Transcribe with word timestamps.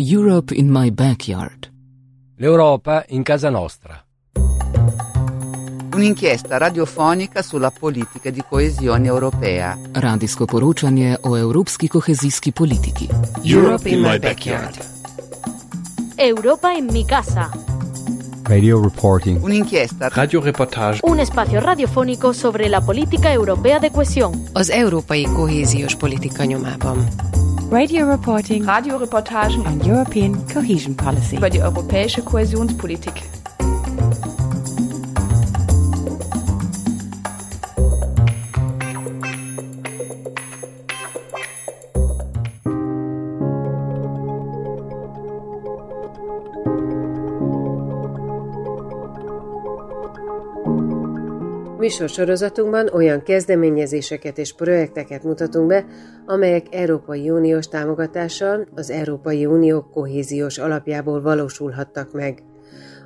Europe 0.00 0.54
in 0.54 0.70
my 0.70 0.90
backyard. 0.90 1.70
L'Europa 2.36 3.04
in 3.08 3.22
casa 3.22 3.50
nostra. 3.50 4.02
Un'inchiesta 5.92 6.56
radiofonica 6.56 7.42
sulla 7.42 7.70
politica 7.70 8.30
di 8.30 8.42
coesione 8.48 9.06
europea. 9.08 9.76
Radijsko 9.92 10.46
poročanje 10.46 11.18
o 11.20 11.36
evropski 11.36 11.88
kohezijski 11.88 12.52
politiki. 12.52 13.08
Europe 13.42 13.90
in 13.90 14.00
my 14.00 14.18
backyard. 14.18 14.78
Europa 16.16 16.72
en 16.72 16.88
mi 16.90 17.04
casa. 17.04 17.50
Radio 18.44 18.80
reporting. 18.80 19.42
Un'inchiesta 19.42 20.08
Radioreportage. 20.08 21.00
Un 21.02 21.18
espacio 21.18 21.60
radiofónico 21.60 22.32
sobre 22.32 22.68
la 22.68 22.80
política 22.80 23.30
europea 23.32 23.78
de 23.78 23.90
cohesión. 23.90 24.32
Az 24.52 24.70
európai 24.70 25.22
kohéziós 25.22 25.94
politika 25.94 26.44
nyomában. 26.44 27.08
Radio 27.70 28.04
reporting 28.04 28.64
Radioreportagen 28.64 29.64
on 29.64 29.80
European 29.88 30.44
cohesion 30.52 30.96
policy. 30.96 31.36
über 31.36 31.48
die 31.50 31.62
europäische 31.62 32.20
Kohäsionspolitik. 32.20 33.22
Műsorsorozatunkban 51.90 52.88
olyan 52.92 53.22
kezdeményezéseket 53.22 54.38
és 54.38 54.52
projekteket 54.52 55.22
mutatunk 55.22 55.66
be, 55.66 55.86
amelyek 56.26 56.66
Európai 56.70 57.30
Uniós 57.30 57.68
támogatással 57.68 58.68
az 58.74 58.90
Európai 58.90 59.46
Unió 59.46 59.82
kohéziós 59.82 60.58
alapjából 60.58 61.22
valósulhattak 61.22 62.12
meg. 62.12 62.42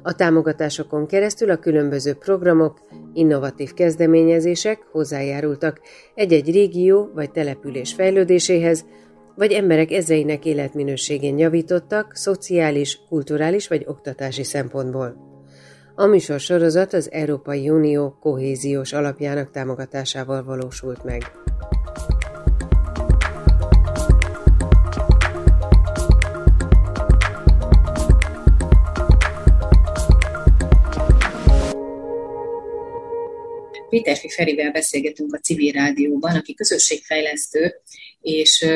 A 0.03 0.15
támogatásokon 0.15 1.07
keresztül 1.07 1.51
a 1.51 1.57
különböző 1.57 2.15
programok, 2.15 2.81
innovatív 3.13 3.73
kezdeményezések 3.73 4.79
hozzájárultak 4.93 5.81
egy-egy 6.15 6.51
régió 6.53 7.11
vagy 7.15 7.31
település 7.31 7.93
fejlődéséhez, 7.93 8.85
vagy 9.37 9.53
emberek 9.53 9.91
ezreinek 9.91 10.45
életminőségén 10.45 11.39
javítottak 11.39 12.15
szociális, 12.15 13.01
kulturális 13.09 13.69
vagy 13.69 13.85
oktatási 13.87 14.45
szempontból. 14.45 15.34
A 15.97 16.07
műsor 16.07 16.41
sorozat 16.41 16.93
az 16.93 17.11
Európai 17.11 17.69
Unió 17.69 18.17
kohéziós 18.21 18.93
alapjának 18.93 19.51
támogatásával 19.51 20.45
valósult 20.45 21.05
meg. 21.05 21.23
Péterfi 33.89 34.29
Ferivel 34.29 34.71
beszélgetünk 34.71 35.35
a 35.35 35.39
civil 35.39 35.73
rádióban, 35.73 36.37
aki 36.37 36.55
közösségfejlesztő, 36.55 37.75
és 38.21 38.67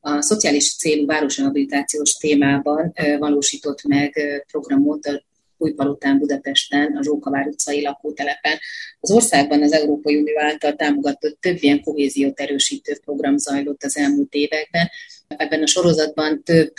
a 0.00 0.22
szociális 0.22 0.76
célú 0.76 1.06
városrehabilitációs 1.06 2.12
témában 2.12 2.92
valósított 3.18 3.82
meg 3.82 4.20
programot 4.52 5.06
a 5.06 5.25
Újpalotán 5.58 6.18
Budapesten, 6.18 6.96
a 6.96 7.02
Zsókavár 7.02 7.46
utcai 7.46 7.82
lakótelepen. 7.82 8.58
Az 9.00 9.10
országban 9.10 9.62
az 9.62 9.72
Európai 9.72 10.16
Unió 10.16 10.40
által 10.40 10.74
támogatott 10.74 11.40
több 11.40 11.56
ilyen 11.60 11.82
kohéziót 11.82 12.40
erősítő 12.40 12.98
program 13.04 13.36
zajlott 13.36 13.82
az 13.82 13.96
elmúlt 13.96 14.34
években. 14.34 14.90
Ebben 15.28 15.62
a 15.62 15.66
sorozatban 15.66 16.42
több 16.42 16.72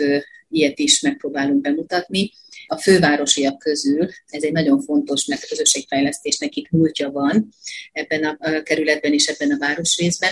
ilyet 0.50 0.80
is 0.80 1.02
megpróbálunk 1.02 1.62
bemutatni. 1.62 2.32
A 2.68 2.78
fővárosiak 2.78 3.60
közül 3.60 4.10
ez 4.28 4.44
egy 4.44 4.52
nagyon 4.52 4.82
fontos, 4.82 5.26
mert 5.26 5.48
közösségfejlesztésnek 5.48 6.56
itt 6.56 6.70
múltja 6.70 7.12
van 7.12 7.50
ebben 7.92 8.24
a 8.24 8.64
kerületben 8.64 9.14
és 9.14 9.26
ebben 9.26 9.52
a 9.52 9.58
városrészben. 9.58 10.32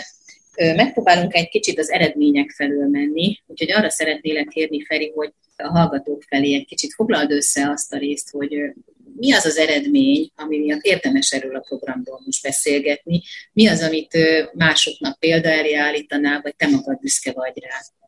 Megpróbálunk 0.55 1.35
egy 1.35 1.49
kicsit 1.49 1.79
az 1.79 1.91
eredmények 1.91 2.49
felől 2.49 2.87
menni, 2.87 3.39
úgyhogy 3.47 3.71
arra 3.71 3.89
szeretnélek 3.89 4.47
kérni, 4.47 4.85
Feri, 4.85 5.11
hogy 5.15 5.33
a 5.57 5.67
hallgatók 5.67 6.23
felé 6.23 6.53
egy 6.53 6.65
kicsit 6.65 6.93
foglald 6.93 7.31
össze 7.31 7.69
azt 7.69 7.93
a 7.93 7.97
részt, 7.97 8.29
hogy 8.29 8.73
mi 9.17 9.33
az 9.33 9.45
az 9.45 9.57
eredmény, 9.57 10.31
ami 10.35 10.57
miatt 10.57 10.81
érdemes 10.81 11.31
erről 11.31 11.55
a 11.55 11.65
programról 11.67 12.21
most 12.25 12.43
beszélgetni, 12.43 13.21
mi 13.53 13.67
az, 13.67 13.81
amit 13.81 14.17
másoknak 14.53 15.19
példa 15.19 15.49
elé 15.49 15.73
állítanál, 15.73 16.41
vagy 16.41 16.55
te 16.55 16.67
magad 16.67 16.99
büszke 16.99 17.31
vagy 17.31 17.53
rá. 17.59 18.04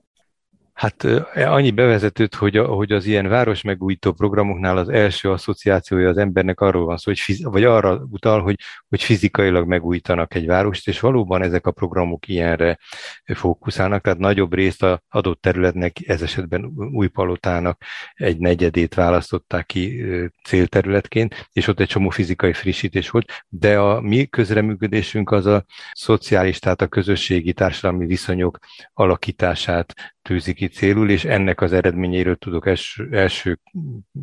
Hát 0.78 1.04
annyi 1.36 1.72
bevezetőt, 1.72 2.36
hogy, 2.36 2.58
a, 2.58 2.66
hogy 2.66 2.92
az 2.92 3.06
ilyen 3.06 3.28
városmegújító 3.28 4.12
programoknál 4.12 4.78
az 4.78 4.90
első 4.90 5.32
asszociációja 5.32 6.10
az 6.10 6.18
embernek 6.18 6.60
arról 6.60 6.86
van 6.86 6.98
szó, 6.98 7.04
hogy 7.12 7.20
fiz, 7.20 7.44
vagy 7.44 7.64
arra 7.64 8.08
utal, 8.10 8.42
hogy, 8.42 8.56
hogy 8.90 9.04
fizikailag 9.04 9.68
megújítanak 9.68 10.34
egy 10.34 10.46
várost, 10.46 10.88
és 10.88 11.00
valóban 11.00 11.42
ezek 11.42 11.68
a 11.68 11.72
programok 11.72 12.28
ilyenre 12.28 12.78
fókuszálnak, 13.26 14.02
tehát 14.02 14.20
nagyobb 14.20 14.54
részt 14.54 14.84
az 14.84 14.98
adott 15.10 15.42
területnek, 15.42 15.98
ez 16.08 16.22
esetben 16.22 16.66
Újpalotának 16.92 17.84
egy 18.14 18.38
negyedét 18.38 18.94
választották 18.94 19.66
ki 19.66 20.06
célterületként, 20.44 21.50
és 21.54 21.68
ott 21.68 21.80
egy 21.80 21.88
csomó 21.88 22.10
fizikai 22.10 22.54
frissítés 22.54 23.10
volt, 23.10 23.46
de 23.50 23.80
a 23.80 24.02
mi 24.02 24.26
közreműködésünk 24.26 25.32
az 25.32 25.46
a 25.46 25.66
szociális, 25.92 26.60
tehát 26.60 26.82
a 26.82 26.88
közösségi 26.88 27.54
társadalmi 27.54 28.06
viszonyok 28.06 28.60
alakítását 28.94 30.16
tűzi 30.28 30.54
ki 30.54 30.67
célul, 30.68 31.10
és 31.10 31.26
ennek 31.26 31.62
az 31.62 31.74
eredményéről 31.74 32.36
tudok 32.36 32.68
első, 32.68 33.08
első 33.12 33.60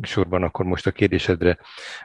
sorban 0.01 0.43
akkor 0.43 0.65
most 0.65 0.87
a 0.87 0.91
kérdésedre 0.91 1.57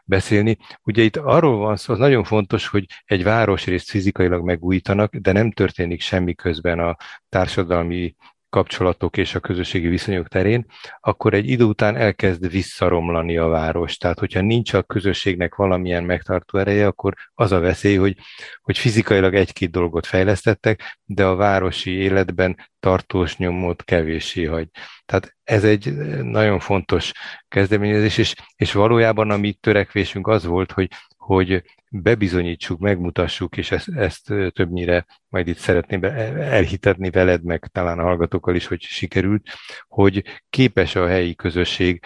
beszélni. 0.05 0.59
Ugye 0.83 1.03
itt 1.03 1.17
arról 1.17 1.57
van 1.57 1.77
szó, 1.77 1.93
az 1.93 1.99
nagyon 1.99 2.25
fontos, 2.25 2.67
hogy 2.67 2.87
egy 3.05 3.23
városrészt 3.23 3.91
fizikailag 3.91 4.45
megújítanak, 4.45 5.17
de 5.17 5.33
nem 5.33 5.51
történik 5.51 6.01
semmi 6.01 6.35
közben 6.35 6.79
a 6.79 6.97
társadalmi 7.29 8.15
kapcsolatok 8.51 9.17
és 9.17 9.35
a 9.35 9.41
közösségi 9.41 9.89
viszonyok 9.89 10.29
terén, 10.29 10.67
akkor 11.01 11.35
egy 11.35 11.49
idő 11.49 11.65
után 11.65 11.97
elkezd 11.97 12.51
visszaromlani 12.51 13.37
a 13.37 13.47
város. 13.47 13.97
Tehát, 13.97 14.19
hogyha 14.19 14.41
nincs 14.41 14.73
a 14.73 14.83
közösségnek 14.83 15.55
valamilyen 15.55 16.05
megtartó 16.05 16.59
ereje, 16.59 16.87
akkor 16.87 17.15
az 17.35 17.53
a 17.53 17.61
veszély, 17.61 17.97
hogy, 17.97 18.17
hogy 18.63 18.79
fizikailag 18.79 19.35
egy-két 19.35 19.71
dolgot 19.71 20.07
fejlesztettek, 20.07 20.99
de 21.05 21.27
a 21.27 21.37
városi 21.37 21.91
életben 21.91 22.69
tartós 22.81 23.37
nyomot 23.37 23.85
kevéssé 23.85 24.45
hagy. 24.45 24.69
Tehát 25.07 25.37
ez 25.45 25.65
egy 25.65 25.95
nagyon 26.23 26.59
fontos 26.59 27.13
kezdeményezés, 27.49 28.19
és, 28.19 28.35
és 28.57 28.73
valójában 28.73 29.31
a 29.31 29.37
mi 29.37 29.53
törekvésünk 29.53 30.27
az 30.27 30.45
volt, 30.45 30.73
hogy, 30.73 30.89
hogy 31.17 31.63
bebizonyítsuk, 31.93 32.79
megmutassuk, 32.79 33.57
és 33.57 33.71
ezt, 33.71 33.89
ezt 33.89 34.25
többnyire 34.53 35.07
majd 35.29 35.49
itt 35.49 35.57
szeretném 35.57 36.05
elhitetni 36.05 37.11
veled, 37.11 37.43
meg 37.43 37.69
talán 37.73 37.99
a 37.99 38.03
hallgatókkal 38.03 38.55
is, 38.55 38.67
hogy 38.67 38.81
sikerült, 38.81 39.49
hogy 39.89 40.25
képes 40.51 40.95
a 40.95 41.07
helyi 41.07 41.35
közösség 41.35 42.01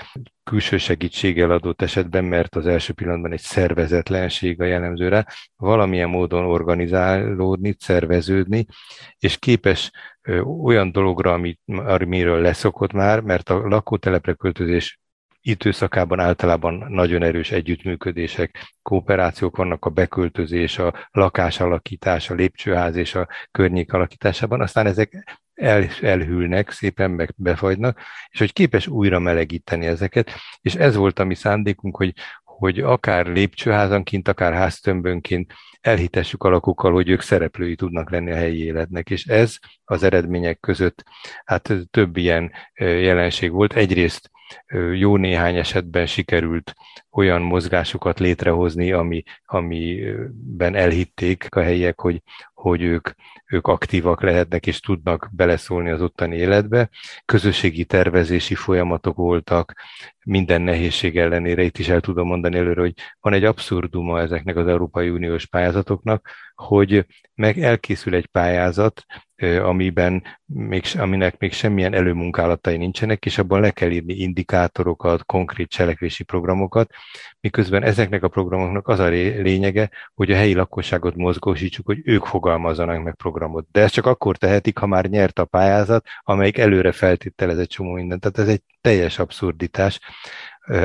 külső 0.44 0.76
segítséggel 0.76 1.50
adott 1.50 1.82
esetben, 1.82 2.24
mert 2.24 2.56
az 2.56 2.66
első 2.66 2.92
pillanatban 2.92 3.32
egy 3.32 3.40
szervezetlenség 3.40 4.60
a 4.60 4.64
jellemző 4.64 5.08
rá, 5.08 5.26
valamilyen 5.56 6.08
módon 6.08 6.44
organizálódni, 6.44 7.76
szerveződni, 7.78 8.66
és 9.18 9.38
képes 9.38 9.90
olyan 10.62 10.92
dologra, 10.92 11.32
amit, 11.32 11.60
amiről 11.66 12.40
leszokott 12.40 12.92
már, 12.92 13.20
mert 13.20 13.48
a 13.48 13.68
lakótelepre 13.68 14.32
költözés 14.32 14.98
időszakában 15.46 16.20
általában 16.20 16.86
nagyon 16.88 17.22
erős 17.22 17.50
együttműködések, 17.50 18.74
kooperációk 18.82 19.56
vannak 19.56 19.84
a 19.84 19.90
beköltözés, 19.90 20.78
a 20.78 21.08
lakásalakítás, 21.10 22.30
a 22.30 22.34
lépcsőház 22.34 22.96
és 22.96 23.14
a 23.14 23.28
környék 23.50 23.92
alakításában, 23.92 24.60
aztán 24.60 24.86
ezek 24.86 25.40
el, 25.54 25.86
elhűlnek, 26.00 26.70
szépen 26.70 27.10
meg 27.10 27.34
befagynak, 27.36 28.00
és 28.30 28.38
hogy 28.38 28.52
képes 28.52 28.86
újra 28.86 29.18
melegíteni 29.18 29.86
ezeket, 29.86 30.30
és 30.60 30.74
ez 30.74 30.94
volt 30.96 31.18
a 31.18 31.24
mi 31.24 31.34
szándékunk, 31.34 31.96
hogy, 31.96 32.14
hogy 32.44 32.80
akár 32.80 33.26
lépcsőházanként, 33.26 34.28
akár 34.28 34.52
háztömbönként 34.52 35.52
elhitessük 35.80 36.42
a 36.42 36.48
lakókkal, 36.48 36.92
hogy 36.92 37.08
ők 37.08 37.20
szereplői 37.20 37.74
tudnak 37.74 38.10
lenni 38.10 38.30
a 38.30 38.36
helyi 38.36 38.64
életnek, 38.64 39.10
és 39.10 39.24
ez 39.26 39.56
az 39.84 40.02
eredmények 40.02 40.60
között 40.60 41.04
hát 41.44 41.72
több 41.90 42.16
ilyen 42.16 42.52
jelenség 42.78 43.50
volt. 43.50 43.72
Egyrészt 43.72 44.32
jó 44.94 45.16
néhány 45.16 45.56
esetben 45.56 46.06
sikerült 46.06 46.74
olyan 47.10 47.42
mozgásokat 47.42 48.18
létrehozni, 48.18 48.92
ami, 48.92 49.22
amiben 49.44 50.74
elhitték 50.74 51.46
a 51.50 51.60
helyiek, 51.60 52.00
hogy, 52.00 52.22
hogy 52.64 52.82
ők, 52.82 53.08
ők 53.46 53.66
aktívak 53.66 54.22
lehetnek 54.22 54.66
és 54.66 54.80
tudnak 54.80 55.28
beleszólni 55.32 55.90
az 55.90 56.00
ottani 56.02 56.36
életbe. 56.36 56.88
Közösségi 57.24 57.84
tervezési 57.84 58.54
folyamatok 58.54 59.16
voltak, 59.16 59.72
minden 60.24 60.62
nehézség 60.62 61.18
ellenére, 61.18 61.62
itt 61.62 61.78
is 61.78 61.88
el 61.88 62.00
tudom 62.00 62.26
mondani 62.26 62.56
előre, 62.56 62.80
hogy 62.80 62.94
van 63.20 63.32
egy 63.32 63.44
abszurduma 63.44 64.20
ezeknek 64.20 64.56
az 64.56 64.66
Európai 64.66 65.08
Uniós 65.08 65.46
pályázatoknak, 65.46 66.28
hogy 66.54 67.06
meg 67.34 67.58
elkészül 67.58 68.14
egy 68.14 68.26
pályázat, 68.26 69.04
amiben 69.42 70.22
még, 70.44 70.84
aminek 70.98 71.38
még 71.38 71.52
semmilyen 71.52 71.94
előmunkálatai 71.94 72.76
nincsenek, 72.76 73.24
és 73.24 73.38
abban 73.38 73.60
le 73.60 73.70
kell 73.70 73.90
írni 73.90 74.14
indikátorokat, 74.14 75.24
konkrét 75.24 75.68
cselekvési 75.68 76.24
programokat, 76.24 76.90
miközben 77.40 77.82
ezeknek 77.82 78.22
a 78.22 78.28
programoknak 78.28 78.88
az 78.88 78.98
a 78.98 79.08
lényege, 79.08 79.90
hogy 80.14 80.30
a 80.30 80.36
helyi 80.36 80.54
lakosságot 80.54 81.16
mozgósítsuk, 81.16 81.86
hogy 81.86 82.00
ők 82.04 82.24
fogalmazzanak 82.54 83.04
meg 83.04 83.14
programot. 83.14 83.66
De 83.72 83.80
ezt 83.80 83.92
csak 83.92 84.06
akkor 84.06 84.36
tehetik, 84.36 84.78
ha 84.78 84.86
már 84.86 85.06
nyert 85.06 85.38
a 85.38 85.44
pályázat, 85.44 86.06
amelyik 86.20 86.58
előre 86.58 86.92
feltételez 86.92 87.58
egy 87.58 87.68
csomó 87.68 87.92
mindent. 87.92 88.20
Tehát 88.20 88.38
ez 88.38 88.48
egy 88.48 88.62
teljes 88.80 89.18
abszurditás. 89.18 90.00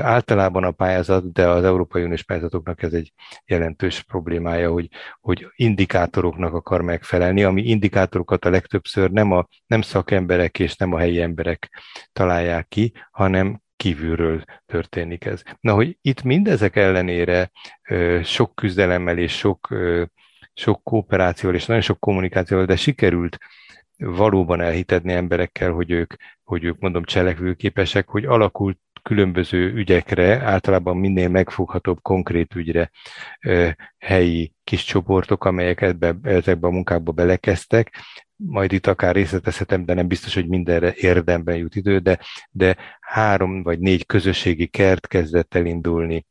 Általában 0.02 0.64
a 0.64 0.72
pályázat, 0.72 1.32
de 1.32 1.48
az 1.48 1.64
Európai 1.64 2.04
Uniós 2.04 2.24
pályázatoknak 2.24 2.84
ez 2.84 2.94
egy 2.94 3.14
jelentős 3.46 4.04
problémája, 4.04 4.72
hogy, 4.72 4.90
hogy 5.20 5.48
indikátoroknak 5.56 6.54
akar 6.54 6.82
megfelelni, 6.82 7.44
ami 7.44 7.62
indikátorokat 7.62 8.46
a 8.46 8.50
legtöbbször 8.50 9.12
nem, 9.12 9.32
a, 9.32 9.48
nem 9.68 9.82
szakemberek 9.82 10.60
és 10.60 10.76
nem 10.76 10.94
a 10.94 10.98
helyi 10.98 11.22
emberek 11.22 11.70
találják 12.14 12.68
ki, 12.68 12.94
hanem 13.12 13.62
kívülről 13.76 14.44
történik 14.66 15.26
ez. 15.26 15.42
Na, 15.60 15.74
hogy 15.74 15.98
itt 16.02 16.24
mindezek 16.24 16.76
ellenére 16.76 17.52
sok 18.24 18.56
küzdelemmel 18.56 19.18
és 19.18 19.38
sok, 19.38 19.68
sok 20.54 20.84
kooperációval 20.84 21.58
és 21.58 21.66
nagyon 21.66 21.82
sok 21.82 22.00
kommunikációval, 22.00 22.66
de 22.66 22.76
sikerült 22.76 23.38
valóban 23.98 24.62
elhitetni 24.62 25.14
emberekkel, 25.14 25.72
hogy 25.72 25.92
ők, 25.92 26.14
hogy 26.44 26.64
ők 26.64 26.80
mondom 26.80 27.04
cselekvőképesek, 27.04 28.08
hogy 28.08 28.26
alakult 28.26 28.80
különböző 29.04 29.74
ügyekre, 29.74 30.42
általában 30.42 30.98
minél 30.98 31.30
megfoghatóbb 31.30 32.02
konkrét 32.02 32.56
ügyre 32.56 32.92
helyi 33.98 34.54
kis 34.64 34.84
csoportok, 34.84 35.46
amelyek 35.46 35.82
ebbe, 35.82 36.16
ezekbe 36.24 36.68
a 36.68 36.72
munkákba 36.72 37.12
belekezdtek, 37.12 37.94
majd 38.36 38.72
itt 38.72 38.88
akár 38.88 39.16
részletezhetem, 39.16 39.86
de 39.86 39.94
nem 39.94 40.08
biztos, 40.08 40.34
hogy 40.34 40.48
mindenre 40.48 40.94
érdemben 40.96 41.56
jut 41.56 41.76
idő, 41.76 42.00
de, 42.00 42.20
de 42.52 42.76
három 43.00 43.64
vagy 43.64 43.80
négy 43.80 44.06
közösségi 44.06 44.68
kert 44.68 45.08
kezdett 45.08 45.56
elindulni 45.56 46.26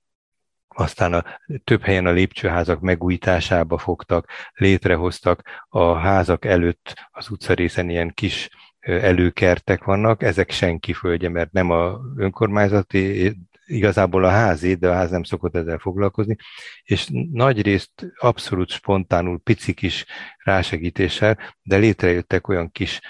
aztán 0.79 1.13
a 1.13 1.25
több 1.65 1.83
helyen 1.83 2.07
a 2.07 2.11
lépcsőházak 2.11 2.81
megújításába 2.81 3.79
fogtak, 3.79 4.31
létrehoztak. 4.55 5.43
A 5.69 5.95
házak 5.95 6.45
előtt 6.45 6.95
az 7.11 7.31
utcarészen 7.31 7.89
ilyen 7.91 8.11
kis 8.15 8.49
előkertek 8.81 9.85
vannak, 9.85 10.23
ezek 10.23 10.51
senki 10.51 10.93
földje, 10.93 11.29
mert 11.29 11.53
nem 11.53 11.71
a 11.71 11.99
önkormányzati, 12.17 13.33
igazából 13.67 14.25
a 14.25 14.29
házé, 14.31 14.75
de 14.75 14.89
a 14.89 14.95
ház 14.95 15.11
nem 15.11 15.23
szokott 15.23 15.57
ezzel 15.57 15.79
foglalkozni, 15.79 16.37
és 16.83 17.09
nagy 17.33 17.63
részt 17.63 18.13
abszolút 18.19 18.71
spontánul, 18.71 19.39
pici 19.39 19.75
kis 19.75 20.05
rásegítéssel, 20.45 21.39
de 21.63 21.77
létrejöttek 21.77 22.49
olyan 22.49 22.71
kis 22.71 23.01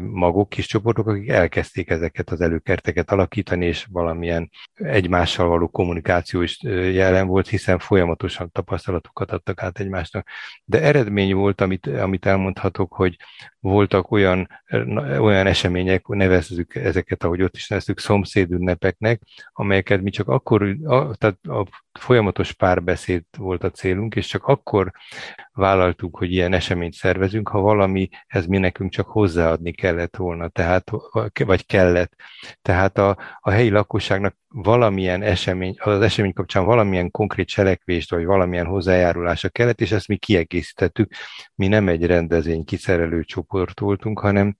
magok, 0.00 0.48
kis 0.48 0.66
csoportok, 0.66 1.06
akik 1.06 1.28
elkezdték 1.28 1.90
ezeket 1.90 2.30
az 2.30 2.40
előkerteket 2.40 3.10
alakítani, 3.10 3.66
és 3.66 3.86
valamilyen 3.90 4.50
egymással 4.74 5.48
való 5.48 5.68
kommunikáció 5.68 6.40
is 6.40 6.62
jelen 6.92 7.26
volt, 7.26 7.48
hiszen 7.48 7.78
folyamatosan 7.78 8.50
tapasztalatokat 8.52 9.30
adtak 9.30 9.62
át 9.62 9.78
egymásnak. 9.78 10.28
De 10.64 10.82
eredmény 10.82 11.34
volt, 11.34 11.60
amit, 11.60 11.86
amit 11.86 12.26
elmondhatok, 12.26 12.92
hogy 12.92 13.16
voltak 13.68 14.10
olyan, 14.10 14.48
olyan 15.20 15.46
események, 15.46 16.06
nevezzük 16.06 16.74
ezeket, 16.74 17.24
ahogy 17.24 17.42
ott 17.42 17.56
is 17.56 17.68
nevezzük, 17.68 17.98
szomszédünnepeknek, 17.98 19.20
amelyeket 19.52 20.02
mi 20.02 20.10
csak 20.10 20.28
akkor, 20.28 20.76
a, 20.84 21.16
tehát 21.16 21.38
a 21.42 21.66
folyamatos 21.98 22.52
párbeszéd 22.52 23.22
volt 23.38 23.64
a 23.64 23.70
célunk, 23.70 24.14
és 24.14 24.26
csak 24.26 24.44
akkor 24.44 24.90
vállaltuk, 25.52 26.16
hogy 26.16 26.32
ilyen 26.32 26.52
eseményt 26.52 26.94
szervezünk, 26.94 27.48
ha 27.48 27.60
valamihez 27.60 28.46
mi 28.46 28.58
nekünk 28.58 28.90
csak 28.90 29.06
hozzáadni 29.06 29.72
kellett 29.72 30.16
volna, 30.16 30.48
tehát, 30.48 30.90
vagy 31.44 31.66
kellett. 31.66 32.12
Tehát 32.62 32.98
a, 32.98 33.16
a 33.40 33.50
helyi 33.50 33.70
lakosságnak 33.70 34.36
valamilyen 34.48 35.22
esemény, 35.22 35.74
az 35.78 36.00
esemény 36.00 36.32
kapcsán 36.32 36.64
valamilyen 36.64 37.10
konkrét 37.10 37.48
cselekvést, 37.48 38.10
vagy 38.10 38.24
valamilyen 38.24 38.66
hozzájárulása 38.66 39.48
kellett, 39.48 39.80
és 39.80 39.92
ezt 39.92 40.08
mi 40.08 40.16
kiegészítettük. 40.16 41.12
Mi 41.54 41.68
nem 41.68 41.88
egy 41.88 42.06
rendezvény 42.06 42.64
kiszerelő 42.64 43.24
csoport 43.24 43.57
voltunk, 43.78 44.18
hanem, 44.18 44.56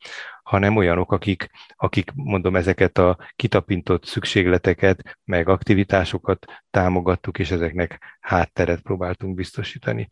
hanem 0.48 0.76
olyanok, 0.76 1.12
akik, 1.12 1.50
akik 1.76 2.10
mondom 2.14 2.56
ezeket 2.56 2.98
a 2.98 3.18
kitapintott 3.36 4.04
szükségleteket, 4.04 5.18
meg 5.24 5.48
aktivitásokat 5.48 6.46
támogattuk, 6.70 7.38
és 7.38 7.50
ezeknek 7.50 8.16
hátteret 8.20 8.80
próbáltunk 8.80 9.34
biztosítani. 9.34 10.08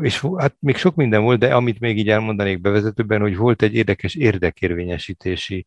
És 0.00 0.26
hát 0.36 0.56
még 0.58 0.76
sok 0.76 0.94
minden 0.94 1.22
volt, 1.22 1.38
de 1.38 1.54
amit 1.54 1.80
még 1.80 1.98
így 1.98 2.08
elmondanék 2.08 2.60
bevezetőben, 2.60 3.20
hogy 3.20 3.36
volt 3.36 3.62
egy 3.62 3.74
érdekes 3.74 4.14
érdekérvényesítési 4.14 5.66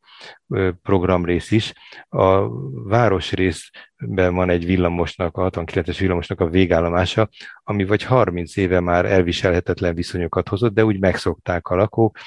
programrész 0.81 1.51
is. 1.51 1.73
A 2.09 2.49
városrészben 2.87 4.35
van 4.35 4.49
egy 4.49 4.65
villamosnak, 4.65 5.37
a 5.37 5.49
69-es 5.49 5.95
villamosnak 5.99 6.39
a 6.39 6.49
végállomása, 6.49 7.29
ami 7.63 7.85
vagy 7.85 8.03
30 8.03 8.57
éve 8.57 8.79
már 8.79 9.05
elviselhetetlen 9.05 9.95
viszonyokat 9.95 10.47
hozott, 10.47 10.73
de 10.73 10.85
úgy 10.85 10.99
megszokták 10.99 11.67
a 11.67 11.75
lakók, 11.75 12.17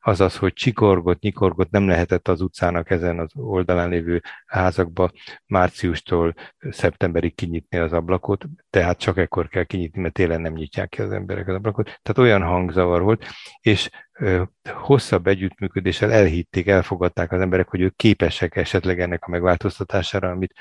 azaz, 0.00 0.36
hogy 0.36 0.52
csikorgott, 0.52 1.20
nyikorgott, 1.20 1.70
nem 1.70 1.86
lehetett 1.86 2.28
az 2.28 2.40
utcának 2.40 2.90
ezen 2.90 3.18
az 3.18 3.30
oldalán 3.34 3.88
lévő 3.88 4.22
házakba 4.46 5.10
márciustól 5.46 6.34
szeptemberig 6.70 7.34
kinyitni 7.34 7.78
az 7.78 7.92
ablakot, 7.92 8.44
tehát 8.70 8.98
csak 8.98 9.18
ekkor 9.18 9.48
kell 9.48 9.64
kinyitni, 9.64 10.00
mert 10.00 10.14
télen 10.14 10.40
nem 10.40 10.52
nyitják 10.52 10.88
ki 10.88 11.02
az 11.02 11.12
emberek 11.12 11.48
az 11.48 11.54
ablakot. 11.54 11.84
Tehát 11.84 12.18
olyan 12.18 12.42
hangzavar 12.42 13.02
volt, 13.02 13.26
és 13.60 13.90
hosszabb 14.64 15.26
együttműködéssel 15.26 16.12
elhitték, 16.12 16.66
elfogadták 16.66 17.32
az 17.32 17.40
emberek, 17.40 17.68
hogy 17.68 17.80
ők 17.80 17.96
képesek 17.96 18.56
esetleg 18.56 19.00
ennek 19.00 19.24
a 19.24 19.30
megváltoztatására, 19.30 20.30
amit 20.30 20.54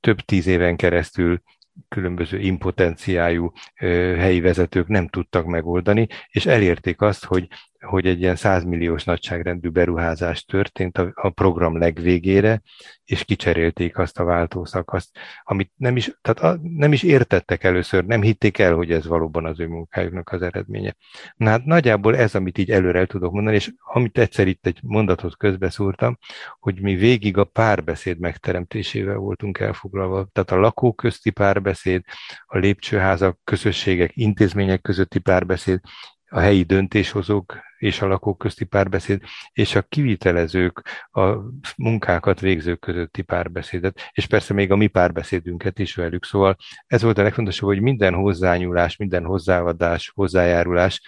több 0.00 0.20
tíz 0.20 0.46
éven 0.46 0.76
keresztül 0.76 1.42
különböző 1.88 2.38
impotenciájú 2.38 3.52
helyi 4.16 4.40
vezetők 4.40 4.86
nem 4.86 5.08
tudtak 5.08 5.46
megoldani, 5.46 6.06
és 6.28 6.46
elérték 6.46 7.00
azt, 7.00 7.24
hogy 7.24 7.48
hogy 7.82 8.06
egy 8.06 8.20
ilyen 8.20 8.36
100 8.36 8.64
milliós 8.64 9.04
nagyságrendű 9.04 9.68
beruházás 9.68 10.44
történt 10.44 10.98
a, 10.98 11.10
a 11.14 11.30
program 11.30 11.78
legvégére, 11.78 12.62
és 13.04 13.24
kicserélték 13.24 13.98
azt 13.98 14.18
a 14.18 14.24
váltószakaszt, 14.24 15.18
amit 15.42 15.72
nem 15.76 15.96
is, 15.96 16.12
tehát 16.20 16.40
a, 16.40 16.60
nem 16.62 16.92
is 16.92 17.02
értettek 17.02 17.64
először, 17.64 18.04
nem 18.04 18.22
hitték 18.22 18.58
el, 18.58 18.74
hogy 18.74 18.92
ez 18.92 19.06
valóban 19.06 19.44
az 19.44 19.60
ő 19.60 19.66
munkájuknak 19.66 20.32
az 20.32 20.42
eredménye. 20.42 20.96
Na 21.36 21.50
hát 21.50 21.64
nagyjából 21.64 22.16
ez, 22.16 22.34
amit 22.34 22.58
így 22.58 22.70
előre 22.70 22.98
el 22.98 23.06
tudok 23.06 23.32
mondani, 23.32 23.56
és 23.56 23.72
amit 23.78 24.18
egyszer 24.18 24.46
itt 24.46 24.66
egy 24.66 24.78
mondatot 24.82 25.36
közbeszúrtam, 25.36 26.18
hogy 26.58 26.80
mi 26.80 26.94
végig 26.94 27.36
a 27.36 27.44
párbeszéd 27.44 28.18
megteremtésével 28.18 29.16
voltunk 29.16 29.58
elfoglalva, 29.58 30.28
tehát 30.32 30.50
a 30.50 30.60
lakók 30.60 30.96
közti 30.96 31.30
párbeszéd, 31.30 32.02
a 32.46 32.58
lépcsőházak, 32.58 33.38
közösségek, 33.44 34.10
intézmények 34.14 34.80
közötti 34.80 35.18
párbeszéd, 35.18 35.80
a 36.32 36.40
helyi 36.40 36.62
döntéshozók 36.62 37.56
és 37.82 38.00
a 38.00 38.06
lakók 38.06 38.38
közti 38.38 38.64
párbeszéd, 38.64 39.20
és 39.52 39.74
a 39.74 39.82
kivitelezők, 39.82 40.82
a 41.12 41.36
munkákat 41.76 42.40
végzők 42.40 42.80
közötti 42.80 43.22
párbeszédet, 43.22 44.00
és 44.12 44.26
persze 44.26 44.54
még 44.54 44.70
a 44.70 44.76
mi 44.76 44.86
párbeszédünket 44.86 45.78
is 45.78 45.94
velük. 45.94 46.24
Szóval 46.24 46.56
ez 46.86 47.02
volt 47.02 47.18
a 47.18 47.22
legfontosabb, 47.22 47.68
hogy 47.68 47.80
minden 47.80 48.14
hozzányúlás, 48.14 48.96
minden 48.96 49.24
hozzáadás, 49.24 50.12
hozzájárulás 50.14 51.00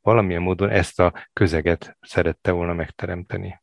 valamilyen 0.00 0.42
módon 0.42 0.70
ezt 0.70 1.00
a 1.00 1.28
közeget 1.32 1.96
szerette 2.00 2.50
volna 2.50 2.72
megteremteni 2.72 3.60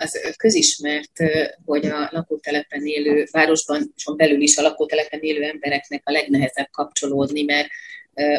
az 0.00 0.34
közismert, 0.36 1.12
hogy 1.64 1.86
a 1.86 2.08
lakótelepen 2.12 2.86
élő, 2.86 3.26
városban, 3.30 3.92
és 3.96 4.04
belül 4.16 4.40
is 4.40 4.56
a 4.56 4.62
lakótelepen 4.62 5.20
élő 5.20 5.42
embereknek 5.42 6.02
a 6.04 6.10
legnehezebb 6.10 6.68
kapcsolódni, 6.70 7.42
mert 7.42 7.68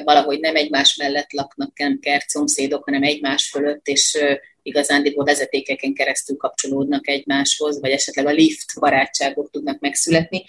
valahogy 0.03 0.39
nem 0.39 0.55
egymás 0.55 0.95
mellett 0.95 1.31
laknak 1.31 1.77
nem 1.77 1.99
kert 1.99 2.29
szomszédok, 2.29 2.83
hanem 2.83 3.03
egymás 3.03 3.49
fölött, 3.49 3.87
és 3.87 4.17
igazándiból 4.61 5.25
vezetékeken 5.25 5.93
keresztül 5.93 6.37
kapcsolódnak 6.37 7.07
egymáshoz, 7.07 7.79
vagy 7.79 7.91
esetleg 7.91 8.25
a 8.25 8.31
lift 8.31 8.79
barátságok 8.79 9.51
tudnak 9.51 9.79
megszületni. 9.79 10.43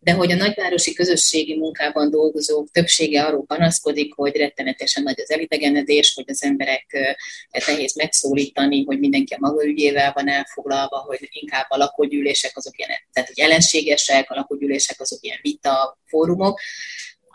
De 0.00 0.12
hogy 0.12 0.32
a 0.32 0.36
nagyvárosi 0.36 0.92
közösségi 0.92 1.56
munkában 1.56 2.10
dolgozók 2.10 2.70
többsége 2.70 3.22
arról 3.24 3.44
panaszkodik, 3.46 4.14
hogy 4.14 4.36
rettenetesen 4.36 5.02
nagy 5.02 5.20
az 5.20 5.30
elidegenedés, 5.30 6.12
hogy 6.14 6.24
az 6.28 6.42
emberek 6.42 7.16
nehéz 7.66 7.96
megszólítani, 7.96 8.84
hogy 8.84 8.98
mindenki 8.98 9.34
a 9.34 9.38
maga 9.40 9.64
ügyével 9.64 10.12
van 10.14 10.28
elfoglalva, 10.28 10.98
hogy 10.98 11.28
inkább 11.30 11.66
a 11.68 11.76
lakógyűlések 11.76 12.56
azok 12.56 12.78
ilyen, 12.78 12.90
tehát 13.12 13.28
hogy 13.28 13.40
ellenségesek, 13.40 14.30
a 14.30 14.34
lakógyűlések 14.34 15.00
azok 15.00 15.18
ilyen 15.22 15.38
vita 15.42 15.98
fórumok, 16.06 16.60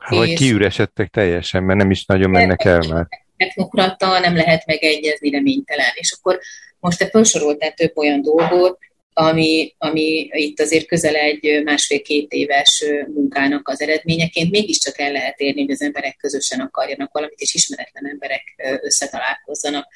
Hát, 0.04 0.18
vagy 0.18 0.34
kiüresedtek 0.34 1.10
teljesen, 1.10 1.64
mert 1.64 1.80
nem 1.80 1.92
is 1.92 2.06
nagyon 2.06 2.30
mennek 2.30 2.66
el 2.66 2.82
már. 2.90 3.08
technokrata, 3.38 4.20
nem 4.20 4.36
lehet 4.36 4.66
megegyezni, 4.66 5.30
reménytelen. 5.30 5.92
És 5.94 6.16
akkor 6.18 6.40
most 6.80 6.98
te 6.98 7.10
felsoroltál 7.10 7.74
több 7.74 7.98
olyan 7.98 8.22
dolgot, 8.22 8.78
ami, 9.14 9.76
ami 9.78 10.30
itt 10.32 10.60
azért 10.60 10.86
közel 10.86 11.16
egy 11.16 11.62
másfél-két 11.64 12.32
éves 12.32 12.84
munkának 13.14 13.68
az 13.68 13.82
eredményeként 13.82 14.52
mégiscsak 14.52 15.00
el 15.00 15.12
lehet 15.12 15.40
érni, 15.40 15.62
hogy 15.62 15.72
az 15.72 15.82
emberek 15.82 16.18
közösen 16.18 16.60
akarjanak 16.60 17.14
valamit, 17.14 17.40
és 17.40 17.54
ismeretlen 17.54 18.08
emberek 18.08 18.44
összetalálkozzanak 18.82 19.88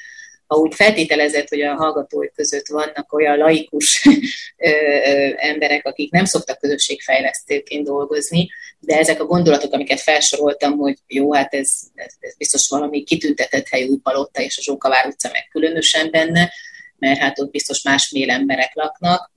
ha 0.48 0.56
úgy 0.56 0.76
feltételezett, 0.76 1.50
hogy 1.50 1.62
a 1.62 1.76
hallgatói 1.76 2.28
között 2.36 2.68
vannak 2.68 3.14
olyan 3.14 3.38
laikus 3.38 4.08
emberek, 5.52 5.86
akik 5.86 6.12
nem 6.12 6.26
szoktak 6.26 6.60
közösségfejlesztőként 6.60 7.86
dolgozni, 7.86 8.50
de 8.80 8.98
ezek 8.98 9.22
a 9.22 9.26
gondolatok, 9.26 9.74
amiket 9.74 10.00
felsoroltam, 10.00 10.78
hogy 10.78 10.98
jó, 11.08 11.34
hát 11.34 11.54
ez, 11.54 11.72
ez, 11.96 12.14
ez 12.20 12.38
biztos 12.38 12.70
valami 12.70 13.04
kitüntetett 13.04 13.68
helyű 13.68 13.98
palotta, 14.04 14.42
és 14.42 14.58
a 14.58 14.62
Zsókavár 14.62 15.06
utca 15.06 15.30
meg 15.32 15.48
különösen 15.52 16.12
benne, 16.12 16.52
mert 16.98 17.20
hát 17.20 17.40
ott 17.40 17.52
biztos 17.52 17.84
másfél 17.84 18.30
emberek 18.30 18.76
laknak, 18.76 19.32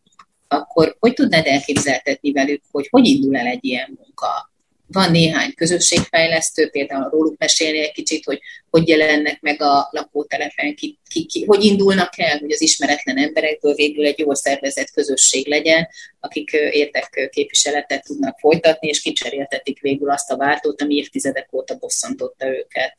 akkor 0.48 0.96
hogy 0.98 1.14
tudnád 1.14 1.46
elképzeltetni 1.46 2.32
velük, 2.32 2.62
hogy 2.70 2.86
hogy 2.90 3.06
indul 3.06 3.36
el 3.36 3.46
egy 3.46 3.64
ilyen 3.64 3.98
munka? 3.98 4.49
Van 4.92 5.10
néhány 5.10 5.54
közösségfejlesztő, 5.54 6.70
például 6.70 7.10
róluk 7.10 7.38
mesélni 7.38 7.78
egy 7.78 7.92
kicsit, 7.92 8.24
hogy 8.24 8.40
hogy 8.70 8.88
jelennek 8.88 9.40
meg 9.40 9.62
a 9.62 9.88
lakótelepen, 9.90 10.74
ki, 10.74 10.98
ki, 11.08 11.26
ki, 11.26 11.44
hogy 11.44 11.64
indulnak 11.64 12.18
el, 12.18 12.38
hogy 12.38 12.52
az 12.52 12.62
ismeretlen 12.62 13.16
emberekből 13.16 13.74
végül 13.74 14.06
egy 14.06 14.18
jól 14.18 14.34
szervezett 14.34 14.90
közösség 14.90 15.46
legyen, 15.46 15.88
akik 16.20 16.52
értek 16.52 17.30
képviseletet 17.32 18.04
tudnak 18.04 18.38
folytatni, 18.38 18.88
és 18.88 19.00
kicseréltetik 19.00 19.80
végül 19.80 20.10
azt 20.10 20.30
a 20.30 20.36
váltót, 20.36 20.82
ami 20.82 20.94
évtizedek 20.94 21.52
óta 21.52 21.76
bosszantotta 21.76 22.46
őket. 22.46 22.94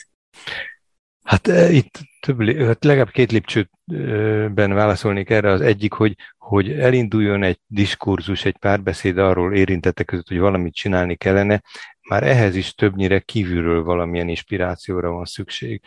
Hát 1.24 1.48
itt 1.72 2.00
több, 2.20 2.58
hát 2.66 2.84
legalább 2.84 3.12
két 3.12 3.32
lépcsőben 3.32 4.74
válaszolnék 4.74 5.30
erre. 5.30 5.52
Az 5.52 5.62
egyik, 5.62 5.94
hogy, 5.94 6.16
hogy 6.52 6.72
elinduljon 6.72 7.44
egy 7.44 7.60
diskurzus, 7.68 8.46
egy 8.46 8.58
párbeszéd 8.58 9.18
arról 9.18 9.56
érintettek 9.56 10.06
között, 10.06 10.28
hogy 10.28 10.40
valamit 10.40 10.74
csinálni 10.74 11.16
kellene, 11.16 11.62
már 12.10 12.24
ehhez 12.24 12.56
is 12.56 12.74
többnyire 12.74 13.20
kívülről 13.20 13.84
valamilyen 13.84 14.28
inspirációra 14.28 15.12
van 15.12 15.26
szükség. 15.26 15.82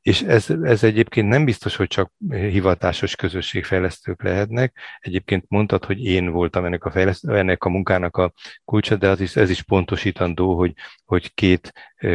És 0.00 0.22
ez, 0.22 0.50
ez 0.62 0.84
egyébként 0.84 1.28
nem 1.28 1.44
biztos, 1.44 1.76
hogy 1.76 1.86
csak 1.86 2.12
hivatásos 2.28 3.16
közösségfejlesztők 3.16 4.22
lehetnek. 4.22 4.78
Egyébként 5.00 5.44
mondtad, 5.48 5.84
hogy 5.84 6.04
én 6.04 6.30
voltam 6.30 6.64
ennek 6.64 6.84
a, 6.84 6.92
ennek 7.22 7.64
a 7.64 7.68
munkának 7.68 8.16
a 8.16 8.32
kulcsa, 8.64 8.96
de 8.96 9.08
az 9.08 9.20
is, 9.20 9.36
ez 9.36 9.50
is 9.50 9.62
pontosítandó, 9.62 10.56
hogy, 10.56 10.72
hogy 11.04 11.34
két 11.34 11.72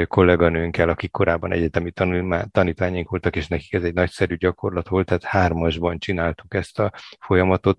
kolléganőnkkel, 0.08 0.90
akik 0.90 1.12
korábban 1.12 1.52
egyetemi 1.52 1.92
tanítványaink 2.52 3.10
voltak, 3.10 3.36
és 3.36 3.48
nekik 3.48 3.74
ez 3.74 3.84
egy 3.84 3.94
nagyszerű 3.94 4.36
gyakorlat 4.36 4.88
volt, 4.88 5.06
tehát 5.06 5.24
hármasban 5.24 6.00
csináltuk 6.00 6.54
ezt 6.54 6.80
a 6.80 6.92
folyamatot. 7.20 7.79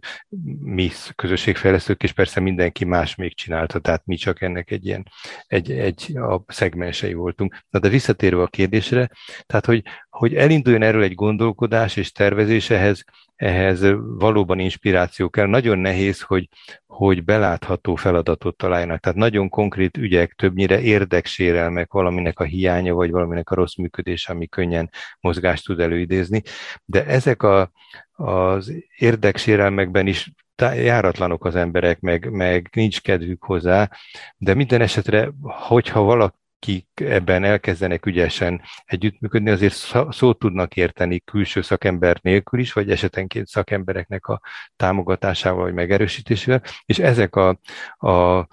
Mi 0.60 0.90
közösségfejlesztők, 1.16 2.02
és 2.02 2.12
persze 2.12 2.40
mindenki 2.40 2.84
más 2.84 3.14
még 3.14 3.34
csinálta, 3.34 3.78
tehát 3.78 4.06
mi 4.06 4.16
csak 4.16 4.42
ennek 4.42 4.70
egy 4.70 4.86
ilyen, 4.86 5.06
egy, 5.46 5.70
egy 5.70 6.16
a 6.16 6.44
szegmensei 6.46 7.12
voltunk. 7.12 7.56
Na 7.70 7.78
de 7.78 7.88
visszatérve 7.88 8.42
a 8.42 8.46
kérdésre, 8.46 9.10
tehát 9.46 9.66
hogy, 9.66 9.82
hogy 10.08 10.34
elinduljon 10.34 10.82
erről 10.82 11.02
egy 11.02 11.14
gondolkodás 11.14 11.96
és 11.96 12.12
tervezés, 12.12 12.70
ehhez, 12.70 13.04
ehhez 13.40 13.84
valóban 14.18 14.58
inspiráció 14.58 15.28
kell. 15.28 15.46
Nagyon 15.46 15.78
nehéz, 15.78 16.20
hogy, 16.20 16.48
hogy 16.86 17.24
belátható 17.24 17.94
feladatot 17.94 18.56
találjanak. 18.56 19.00
Tehát 19.00 19.18
nagyon 19.18 19.48
konkrét 19.48 19.96
ügyek, 19.96 20.32
többnyire 20.32 20.80
érdeksérelmek, 20.80 21.92
valaminek 21.92 22.40
a 22.40 22.44
hiánya, 22.44 22.94
vagy 22.94 23.10
valaminek 23.10 23.50
a 23.50 23.54
rossz 23.54 23.76
működése, 23.76 24.32
ami 24.32 24.46
könnyen 24.46 24.90
mozgást 25.20 25.64
tud 25.64 25.80
előidézni. 25.80 26.42
De 26.84 27.06
ezek 27.06 27.42
a, 27.42 27.70
az 28.12 28.72
érdeksérelmekben 28.96 30.06
is 30.06 30.32
járatlanok 30.60 31.44
az 31.44 31.54
emberek, 31.54 32.00
meg, 32.00 32.30
meg 32.30 32.68
nincs 32.72 33.00
kedvük 33.00 33.42
hozzá, 33.42 33.90
de 34.36 34.54
minden 34.54 34.80
esetre, 34.80 35.30
hogyha 35.42 36.00
valaki 36.00 36.38
akik 36.60 36.88
ebben 36.94 37.44
elkezdenek 37.44 38.06
ügyesen 38.06 38.62
együttműködni, 38.84 39.50
azért 39.50 39.74
szót 40.10 40.38
tudnak 40.38 40.76
érteni 40.76 41.20
külső 41.20 41.62
szakember 41.62 42.18
nélkül 42.22 42.60
is, 42.60 42.72
vagy 42.72 42.90
esetenként 42.90 43.46
szakembereknek 43.46 44.26
a 44.26 44.40
támogatásával 44.76 45.62
vagy 45.62 45.74
megerősítésével, 45.74 46.62
és 46.84 46.98
ezek 46.98 47.36
a, 47.36 47.48
a 47.96 48.46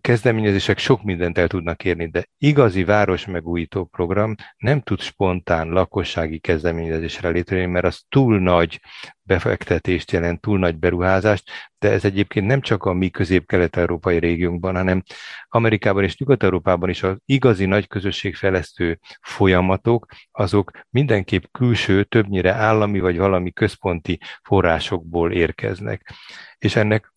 kezdeményezések 0.00 0.78
sok 0.78 1.02
mindent 1.02 1.38
el 1.38 1.46
tudnak 1.46 1.84
érni, 1.84 2.06
de 2.06 2.26
igazi 2.38 2.84
városmegújító 2.84 3.84
program 3.84 4.34
nem 4.56 4.80
tud 4.80 5.00
spontán 5.00 5.68
lakossági 5.68 6.38
kezdeményezésre 6.38 7.28
létrejönni, 7.28 7.72
mert 7.72 7.84
az 7.84 8.02
túl 8.08 8.38
nagy 8.38 8.80
befektetést 9.22 10.10
jelent, 10.10 10.40
túl 10.40 10.58
nagy 10.58 10.78
beruházást, 10.78 11.50
de 11.78 11.90
ez 11.90 12.04
egyébként 12.04 12.46
nem 12.46 12.60
csak 12.60 12.84
a 12.84 12.92
mi 12.92 13.10
közép-kelet-európai 13.10 14.18
régiónkban, 14.18 14.74
hanem 14.74 15.02
Amerikában 15.48 16.04
és 16.04 16.16
Nyugat-Európában 16.18 16.88
is 16.88 17.02
az 17.02 17.16
igazi 17.24 17.66
nagy 17.66 17.86
közösségfejlesztő 17.86 18.98
folyamatok, 19.20 20.06
azok 20.30 20.70
mindenképp 20.90 21.42
külső, 21.52 22.04
többnyire 22.04 22.52
állami 22.52 23.00
vagy 23.00 23.16
valami 23.18 23.52
központi 23.52 24.20
forrásokból 24.42 25.32
érkeznek. 25.32 26.12
És 26.58 26.76
ennek 26.76 27.12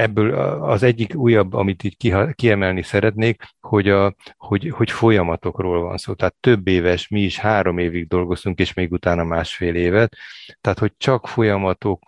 ebből 0.00 0.34
az 0.62 0.82
egyik 0.82 1.14
újabb, 1.14 1.52
amit 1.52 1.84
így 1.84 1.96
kiemelni 2.34 2.82
szeretnék, 2.82 3.42
hogy, 3.60 3.88
a, 3.88 4.14
hogy, 4.36 4.70
hogy 4.70 4.90
folyamatokról 4.90 5.82
van 5.82 5.96
szó. 5.96 6.14
Tehát 6.14 6.34
több 6.40 6.68
éves, 6.68 7.08
mi 7.08 7.20
is 7.20 7.38
három 7.38 7.78
évig 7.78 8.08
dolgoztunk, 8.08 8.58
és 8.58 8.74
még 8.74 8.92
utána 8.92 9.24
másfél 9.24 9.74
évet. 9.74 10.16
Tehát, 10.60 10.78
hogy 10.78 10.92
csak 10.96 11.28
folyamatok 11.28 12.02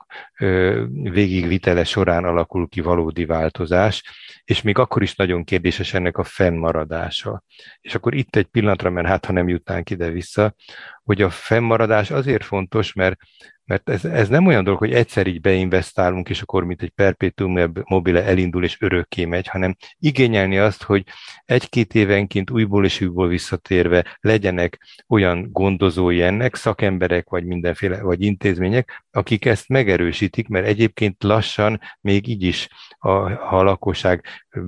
végigvitele 1.02 1.84
során 1.84 2.24
alakul 2.24 2.68
ki 2.68 2.80
valódi 2.80 3.24
változás, 3.24 4.02
és 4.44 4.62
még 4.62 4.78
akkor 4.78 5.02
is 5.02 5.14
nagyon 5.14 5.44
kérdéses 5.44 5.94
ennek 5.94 6.18
a 6.18 6.24
fennmaradása. 6.24 7.42
És 7.80 7.94
akkor 7.94 8.14
itt 8.14 8.36
egy 8.36 8.46
pillanatra, 8.46 8.90
mert 8.90 9.06
hát 9.06 9.24
ha 9.24 9.32
nem 9.32 9.48
jutnánk 9.48 9.90
ide-vissza, 9.90 10.54
hogy 11.04 11.22
a 11.22 11.30
fennmaradás 11.30 12.10
azért 12.10 12.44
fontos, 12.44 12.92
mert 12.92 13.16
mert 13.64 13.88
ez, 13.88 14.04
ez 14.04 14.28
nem 14.28 14.46
olyan 14.46 14.64
dolog, 14.64 14.78
hogy 14.78 14.92
egyszer 14.92 15.26
így 15.26 15.40
beinvestálunk, 15.40 16.28
és 16.28 16.42
akkor 16.42 16.64
mint 16.64 16.82
egy 16.82 16.90
perpetuum 16.90 17.72
mobile 17.84 18.24
elindul 18.24 18.64
és 18.64 18.80
örökké 18.80 19.24
megy, 19.24 19.46
hanem 19.46 19.76
igényelni 19.98 20.58
azt, 20.58 20.82
hogy 20.82 21.04
egy-két 21.44 21.94
évenként 21.94 22.50
újból 22.50 22.84
és 22.84 23.00
újból 23.00 23.28
visszatérve 23.28 24.18
legyenek 24.20 24.78
olyan 25.08 25.48
gondozói 25.50 26.22
ennek, 26.22 26.54
szakemberek, 26.54 27.28
vagy 27.28 27.44
mindenféle, 27.44 28.02
vagy 28.02 28.22
intézmények, 28.22 29.04
akik 29.10 29.44
ezt 29.44 29.68
megerősítik, 29.68 30.48
mert 30.48 30.66
egyébként 30.66 31.22
lassan 31.22 31.80
még 32.00 32.28
így 32.28 32.42
is 32.42 32.68
a, 32.98 33.08
ha 33.34 33.58
a 33.58 33.62
lakosság 33.62 34.24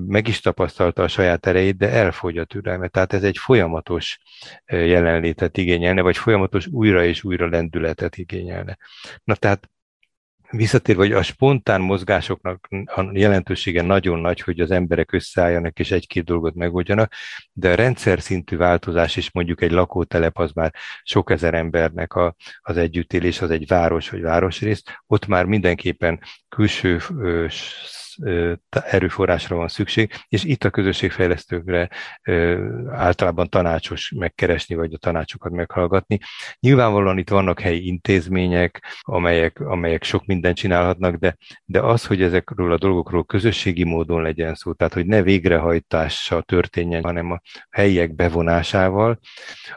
meg 0.06 0.28
is 0.28 0.40
tapasztalta 0.40 1.02
a 1.02 1.08
saját 1.08 1.46
erejét, 1.46 1.76
de 1.76 1.90
elfogy 1.90 2.38
a 2.38 2.44
türelme. 2.44 2.88
Tehát 2.88 3.12
ez 3.12 3.22
egy 3.22 3.38
folyamatos 3.38 4.18
jelenlétet 4.66 5.56
igényelne, 5.56 6.00
vagy 6.02 6.16
folyamatos 6.16 6.66
újra 6.66 7.04
és 7.04 7.24
újra 7.24 7.48
lendületet 7.48 8.16
igényelne. 8.16 8.78
Na 9.24 9.34
tehát 9.34 9.68
visszatérve, 10.50 11.02
hogy 11.02 11.12
a 11.12 11.22
spontán 11.22 11.80
mozgásoknak 11.80 12.68
a 12.84 13.10
jelentősége 13.12 13.82
nagyon 13.82 14.18
nagy, 14.18 14.40
hogy 14.40 14.60
az 14.60 14.70
emberek 14.70 15.12
összeálljanak 15.12 15.78
és 15.78 15.90
egy-két 15.90 16.24
dolgot 16.24 16.54
megoldjanak, 16.54 17.12
de 17.52 17.70
a 17.70 17.74
rendszer 17.74 18.20
szintű 18.20 18.56
változás 18.56 19.16
is 19.16 19.32
mondjuk 19.32 19.62
egy 19.62 19.70
lakótelep 19.70 20.38
az 20.38 20.52
már 20.52 20.74
sok 21.02 21.30
ezer 21.30 21.54
embernek 21.54 22.14
a, 22.14 22.34
az 22.60 22.76
együttélés, 22.76 23.40
az 23.40 23.50
egy 23.50 23.66
város 23.66 24.10
vagy 24.10 24.20
városrész, 24.20 24.82
ott 25.06 25.26
már 25.26 25.44
mindenképpen 25.44 26.20
külső 26.48 27.00
erőforrásra 28.70 29.56
van 29.56 29.68
szükség, 29.68 30.12
és 30.28 30.44
itt 30.44 30.64
a 30.64 30.70
közösségfejlesztőkre 30.70 31.88
általában 32.90 33.48
tanácsos 33.48 34.12
megkeresni, 34.16 34.74
vagy 34.74 34.92
a 34.94 34.98
tanácsokat 34.98 35.52
meghallgatni. 35.52 36.18
Nyilvánvalóan 36.60 37.18
itt 37.18 37.30
vannak 37.30 37.60
helyi 37.60 37.86
intézmények, 37.86 38.84
amelyek, 39.00 39.60
amelyek 39.60 40.02
sok 40.02 40.26
mindent 40.26 40.56
csinálhatnak, 40.56 41.14
de, 41.14 41.36
de 41.64 41.80
az, 41.80 42.06
hogy 42.06 42.22
ezekről 42.22 42.72
a 42.72 42.78
dolgokról 42.78 43.24
közösségi 43.24 43.84
módon 43.84 44.22
legyen 44.22 44.54
szó, 44.54 44.72
tehát 44.72 44.92
hogy 44.92 45.06
ne 45.06 45.22
végrehajtással 45.22 46.42
történjen, 46.42 47.02
hanem 47.02 47.30
a 47.30 47.40
helyiek 47.70 48.14
bevonásával, 48.14 49.18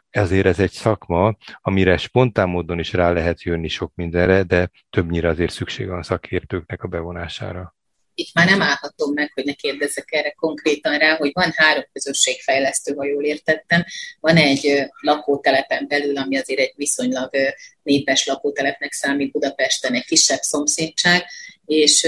ezért 0.09 0.45
ez 0.45 0.59
egy 0.59 0.71
szakma, 0.71 1.35
amire 1.61 1.97
spontán 1.97 2.49
módon 2.49 2.79
is 2.79 2.93
rá 2.93 3.11
lehet 3.11 3.41
jönni 3.41 3.67
sok 3.67 3.91
mindenre, 3.95 4.43
de 4.43 4.69
többnyire 4.89 5.29
azért 5.29 5.51
szükség 5.51 5.87
van 5.87 6.03
szakértőknek 6.03 6.83
a 6.83 6.87
bevonására 6.87 7.76
itt 8.19 8.33
már 8.33 8.47
nem 8.49 8.61
állhatom 8.61 9.13
meg, 9.13 9.31
hogy 9.33 9.45
ne 9.45 9.53
kérdezzek 9.53 10.07
erre 10.11 10.31
konkrétan 10.31 10.97
rá, 10.97 11.15
hogy 11.15 11.31
van 11.33 11.53
három 11.55 11.85
közösségfejlesztő, 11.93 12.93
ha 12.93 13.05
jól 13.05 13.23
értettem. 13.23 13.85
Van 14.19 14.37
egy 14.37 14.85
lakótelepen 15.01 15.87
belül, 15.87 16.17
ami 16.17 16.37
azért 16.37 16.59
egy 16.59 16.73
viszonylag 16.75 17.29
népes 17.83 18.25
lakótelepnek 18.25 18.91
számít 18.91 19.31
Budapesten, 19.31 19.93
egy 19.93 20.05
kisebb 20.05 20.41
szomszédság, 20.41 21.25
és 21.65 22.07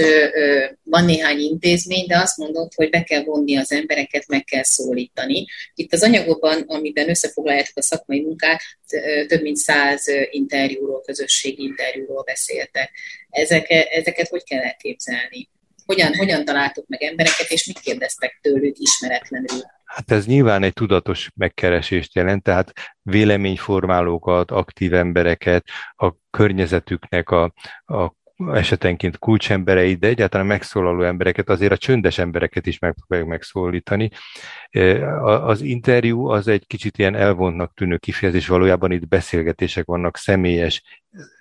van 0.82 1.04
néhány 1.04 1.38
intézmény, 1.38 2.06
de 2.06 2.18
azt 2.18 2.36
mondod, 2.36 2.72
hogy 2.74 2.90
be 2.90 3.02
kell 3.02 3.22
vonni 3.24 3.56
az 3.56 3.72
embereket, 3.72 4.26
meg 4.26 4.44
kell 4.44 4.62
szólítani. 4.62 5.46
Itt 5.74 5.92
az 5.92 6.02
anyagokban, 6.02 6.62
amiben 6.66 7.08
összefoglaljátok 7.08 7.76
a 7.76 7.82
szakmai 7.82 8.20
munkát, 8.20 8.60
több 9.26 9.42
mint 9.42 9.56
száz 9.56 10.04
interjúról, 10.30 11.00
közösségi 11.00 11.62
interjúról 11.62 12.22
beszéltek. 12.22 12.90
Ezek, 13.30 13.70
ezeket 13.70 14.28
hogy 14.28 14.44
kell 14.44 14.62
elképzelni? 14.62 15.48
Hogyan, 15.90 16.14
hogyan 16.14 16.44
találtuk 16.44 16.88
meg 16.88 17.02
embereket, 17.02 17.46
és 17.48 17.66
mit 17.66 17.78
kérdeztek 17.78 18.38
tőlük 18.42 18.76
ismeretlenül? 18.78 19.60
Hát 19.84 20.10
ez 20.10 20.26
nyilván 20.26 20.62
egy 20.62 20.72
tudatos 20.72 21.30
megkeresést 21.34 22.14
jelent, 22.14 22.42
tehát 22.42 22.72
véleményformálókat, 23.02 24.50
aktív 24.50 24.94
embereket, 24.94 25.64
a 25.96 26.12
környezetüknek 26.30 27.30
a, 27.30 27.52
a 27.84 28.14
esetenként 28.52 29.18
kulcsembereit, 29.18 29.98
de 29.98 30.06
egyáltalán 30.06 30.46
megszólaló 30.46 31.02
embereket, 31.02 31.48
azért 31.48 31.72
a 31.72 31.76
csöndes 31.76 32.18
embereket 32.18 32.66
is 32.66 32.78
megpróbáljuk 32.78 33.28
megszólítani. 33.28 34.10
Az 35.22 35.60
interjú 35.60 36.26
az 36.26 36.48
egy 36.48 36.66
kicsit 36.66 36.98
ilyen 36.98 37.14
elvontnak 37.14 37.74
tűnő 37.74 37.96
kifejezés, 37.96 38.46
valójában 38.46 38.92
itt 38.92 39.08
beszélgetések 39.08 39.84
vannak, 39.84 40.16
személyes, 40.16 40.82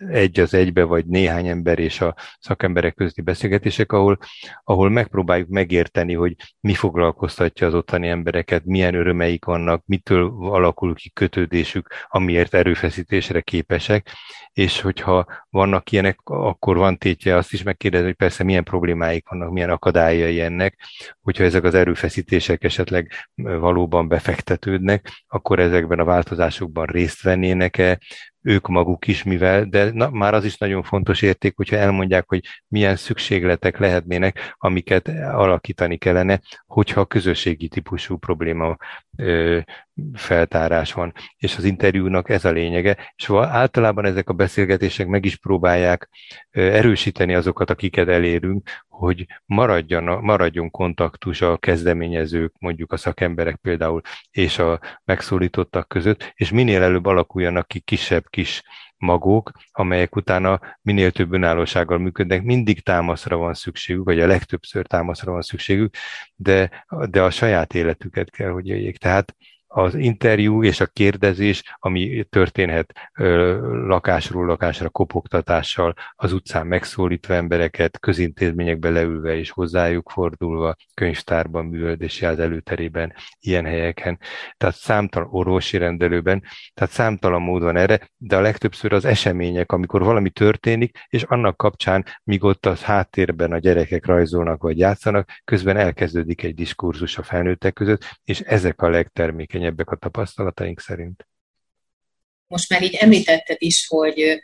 egy 0.10 0.40
az 0.40 0.54
egybe, 0.54 0.84
vagy 0.84 1.06
néhány 1.06 1.48
ember 1.48 1.80
és 1.80 2.02
a 2.02 2.16
szakemberek 2.40 2.96
közti 2.96 3.22
beszélgetések, 3.22 3.92
ahol, 3.92 4.18
ahol 4.64 4.90
megpróbáljuk 4.90 5.48
megérteni, 5.48 6.14
hogy 6.14 6.36
mi 6.60 6.74
foglalkoztatja 6.74 7.68
az 7.68 7.74
ottani 7.74 8.08
embereket, 8.08 8.66
milyen 8.66 8.94
örömeik 8.94 9.46
vannak, 9.46 9.84
mitől 9.86 10.34
alakul 10.40 10.96
ki 10.96 11.10
kötődésük, 11.10 11.88
amiért 12.08 12.54
erőfeszítésre 12.54 13.42
képesek, 13.42 14.10
és 14.54 14.82
hogyha 14.82 15.26
vannak 15.50 15.92
ilyenek, 15.92 16.20
akkor 16.24 16.78
van 16.78 16.98
tétje 16.98 17.36
azt 17.36 17.54
is 17.54 17.64
megkérdezni, 17.64 18.06
hogy 18.06 18.16
persze 18.16 18.44
milyen 18.44 18.64
problémáik 18.64 19.30
vannak, 19.30 19.52
milyen 19.52 19.70
akadályai 19.70 20.42
ennek, 20.42 20.78
hogyha 21.22 21.44
ezek 21.44 21.64
az 21.64 21.74
erőfeszítések 21.74 22.64
esetleg 22.64 23.12
valóban 23.36 24.08
befektetődnek, 24.08 25.24
akkor 25.28 25.60
ezekben 25.60 26.00
a 26.00 26.04
változásokban 26.04 26.86
részt 26.86 27.22
vennének-e, 27.22 28.00
ők 28.42 28.68
maguk 28.68 29.08
is, 29.08 29.24
mivel, 29.24 29.66
de 29.66 29.92
na, 29.94 30.10
már 30.10 30.34
az 30.34 30.46
is 30.46 30.58
nagyon 30.58 30.84
fontos 30.84 31.22
érték, 31.22 31.56
hogyha 31.56 31.76
elmondják, 31.76 32.24
hogy 32.28 32.44
milyen 32.68 32.96
szükségletek 32.96 33.78
lehetnének, 33.78 34.56
amiket 34.58 35.08
alakítani 35.32 35.98
kellene, 35.98 36.40
hogyha 36.68 37.06
közösségi 37.06 37.68
típusú 37.68 38.18
probléma 38.18 38.78
ö, 39.18 39.60
feltárás 40.14 40.94
van. 40.94 41.14
És 41.38 41.58
az 41.58 41.64
interjúnak 41.64 42.30
ez 42.30 42.46
a 42.46 42.52
lényege, 42.52 43.14
és 43.16 43.32
általában 43.32 44.06
ezek 44.06 44.30
a 44.30 44.34
beszélgetések 44.34 45.08
meg 45.08 45.26
is 45.26 45.36
próbálják 45.36 46.10
erősíteni 46.52 47.36
azokat, 47.36 47.70
akiket 47.70 48.08
elérünk, 48.08 48.70
hogy 48.88 49.26
maradjon, 49.46 50.04
maradjon 50.24 50.72
kontaktus 50.72 51.42
a 51.42 51.58
kezdeményezők, 51.58 52.54
mondjuk 52.60 52.92
a 52.92 52.98
szakemberek 52.98 53.56
például, 53.56 54.02
és 54.32 54.60
a 54.60 54.80
megszólítottak 55.06 55.88
között, 55.88 56.34
és 56.36 56.52
minél 56.52 56.84
előbb 56.84 57.06
alakuljanak 57.06 57.68
ki 57.68 57.80
kisebb 57.80 58.30
kis 58.30 58.64
magok, 59.00 59.52
amelyek 59.72 60.16
utána 60.16 60.60
minél 60.82 61.12
több 61.12 61.34
önállósággal 61.34 61.98
működnek, 61.98 62.44
mindig 62.44 62.82
támaszra 62.82 63.38
van 63.38 63.54
szükségük, 63.54 64.04
vagy 64.04 64.20
a 64.20 64.28
legtöbbször 64.28 64.86
támaszra 64.86 65.32
van 65.32 65.42
szükségük, 65.42 65.96
de, 66.36 66.86
de 67.10 67.22
a 67.22 67.30
saját 67.30 67.74
életüket 67.74 68.30
kell, 68.30 68.50
hogy 68.50 68.68
jöjjék. 68.68 68.98
Tehát 68.98 69.36
az 69.72 69.96
interjú 69.96 70.64
és 70.64 70.80
a 70.80 70.86
kérdezés, 70.86 71.64
ami 71.80 72.26
történhet 72.30 72.94
lakásról 73.88 74.46
lakásra 74.46 74.90
kopogtatással, 74.90 75.94
az 76.16 76.34
utcán 76.34 76.68
megszólítva 76.68 77.34
embereket, 77.34 78.00
közintézményekbe 78.00 78.90
leülve 78.90 79.36
és 79.38 79.50
hozzájuk 79.50 80.10
fordulva, 80.10 80.76
könyvtárban, 80.94 81.66
művöldési 81.66 82.26
az 82.26 82.40
előterében, 82.40 83.14
ilyen 83.40 83.66
helyeken, 83.66 84.20
tehát 84.58 84.76
számtalan 84.76 85.28
orvosi 85.32 85.78
rendelőben, 85.78 86.44
tehát 86.74 86.94
számtalan 86.94 87.42
mód 87.42 87.62
van 87.62 87.78
erre, 87.78 88.10
de 88.18 88.36
a 88.36 88.42
legtöbbször 88.42 88.94
az 88.94 89.06
események, 89.06 89.72
amikor 89.72 90.04
valami 90.04 90.30
történik, 90.30 90.98
és 91.08 91.24
annak 91.24 91.58
kapcsán, 91.58 92.06
míg 92.24 92.44
ott 92.44 92.66
az 92.66 92.82
háttérben 92.82 93.52
a 93.52 93.58
gyerekek 93.58 94.06
rajzolnak 94.06 94.62
vagy 94.62 94.78
játszanak, 94.78 95.30
közben 95.44 95.78
elkezdődik 95.78 96.44
egy 96.44 96.56
diskurzus 96.56 97.18
a 97.18 97.24
felnőttek 97.24 97.74
között, 97.74 98.18
és 98.24 98.40
ezek 98.40 98.82
a 98.82 98.90
legtermékenyebbek 98.90 99.58
érzékenyebbek 99.60 99.90
a 99.90 99.96
tapasztalataink 99.96 100.80
szerint. 100.80 101.28
Most 102.48 102.70
már 102.70 102.84
így 102.84 102.96
említetted 102.96 103.58
is, 103.60 103.88
hogy 103.88 104.42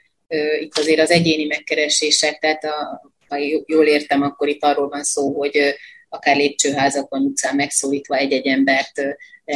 itt 0.59 0.77
azért 0.77 0.99
az 0.99 1.09
egyéni 1.09 1.45
megkeresések, 1.45 2.39
tehát 2.39 2.63
a, 2.63 3.11
ha 3.27 3.37
jól 3.65 3.85
értem, 3.85 4.21
akkor 4.21 4.47
itt 4.47 4.63
arról 4.63 4.89
van 4.89 5.03
szó, 5.03 5.37
hogy 5.37 5.75
akár 6.09 6.35
lépcsőházakon, 6.35 7.21
utcán 7.21 7.55
megszólítva 7.55 8.15
egy-egy 8.15 8.47
embert 8.47 9.01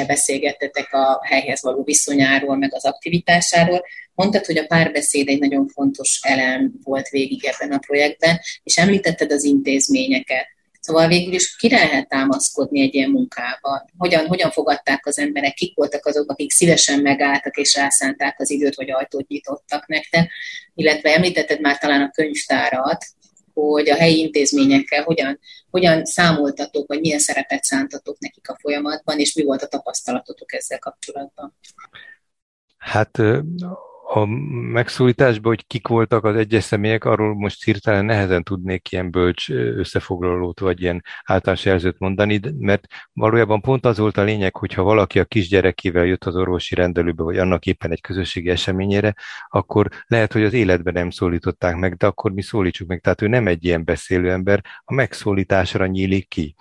beszélgettetek 0.08 0.94
a 0.94 1.22
helyhez 1.26 1.62
való 1.62 1.84
viszonyáról, 1.84 2.58
meg 2.58 2.74
az 2.74 2.86
aktivitásáról. 2.86 3.82
Mondtad, 4.14 4.46
hogy 4.46 4.58
a 4.58 4.66
párbeszéd 4.66 5.28
egy 5.28 5.40
nagyon 5.40 5.68
fontos 5.68 6.20
elem 6.22 6.72
volt 6.84 7.10
végig 7.10 7.46
ebben 7.46 7.72
a 7.72 7.80
projektben, 7.80 8.40
és 8.64 8.78
említetted 8.78 9.32
az 9.32 9.44
intézményeket. 9.44 10.48
Szóval 10.80 11.08
végül 11.08 11.34
is 11.34 11.56
kire 11.56 11.78
lehet 11.78 12.08
támaszkodni 12.08 12.82
egy 12.82 12.94
ilyen 12.94 13.10
munkában? 13.10 13.90
Hogyan, 13.98 14.28
hogyan 14.28 14.52
fogadták 14.52 15.06
az 15.06 15.18
emberek? 15.18 15.54
Kik 15.54 15.76
voltak 15.76 16.06
azok, 16.06 16.32
akik 16.32 16.52
szívesen 16.52 17.00
megálltak 17.00 17.58
és 17.58 17.76
rászánták 17.76 18.40
az 18.40 18.50
időt, 18.50 18.76
hogy 18.76 18.92
ajtót 18.92 19.28
nyitottak 19.28 19.88
nektek? 19.88 20.32
Illetve 20.74 21.16
említetted 21.16 21.62
már 21.62 21.78
talán 21.78 22.02
a 22.02 22.12
könyvtárat, 22.12 23.06
hogy 23.54 23.90
a 23.90 23.96
helyi 23.96 24.20
intézményekkel 24.20 25.04
hogyan, 25.04 25.40
hogyan 25.70 26.06
számoltatok, 26.06 26.88
vagy 26.88 27.00
milyen 27.00 27.20
szerepet 27.20 27.64
szántatok 27.64 28.20
nekik 28.20 28.50
a 28.50 28.58
folyamatban, 28.60 29.20
és 29.20 29.34
mi 29.34 29.44
volt 29.44 29.62
a 29.62 29.68
tapasztalatotok 29.68 30.54
ezzel 30.54 30.80
kapcsolatban? 30.80 31.56
Hát 32.78 33.18
a 34.12 34.26
megszólításban, 34.72 35.54
hogy 35.54 35.68
kik 35.68 35.88
voltak 35.88 36.24
az 36.24 36.36
egyes 36.36 36.64
személyek, 36.64 37.06
arról 37.06 37.36
most 37.36 37.64
hirtelen 37.64 38.06
nehezen 38.06 38.44
tudnék 38.44 38.92
ilyen 38.92 39.12
bölcs 39.12 39.50
összefoglalót 39.50 40.60
vagy 40.60 40.82
ilyen 40.82 41.04
általános 41.24 41.66
jelzőt 41.66 42.00
mondani, 42.00 42.40
mert 42.58 42.88
valójában 43.14 43.62
pont 43.62 43.86
az 43.86 43.98
volt 43.98 44.18
a 44.18 44.24
lényeg, 44.24 44.56
hogyha 44.56 44.84
valaki 44.84 45.20
a 45.20 45.26
kisgyerekével 45.26 46.06
jött 46.06 46.26
az 46.26 46.36
orvosi 46.36 46.76
rendelőbe, 46.76 47.24
vagy 47.24 47.38
annak 47.38 47.66
éppen 47.66 47.92
egy 47.92 48.02
közösségi 48.02 48.50
eseményére, 48.50 49.16
akkor 49.48 49.88
lehet, 50.08 50.34
hogy 50.34 50.44
az 50.44 50.54
életben 50.54 50.94
nem 50.94 51.10
szólították 51.10 51.76
meg, 51.76 51.96
de 51.96 52.08
akkor 52.08 52.32
mi 52.32 52.42
szólítsuk 52.42 52.88
meg. 52.88 53.00
Tehát 53.00 53.22
ő 53.22 53.28
nem 53.28 53.48
egy 53.48 53.66
ilyen 53.66 53.84
beszélő 53.84 54.32
ember, 54.32 54.64
a 54.84 54.94
megszólításra 54.94 55.86
nyílik 55.86 56.28
ki. 56.28 56.56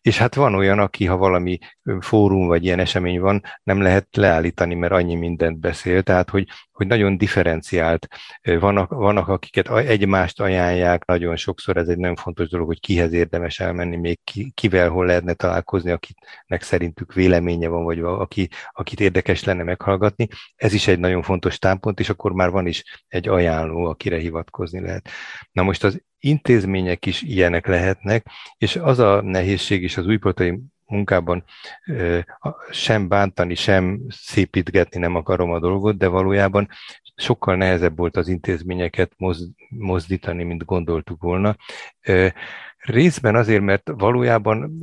És 0.00 0.18
hát 0.18 0.34
van 0.34 0.54
olyan, 0.54 0.78
aki, 0.78 1.04
ha 1.04 1.16
valami 1.16 1.58
fórum 2.00 2.46
vagy 2.46 2.64
ilyen 2.64 2.78
esemény 2.78 3.20
van, 3.20 3.42
nem 3.62 3.80
lehet 3.80 4.16
leállítani, 4.16 4.74
mert 4.74 4.92
annyi 4.92 5.14
mindent 5.14 5.58
beszél, 5.58 6.02
tehát 6.02 6.30
hogy 6.30 6.46
hogy 6.82 6.90
nagyon 6.92 7.16
differenciált. 7.16 8.08
Vannak, 8.42 8.90
vannak, 8.90 9.28
akiket 9.28 9.68
egymást 9.68 10.40
ajánlják, 10.40 11.04
nagyon 11.04 11.36
sokszor 11.36 11.76
ez 11.76 11.88
egy 11.88 11.98
nagyon 11.98 12.16
fontos 12.16 12.48
dolog, 12.48 12.66
hogy 12.66 12.80
kihez 12.80 13.12
érdemes 13.12 13.60
elmenni, 13.60 13.96
még 13.96 14.18
ki, 14.24 14.50
kivel 14.54 14.88
hol 14.88 15.06
lehetne 15.06 15.34
találkozni, 15.34 15.90
akiknek 15.90 16.62
szerintük 16.62 17.12
véleménye 17.14 17.68
van, 17.68 17.84
vagy 17.84 18.00
aki, 18.00 18.48
akit 18.70 19.00
érdekes 19.00 19.44
lenne 19.44 19.62
meghallgatni. 19.62 20.28
Ez 20.56 20.72
is 20.72 20.86
egy 20.86 20.98
nagyon 20.98 21.22
fontos 21.22 21.58
támpont, 21.58 22.00
és 22.00 22.08
akkor 22.08 22.32
már 22.32 22.50
van 22.50 22.66
is 22.66 23.04
egy 23.08 23.28
ajánló, 23.28 23.84
akire 23.84 24.18
hivatkozni 24.18 24.80
lehet. 24.80 25.08
Na 25.52 25.62
most 25.62 25.84
az 25.84 26.02
intézmények 26.18 27.06
is 27.06 27.22
ilyenek 27.22 27.66
lehetnek, 27.66 28.26
és 28.58 28.76
az 28.76 28.98
a 28.98 29.22
nehézség 29.22 29.82
is 29.82 29.96
az 29.96 30.06
újportai 30.06 30.60
munkában 30.92 31.44
sem 32.70 33.08
bántani, 33.08 33.54
sem 33.54 34.00
szépítgetni 34.08 35.00
nem 35.00 35.14
akarom 35.16 35.50
a 35.50 35.58
dolgot, 35.58 35.96
de 35.96 36.06
valójában 36.06 36.68
sokkal 37.14 37.56
nehezebb 37.56 37.96
volt 37.96 38.16
az 38.16 38.28
intézményeket 38.28 39.12
mozdítani, 39.68 40.42
mint 40.42 40.64
gondoltuk 40.64 41.22
volna. 41.22 41.56
Részben 42.78 43.34
azért, 43.34 43.62
mert 43.62 43.90
valójában 43.96 44.78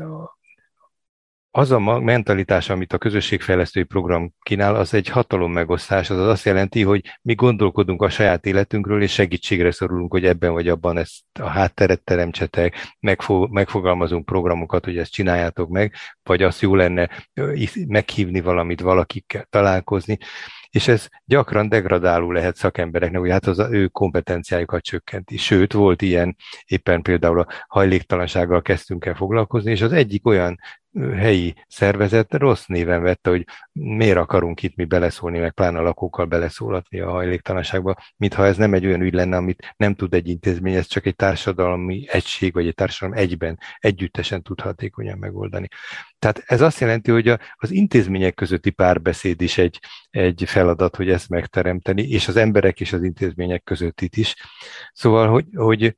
az 1.51 1.71
a 1.71 1.79
mentalitás, 1.99 2.69
amit 2.69 2.93
a 2.93 2.97
közösségfejlesztői 2.97 3.83
program 3.83 4.33
kínál, 4.41 4.75
az 4.75 4.93
egy 4.93 5.07
hatalom 5.07 5.51
megosztás, 5.51 6.09
az 6.09 6.17
azt 6.17 6.45
jelenti, 6.45 6.83
hogy 6.83 7.05
mi 7.21 7.33
gondolkodunk 7.33 8.01
a 8.01 8.09
saját 8.09 8.45
életünkről, 8.45 9.01
és 9.01 9.11
segítségre 9.11 9.71
szorulunk, 9.71 10.11
hogy 10.11 10.25
ebben 10.25 10.53
vagy 10.53 10.67
abban 10.67 10.97
ezt 10.97 11.23
a 11.39 11.47
hátteret 11.47 12.03
teremtsetek, 12.03 12.75
megfo- 12.99 13.49
megfogalmazunk 13.49 14.25
programokat, 14.25 14.85
hogy 14.85 14.97
ezt 14.97 15.11
csináljátok 15.11 15.69
meg, 15.69 15.93
vagy 16.23 16.43
azt 16.43 16.61
jó 16.61 16.75
lenne 16.75 17.09
meghívni 17.87 18.41
valamit, 18.41 18.81
valakikkel 18.81 19.45
találkozni 19.49 20.17
és 20.69 20.87
ez 20.87 21.07
gyakran 21.25 21.69
degradáló 21.69 22.31
lehet 22.31 22.55
szakembereknek, 22.55 23.19
hogy 23.19 23.29
hát 23.29 23.47
az 23.47 23.59
ő 23.59 23.87
kompetenciájukat 23.87 24.83
csökkenti. 24.83 25.37
Sőt, 25.37 25.73
volt 25.73 26.01
ilyen, 26.01 26.35
éppen 26.65 27.01
például 27.01 27.39
a 27.39 27.47
hajléktalansággal 27.67 28.61
kezdtünk 28.61 29.05
el 29.05 29.15
foglalkozni, 29.15 29.71
és 29.71 29.81
az 29.81 29.91
egyik 29.91 30.27
olyan 30.27 30.59
helyi 31.15 31.55
szervezet 31.67 32.33
rossz 32.33 32.65
néven 32.65 33.01
vette, 33.01 33.29
hogy 33.29 33.45
miért 33.71 34.17
akarunk 34.17 34.63
itt 34.63 34.75
mi 34.75 34.85
beleszólni, 34.85 35.39
meg 35.39 35.51
pláne 35.51 35.79
a 35.79 35.81
lakókkal 35.81 36.25
beleszólatni 36.25 36.99
a 36.99 37.09
hajléktalanságba, 37.09 37.95
mintha 38.17 38.45
ez 38.45 38.57
nem 38.57 38.73
egy 38.73 38.85
olyan 38.85 39.01
ügy 39.01 39.13
lenne, 39.13 39.37
amit 39.37 39.73
nem 39.77 39.95
tud 39.95 40.13
egy 40.13 40.27
intézmény, 40.27 40.73
ez 40.73 40.87
csak 40.87 41.05
egy 41.05 41.15
társadalmi 41.15 42.05
egység, 42.07 42.53
vagy 42.53 42.67
egy 42.67 42.73
társadalom 42.73 43.17
egyben, 43.17 43.59
együttesen 43.79 44.41
tud 44.41 44.59
hatékonyan 44.59 45.17
megoldani. 45.17 45.67
Tehát 46.19 46.43
ez 46.45 46.61
azt 46.61 46.79
jelenti, 46.79 47.11
hogy 47.11 47.27
az 47.55 47.71
intézmények 47.71 48.33
közötti 48.33 48.69
párbeszéd 48.69 49.41
is 49.41 49.57
egy, 49.57 49.79
egy 50.09 50.43
feladat, 50.45 50.95
hogy 50.95 51.09
ezt 51.09 51.29
megteremteni, 51.29 52.01
és 52.01 52.27
az 52.27 52.35
emberek 52.35 52.79
és 52.79 52.93
az 52.93 53.03
intézmények 53.03 53.63
között 53.63 54.01
is. 54.01 54.35
Szóval, 54.93 55.27
hogy, 55.29 55.45
hogy 55.53 55.95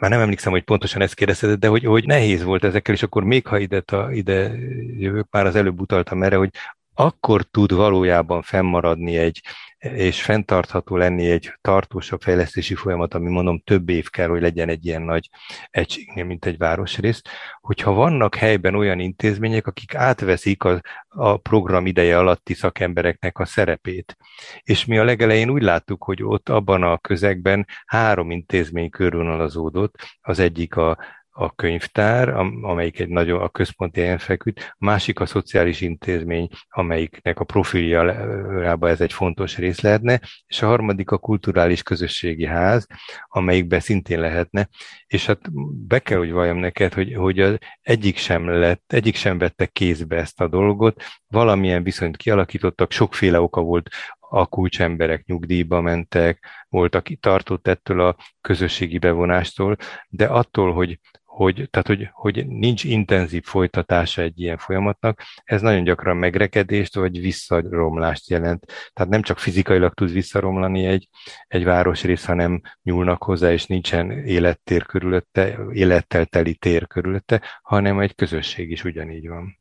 már 0.00 0.10
nem 0.10 0.20
emlékszem, 0.20 0.52
hogy 0.52 0.64
pontosan 0.64 1.02
ezt 1.02 1.14
kérdezted, 1.14 1.58
de 1.58 1.68
hogy, 1.68 1.84
hogy 1.84 2.06
nehéz 2.06 2.42
volt 2.42 2.64
ezekkel, 2.64 2.94
és 2.94 3.02
akkor 3.02 3.24
még 3.24 3.46
ha 3.46 3.58
ide, 3.58 3.80
ta, 3.80 4.12
ide 4.12 4.52
jövök, 4.98 5.26
már 5.30 5.46
az 5.46 5.54
előbb 5.54 5.80
utaltam 5.80 6.22
erre, 6.22 6.36
hogy 6.36 6.50
akkor 6.94 7.42
tud 7.42 7.72
valójában 7.72 8.42
fennmaradni 8.42 9.16
egy, 9.16 9.42
és 9.78 10.22
fenntartható 10.22 10.96
lenni 10.96 11.30
egy 11.30 11.52
tartósabb 11.60 12.20
fejlesztési 12.20 12.74
folyamat, 12.74 13.14
ami 13.14 13.30
mondom 13.30 13.58
több 13.64 13.88
év 13.88 14.10
kell, 14.10 14.28
hogy 14.28 14.40
legyen 14.40 14.68
egy 14.68 14.86
ilyen 14.86 15.02
nagy 15.02 15.28
egységnél, 15.70 16.24
mint 16.24 16.44
egy 16.44 16.58
városrész, 16.58 17.22
hogyha 17.60 17.92
vannak 17.92 18.34
helyben 18.34 18.74
olyan 18.74 18.98
intézmények, 18.98 19.66
akik 19.66 19.94
átveszik 19.94 20.64
a, 20.64 20.80
a 21.08 21.36
program 21.36 21.86
ideje 21.86 22.18
alatti 22.18 22.54
szakembereknek 22.54 23.38
a 23.38 23.44
szerepét. 23.44 24.16
És 24.62 24.84
mi 24.84 24.98
a 24.98 25.04
legelején 25.04 25.50
úgy 25.50 25.62
láttuk, 25.62 26.02
hogy 26.04 26.22
ott 26.22 26.48
abban 26.48 26.82
a 26.82 26.98
közegben 26.98 27.66
három 27.86 28.30
intézmény 28.30 28.90
körvonalazódott, 28.90 29.94
az 30.20 30.38
egyik 30.38 30.76
a 30.76 30.98
a 31.40 31.54
könyvtár, 31.54 32.28
amelyik 32.62 32.98
egy 33.00 33.08
nagyon 33.08 33.40
a 33.40 33.48
központi 33.48 34.00
helyen 34.00 34.18
feküdt, 34.18 34.74
a 34.78 34.84
másik 34.84 35.20
a 35.20 35.26
szociális 35.26 35.80
intézmény, 35.80 36.48
amelyiknek 36.68 37.40
a 37.40 37.44
profiljába 37.44 38.88
ez 38.88 39.00
egy 39.00 39.12
fontos 39.12 39.56
rész 39.56 39.80
lehetne, 39.80 40.20
és 40.46 40.62
a 40.62 40.66
harmadik 40.66 41.10
a 41.10 41.18
kulturális 41.18 41.82
közösségi 41.82 42.46
ház, 42.46 42.86
amelyikbe 43.28 43.80
szintén 43.80 44.20
lehetne, 44.20 44.68
és 45.06 45.26
hát 45.26 45.40
be 45.86 45.98
kell, 45.98 46.18
hogy 46.18 46.30
valljam 46.30 46.58
neked, 46.58 46.94
hogy, 46.94 47.14
hogy 47.14 47.40
az 47.40 47.58
egyik 47.82 48.16
sem 48.16 48.48
lett, 48.48 48.92
egyik 48.92 49.14
sem 49.14 49.38
vette 49.38 49.66
kézbe 49.66 50.16
ezt 50.16 50.40
a 50.40 50.48
dolgot, 50.48 51.02
valamilyen 51.26 51.82
viszonyt 51.82 52.16
kialakítottak, 52.16 52.92
sokféle 52.92 53.40
oka 53.40 53.60
volt. 53.60 53.90
A 54.30 54.46
kulcsemberek 54.46 55.24
nyugdíjba 55.24 55.80
mentek, 55.80 56.46
volt, 56.68 56.94
aki 56.94 57.16
tartott 57.16 57.66
ettől 57.66 58.00
a 58.00 58.16
közösségi 58.40 58.98
bevonástól, 58.98 59.76
de 60.08 60.26
attól, 60.26 60.72
hogy, 60.72 60.98
hogy, 61.38 61.68
tehát 61.70 61.86
hogy, 61.86 62.08
hogy 62.12 62.46
nincs 62.46 62.84
intenzív 62.84 63.44
folytatása 63.44 64.22
egy 64.22 64.40
ilyen 64.40 64.58
folyamatnak, 64.58 65.22
ez 65.44 65.60
nagyon 65.60 65.84
gyakran 65.84 66.16
megrekedést 66.16 66.94
vagy 66.94 67.20
visszaromlást 67.20 68.30
jelent. 68.30 68.64
Tehát 68.92 69.10
nem 69.10 69.22
csak 69.22 69.38
fizikailag 69.38 69.94
tud 69.94 70.12
visszaromlani 70.12 70.86
egy, 70.86 71.08
egy 71.48 71.64
városrész, 71.64 72.24
hanem 72.24 72.62
nyúlnak 72.82 73.22
hozzá, 73.22 73.52
és 73.52 73.66
nincsen 73.66 74.10
élettér 74.10 74.86
körülötte, 74.86 75.58
élettel 75.72 76.24
teli 76.24 76.54
tér 76.54 76.86
körülötte, 76.86 77.42
hanem 77.62 78.00
egy 78.00 78.14
közösség 78.14 78.70
is 78.70 78.84
ugyanígy 78.84 79.28
van. 79.28 79.58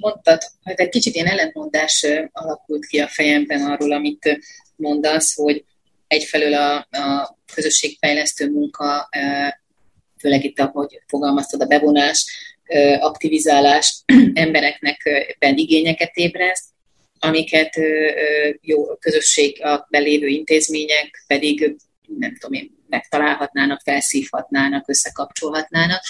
Mondtad, 0.00 0.40
hogy 0.62 0.74
egy 0.76 0.88
kicsit 0.88 1.14
ilyen 1.14 1.26
ellentmondás 1.26 2.06
alakult 2.32 2.86
ki 2.86 2.98
a 2.98 3.08
fejemben 3.08 3.70
arról, 3.70 3.92
amit 3.92 4.38
mondasz, 4.76 5.34
hogy 5.34 5.64
egyfelől 6.06 6.54
a, 6.54 6.76
a 6.90 7.38
közösségfejlesztő 7.54 8.50
munka 8.50 9.08
főleg 10.20 10.44
itt, 10.44 10.60
ahogy 10.60 11.00
fogalmaztad, 11.06 11.60
a 11.60 11.66
bevonás, 11.66 12.24
aktivizálás 13.00 14.02
embereknek 14.34 15.08
ben 15.38 15.56
igényeket 15.56 16.16
ébreszt, 16.16 16.64
amiket 17.18 17.74
jó 18.60 18.96
közösségben 18.96 20.02
lévő 20.02 20.26
intézmények 20.26 21.24
pedig 21.26 21.76
nem 22.18 22.36
tudom 22.38 22.52
én, 22.52 22.78
megtalálhatnának, 22.88 23.80
felszívhatnának, 23.84 24.88
összekapcsolhatnának. 24.88 26.02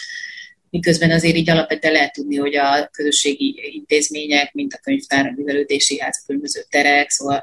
Miközben 0.70 1.10
azért 1.10 1.36
így 1.36 1.50
alapvetően 1.50 1.92
lehet 1.92 2.12
tudni, 2.12 2.36
hogy 2.36 2.56
a 2.56 2.88
közösségi 2.92 3.70
intézmények, 3.74 4.52
mint 4.52 4.72
a 4.72 4.78
könyvtár, 4.82 5.26
a 5.26 5.32
művelődési 5.36 6.00
ház, 6.00 6.18
a 6.22 6.26
különböző 6.26 6.60
terek, 6.68 7.10
szóval 7.10 7.42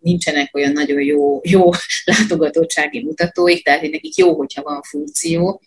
nincsenek 0.00 0.54
olyan 0.54 0.72
nagyon 0.72 1.00
jó, 1.00 1.40
jó 1.42 1.70
látogatottsági 2.04 3.02
mutatóik, 3.02 3.64
tehát 3.64 3.82
nekik 3.82 4.16
jó, 4.16 4.34
hogyha 4.34 4.62
van 4.62 4.82
funkció, 4.82 5.60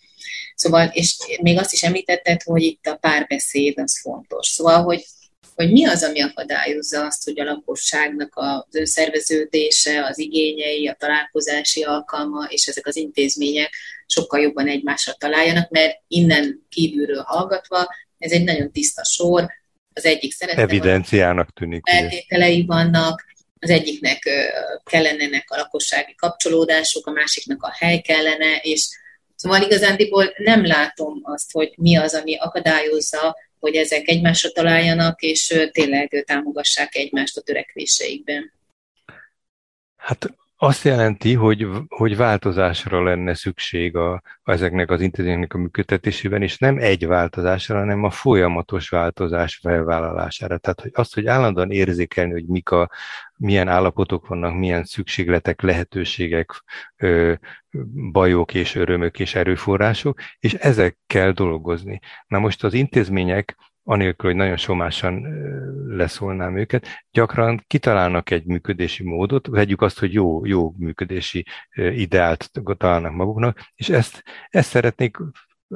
Szóval, 0.54 0.90
és 0.92 1.16
még 1.42 1.58
azt 1.58 1.72
is 1.72 1.82
említetted, 1.82 2.42
hogy 2.42 2.62
itt 2.62 2.86
a 2.86 2.96
párbeszéd 2.96 3.78
az 3.78 4.00
fontos. 4.00 4.46
Szóval, 4.46 4.82
hogy, 4.82 5.04
hogy 5.54 5.72
mi 5.72 5.86
az, 5.86 6.02
ami 6.02 6.20
akadályozza 6.20 7.04
azt, 7.04 7.24
hogy 7.24 7.40
a 7.40 7.44
lakosságnak 7.44 8.32
az 8.34 8.74
önszerveződése, 8.74 10.04
az 10.04 10.18
igényei, 10.18 10.88
a 10.88 10.96
találkozási 10.98 11.82
alkalma 11.82 12.46
és 12.48 12.66
ezek 12.66 12.86
az 12.86 12.96
intézmények 12.96 13.74
sokkal 14.06 14.40
jobban 14.40 14.68
egymásra 14.68 15.12
találjanak, 15.12 15.70
mert 15.70 16.00
innen 16.08 16.66
kívülről 16.68 17.22
hallgatva 17.22 17.86
ez 18.18 18.32
egy 18.32 18.44
nagyon 18.44 18.72
tiszta 18.72 19.04
sor, 19.04 19.46
az 19.92 20.04
egyik 20.04 20.32
szeretne... 20.32 20.62
Evidenciának 20.62 21.52
tűnik. 21.52 21.88
Feltételei 21.88 22.64
vannak, 22.66 23.24
az 23.58 23.70
egyiknek 23.70 24.28
kellenenek 24.84 25.50
a 25.50 25.56
lakossági 25.56 26.14
kapcsolódások, 26.14 27.06
a 27.06 27.10
másiknak 27.10 27.62
a 27.62 27.72
hely 27.78 28.00
kellene, 28.00 28.56
és 28.56 28.88
Szóval 29.42 29.62
igazándiból 29.62 30.32
nem 30.36 30.66
látom 30.66 31.20
azt, 31.22 31.52
hogy 31.52 31.72
mi 31.76 31.96
az, 31.96 32.14
ami 32.14 32.36
akadályozza, 32.36 33.36
hogy 33.58 33.74
ezek 33.74 34.08
egymásra 34.08 34.50
találjanak, 34.50 35.22
és 35.22 35.68
tényleg 35.70 36.24
támogassák 36.26 36.94
egymást 36.94 37.36
a 37.36 37.40
törekvéseikben. 37.40 38.52
Hát 39.96 40.34
azt 40.64 40.84
jelenti, 40.84 41.34
hogy, 41.34 41.66
hogy 41.88 42.16
változásra 42.16 43.02
lenne 43.02 43.34
szükség 43.34 43.96
a, 43.96 44.22
ezeknek 44.44 44.90
az 44.90 45.00
intézményeknek 45.00 45.54
a 45.54 45.58
működtetésében, 45.58 46.42
és 46.42 46.58
nem 46.58 46.78
egy 46.78 47.06
változásra, 47.06 47.78
hanem 47.78 48.04
a 48.04 48.10
folyamatos 48.10 48.88
változás 48.88 49.58
felvállalására. 49.62 50.58
Tehát 50.58 50.80
hogy 50.80 50.90
azt, 50.94 51.14
hogy 51.14 51.26
állandóan 51.26 51.70
érzékelni, 51.70 52.32
hogy 52.32 52.46
mik 52.46 52.70
a, 52.70 52.90
milyen 53.36 53.68
állapotok 53.68 54.26
vannak, 54.26 54.54
milyen 54.54 54.84
szükségletek, 54.84 55.60
lehetőségek, 55.62 56.64
bajok 58.12 58.54
és 58.54 58.74
örömök 58.74 59.18
és 59.18 59.34
erőforrások, 59.34 60.20
és 60.38 60.54
ezekkel 60.54 61.32
dolgozni. 61.32 62.00
Na 62.26 62.38
most 62.38 62.64
az 62.64 62.74
intézmények 62.74 63.56
anélkül, 63.84 64.30
hogy 64.30 64.38
nagyon 64.38 64.56
somásan 64.56 65.26
leszólnám 65.86 66.56
őket, 66.56 66.86
gyakran 67.10 67.64
kitalálnak 67.66 68.30
egy 68.30 68.44
működési 68.44 69.04
módot, 69.04 69.46
vegyük 69.46 69.82
azt, 69.82 69.98
hogy 69.98 70.12
jó, 70.12 70.46
jó 70.46 70.74
működési 70.78 71.46
ideált 71.74 72.50
találnak 72.76 73.12
maguknak, 73.12 73.58
és 73.74 73.88
ezt, 73.88 74.22
ezt 74.48 74.68
szeretnék 74.68 75.16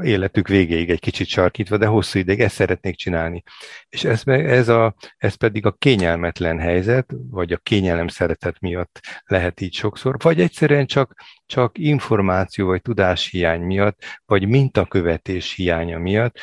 életük 0.03 0.49
végéig 0.49 0.91
egy 0.91 1.01
kicsit 1.01 1.27
sarkítva, 1.27 1.77
de 1.77 1.87
hosszú 1.87 2.19
ideig 2.19 2.41
ezt 2.41 2.55
szeretnék 2.55 2.97
csinálni. 2.97 3.43
És 3.89 4.05
ez, 4.05 4.23
ez, 4.27 4.69
a, 4.69 4.95
ez 5.17 5.35
pedig 5.35 5.67
a 5.67 5.73
kényelmetlen 5.73 6.59
helyzet, 6.59 7.13
vagy 7.31 7.53
a 7.53 7.57
kényelem 7.57 8.09
szeretet 8.09 8.61
miatt 8.61 9.01
lehet 9.25 9.61
így 9.61 9.75
sokszor, 9.75 10.17
vagy 10.19 10.41
egyszerűen 10.41 10.87
csak, 10.87 11.15
csak 11.47 11.79
információ 11.79 12.67
vagy 12.67 12.83
tudáshiány 12.83 13.61
miatt, 13.61 14.05
vagy 14.25 14.49
mintakövetés 14.49 15.55
hiánya 15.55 15.99
miatt, 15.99 16.39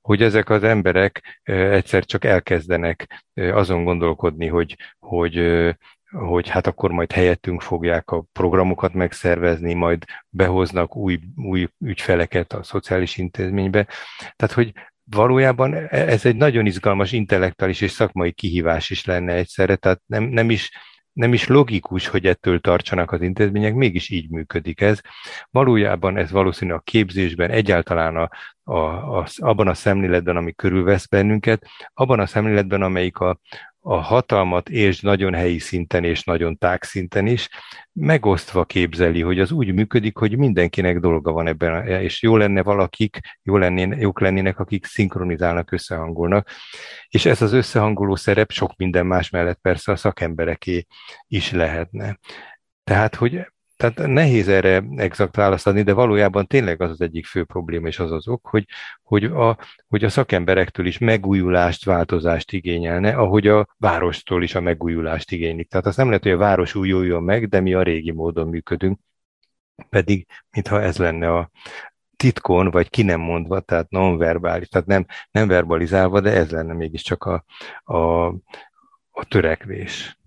hogy 0.00 0.22
ezek 0.22 0.50
az 0.50 0.62
emberek 0.62 1.40
egyszer 1.42 2.04
csak 2.04 2.24
elkezdenek 2.24 3.24
azon 3.34 3.84
gondolkodni, 3.84 4.46
hogy, 4.46 4.76
hogy 4.98 5.40
hogy 6.10 6.48
hát 6.48 6.66
akkor 6.66 6.90
majd 6.90 7.12
helyettünk 7.12 7.62
fogják 7.62 8.10
a 8.10 8.24
programokat 8.32 8.92
megszervezni, 8.92 9.74
majd 9.74 10.04
behoznak 10.28 10.96
új, 10.96 11.18
új 11.36 11.66
ügyfeleket 11.78 12.52
a 12.52 12.62
szociális 12.62 13.16
intézménybe. 13.16 13.86
Tehát, 14.36 14.54
hogy 14.54 14.72
valójában 15.04 15.74
e, 15.74 15.86
ez 15.90 16.26
egy 16.26 16.36
nagyon 16.36 16.66
izgalmas 16.66 17.12
intellektuális 17.12 17.80
és 17.80 17.90
szakmai 17.90 18.32
kihívás 18.32 18.90
is 18.90 19.04
lenne 19.04 19.32
egyszerre, 19.32 19.76
tehát 19.76 20.00
nem, 20.06 20.24
nem 20.24 20.50
is 20.50 20.70
nem 21.20 21.32
is 21.32 21.46
logikus, 21.46 22.08
hogy 22.08 22.26
ettől 22.26 22.60
tartsanak 22.60 23.12
az 23.12 23.22
intézmények, 23.22 23.74
mégis 23.74 24.10
így 24.10 24.30
működik 24.30 24.80
ez. 24.80 25.00
Valójában 25.50 26.16
ez 26.16 26.30
valószínű 26.30 26.72
a 26.72 26.78
képzésben, 26.78 27.50
egyáltalán 27.50 28.16
a, 28.16 28.28
a, 28.62 28.78
a, 29.18 29.26
abban 29.36 29.68
a 29.68 29.74
szemléletben, 29.74 30.36
ami 30.36 30.52
körülvesz 30.52 31.06
bennünket, 31.06 31.66
abban 31.94 32.20
a 32.20 32.26
szemléletben, 32.26 32.82
amelyik 32.82 33.18
a, 33.18 33.38
a 33.82 33.96
hatalmat 33.96 34.68
és 34.68 35.00
nagyon 35.00 35.34
helyi 35.34 35.58
szinten 35.58 36.04
és 36.04 36.24
nagyon 36.24 36.58
tág 36.58 36.82
szinten 36.82 37.26
is 37.26 37.48
megosztva 37.92 38.64
képzeli, 38.64 39.22
hogy 39.22 39.40
az 39.40 39.52
úgy 39.52 39.72
működik, 39.74 40.16
hogy 40.16 40.36
mindenkinek 40.36 40.98
dolga 40.98 41.32
van 41.32 41.46
ebben, 41.46 41.86
és 41.86 42.22
jó 42.22 42.36
lenne 42.36 42.62
valakik, 42.62 43.18
jó 43.42 43.56
lennének, 43.56 44.00
jók 44.00 44.20
lennének, 44.20 44.58
akik 44.58 44.84
szinkronizálnak, 44.84 45.72
összehangolnak. 45.72 46.48
És 47.08 47.26
ez 47.26 47.42
az 47.42 47.52
összehangoló 47.52 48.16
szerep 48.16 48.50
sok 48.50 48.76
minden 48.76 49.06
más 49.06 49.30
mellett 49.30 49.58
persze 49.60 49.92
a 49.92 49.96
szakembereké 49.96 50.86
is 51.28 51.52
lehetne. 51.52 52.18
Tehát, 52.84 53.14
hogy 53.14 53.46
Tehát 53.80 54.06
nehéz 54.06 54.48
erre 54.48 54.84
exakt 54.96 55.36
választ 55.36 55.66
adni, 55.66 55.82
de 55.82 55.92
valójában 55.92 56.46
tényleg 56.46 56.82
az 56.82 56.90
az 56.90 57.00
egyik 57.00 57.26
fő 57.26 57.44
probléma, 57.44 57.86
és 57.86 57.98
az 57.98 58.12
az 58.12 58.28
ok, 58.28 58.46
hogy, 58.46 58.66
hogy, 59.02 59.24
a, 59.24 59.58
hogy 59.88 60.04
a 60.04 60.08
szakemberektől 60.08 60.86
is 60.86 60.98
megújulást, 60.98 61.84
változást 61.84 62.52
igényelne, 62.52 63.14
ahogy 63.14 63.46
a 63.46 63.66
várostól 63.76 64.42
is 64.42 64.54
a 64.54 64.60
megújulást 64.60 65.32
igénylik. 65.32 65.68
Tehát 65.68 65.86
azt 65.86 65.96
nem 65.96 66.06
lehet, 66.06 66.22
hogy 66.22 66.32
a 66.32 66.36
város 66.36 66.74
újuljon 66.74 67.22
meg, 67.22 67.48
de 67.48 67.60
mi 67.60 67.74
a 67.74 67.82
régi 67.82 68.10
módon 68.10 68.48
működünk, 68.48 68.98
pedig 69.88 70.26
mintha 70.50 70.82
ez 70.82 70.96
lenne 70.96 71.32
a, 71.34 71.50
titkon, 72.20 72.70
vagy 72.70 72.90
ki 72.90 73.02
nem 73.02 73.20
mondva, 73.20 73.60
tehát 73.60 73.90
non-verbális, 73.90 74.68
tehát 74.68 74.86
nem, 74.86 75.06
nem 75.30 75.48
verbalizálva, 75.48 76.20
de 76.20 76.30
ez 76.30 76.50
lenne 76.50 76.72
mégiscsak 76.72 77.24
a, 77.24 77.44
a, 77.84 78.26
a 79.10 79.24
törekvés. 79.28 80.19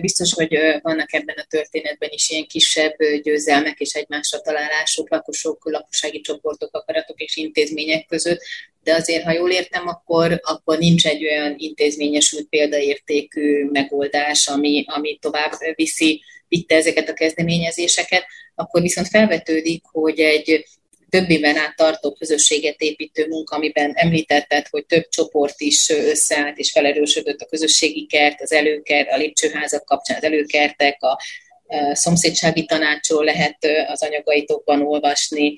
Biztos, 0.00 0.32
hogy 0.32 0.58
vannak 0.82 1.12
ebben 1.12 1.36
a 1.38 1.46
történetben 1.48 2.08
is 2.12 2.30
ilyen 2.30 2.46
kisebb 2.46 2.96
győzelmek 3.22 3.80
és 3.80 3.92
egymásra 3.92 4.40
találások, 4.40 5.10
lakosok, 5.10 5.70
lakossági 5.70 6.20
csoportok, 6.20 6.74
akaratok 6.76 7.20
és 7.20 7.36
intézmények 7.36 8.06
között, 8.06 8.40
de 8.82 8.94
azért, 8.94 9.24
ha 9.24 9.32
jól 9.32 9.50
értem, 9.50 9.88
akkor, 9.88 10.40
akkor 10.42 10.78
nincs 10.78 11.06
egy 11.06 11.24
olyan 11.24 11.54
intézményesült 11.56 12.48
példaértékű 12.48 13.64
megoldás, 13.64 14.48
ami, 14.48 14.84
ami 14.86 15.18
tovább 15.20 15.52
viszi, 15.74 16.22
vitte 16.48 16.74
ezeket 16.74 17.08
a 17.08 17.14
kezdeményezéseket, 17.14 18.24
akkor 18.54 18.82
viszont 18.82 19.08
felvetődik, 19.08 19.82
hogy 19.84 20.20
egy 20.20 20.64
több 21.12 21.30
éven 21.30 21.56
át 21.56 21.76
tartó 21.76 22.12
közösséget 22.12 22.80
építő 22.80 23.26
munka, 23.28 23.56
amiben 23.56 23.92
említetted, 23.94 24.66
hogy 24.70 24.86
több 24.86 25.08
csoport 25.08 25.60
is 25.60 25.88
összeállt 25.88 26.58
és 26.58 26.70
felerősödött 26.70 27.40
a 27.40 27.46
közösségi 27.46 28.06
kert, 28.06 28.40
az 28.40 28.52
előkert, 28.52 29.10
a 29.10 29.16
lépcsőházak 29.16 29.84
kapcsán 29.84 30.16
az 30.16 30.22
előkertek, 30.22 31.02
a 31.02 31.20
szomszédsági 31.92 32.64
tanácsról 32.64 33.24
lehet 33.24 33.56
az 33.86 34.02
anyagaitokban 34.02 34.82
olvasni, 34.82 35.56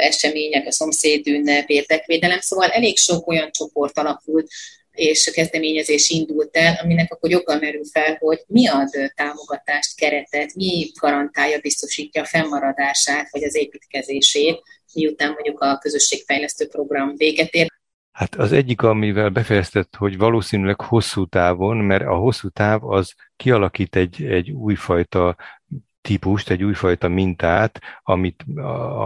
események, 0.00 0.66
a 0.66 0.72
szomszédünnep, 0.72 1.68
érdekvédelem, 1.68 2.40
szóval 2.40 2.68
elég 2.68 2.96
sok 2.96 3.26
olyan 3.26 3.50
csoport 3.50 3.98
alakult, 3.98 4.48
és 4.92 5.26
a 5.26 5.32
kezdeményezés 5.32 6.08
indult 6.08 6.56
el, 6.56 6.78
aminek 6.82 7.12
akkor 7.12 7.30
joggal 7.30 7.58
merül 7.58 7.84
fel, 7.92 8.16
hogy 8.18 8.42
mi 8.46 8.68
ad 8.68 8.90
támogatást, 9.14 9.96
keretet, 9.96 10.54
mi 10.54 10.90
garantálja, 11.00 11.58
biztosítja 11.58 12.22
a 12.22 12.26
fennmaradását, 12.26 13.30
vagy 13.30 13.44
az 13.44 13.56
építkezését, 13.56 14.62
miután 14.94 15.32
mondjuk 15.32 15.60
a 15.60 15.78
közösségfejlesztő 15.78 16.68
program 16.68 17.14
véget 17.16 17.54
ér. 17.54 17.66
Hát 18.12 18.34
az 18.34 18.52
egyik, 18.52 18.82
amivel 18.82 19.28
befejeztett, 19.28 19.96
hogy 19.96 20.18
valószínűleg 20.18 20.80
hosszú 20.80 21.26
távon, 21.26 21.76
mert 21.76 22.06
a 22.06 22.14
hosszú 22.14 22.48
táv 22.48 22.84
az 22.84 23.14
kialakít 23.36 23.96
egy, 23.96 24.24
egy 24.24 24.50
újfajta 24.50 25.36
típust, 26.00 26.50
egy 26.50 26.62
újfajta 26.62 27.08
mintát, 27.08 27.80
amit, 28.02 28.44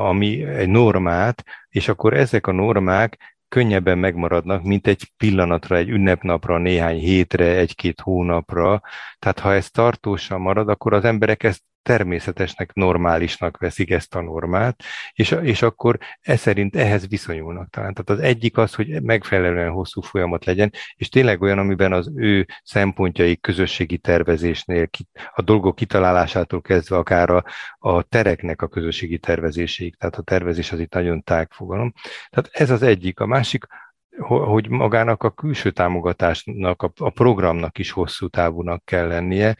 ami 0.08 0.44
egy 0.44 0.68
normát, 0.68 1.44
és 1.68 1.88
akkor 1.88 2.14
ezek 2.14 2.46
a 2.46 2.52
normák 2.52 3.36
könnyebben 3.48 3.98
megmaradnak, 3.98 4.62
mint 4.62 4.86
egy 4.86 5.12
pillanatra, 5.16 5.76
egy 5.76 5.88
ünnepnapra, 5.88 6.58
néhány 6.58 6.98
hétre, 6.98 7.56
egy-két 7.56 8.00
hónapra. 8.00 8.82
Tehát 9.18 9.38
ha 9.38 9.54
ez 9.54 9.70
tartósan 9.70 10.40
marad, 10.40 10.68
akkor 10.68 10.92
az 10.92 11.04
emberek 11.04 11.42
ezt 11.42 11.62
természetesnek, 11.84 12.72
normálisnak 12.72 13.58
veszik 13.58 13.90
ezt 13.90 14.14
a 14.14 14.20
normát, 14.20 14.82
és, 15.12 15.36
és 15.42 15.62
akkor 15.62 15.98
ez 16.20 16.40
szerint 16.40 16.76
ehhez 16.76 17.08
viszonyulnak 17.08 17.70
talán. 17.70 17.94
Tehát 17.94 18.10
az 18.20 18.28
egyik 18.28 18.56
az, 18.56 18.74
hogy 18.74 19.02
megfelelően 19.02 19.70
hosszú 19.70 20.00
folyamat 20.00 20.44
legyen, 20.44 20.72
és 20.96 21.08
tényleg 21.08 21.42
olyan, 21.42 21.58
amiben 21.58 21.92
az 21.92 22.10
ő 22.16 22.46
szempontjai 22.62 23.40
közösségi 23.40 23.98
tervezésnél, 23.98 24.88
a 25.34 25.42
dolgok 25.42 25.74
kitalálásától 25.74 26.60
kezdve 26.60 26.96
akár 26.96 27.30
a, 27.30 27.44
a 27.78 28.02
tereknek 28.02 28.62
a 28.62 28.68
közösségi 28.68 29.18
tervezéséig, 29.18 29.96
tehát 29.96 30.16
a 30.16 30.22
tervezés 30.22 30.72
az 30.72 30.80
itt 30.80 30.92
nagyon 30.92 31.22
tág 31.22 31.52
fogalom. 31.52 31.92
Tehát 32.30 32.50
ez 32.52 32.70
az 32.70 32.82
egyik. 32.82 33.20
A 33.20 33.26
másik, 33.26 33.64
hogy 34.18 34.68
magának 34.68 35.22
a 35.22 35.30
külső 35.30 35.70
támogatásnak, 35.70 36.82
a, 36.82 37.10
programnak 37.10 37.78
is 37.78 37.90
hosszú 37.90 38.28
távúnak 38.28 38.84
kell 38.84 39.06
lennie, 39.06 39.56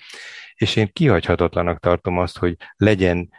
és 0.55 0.77
én 0.77 0.91
kihagyhatatlanak 0.93 1.81
tartom 1.81 2.19
azt, 2.19 2.39
hogy 2.39 2.57
legyen 2.77 3.31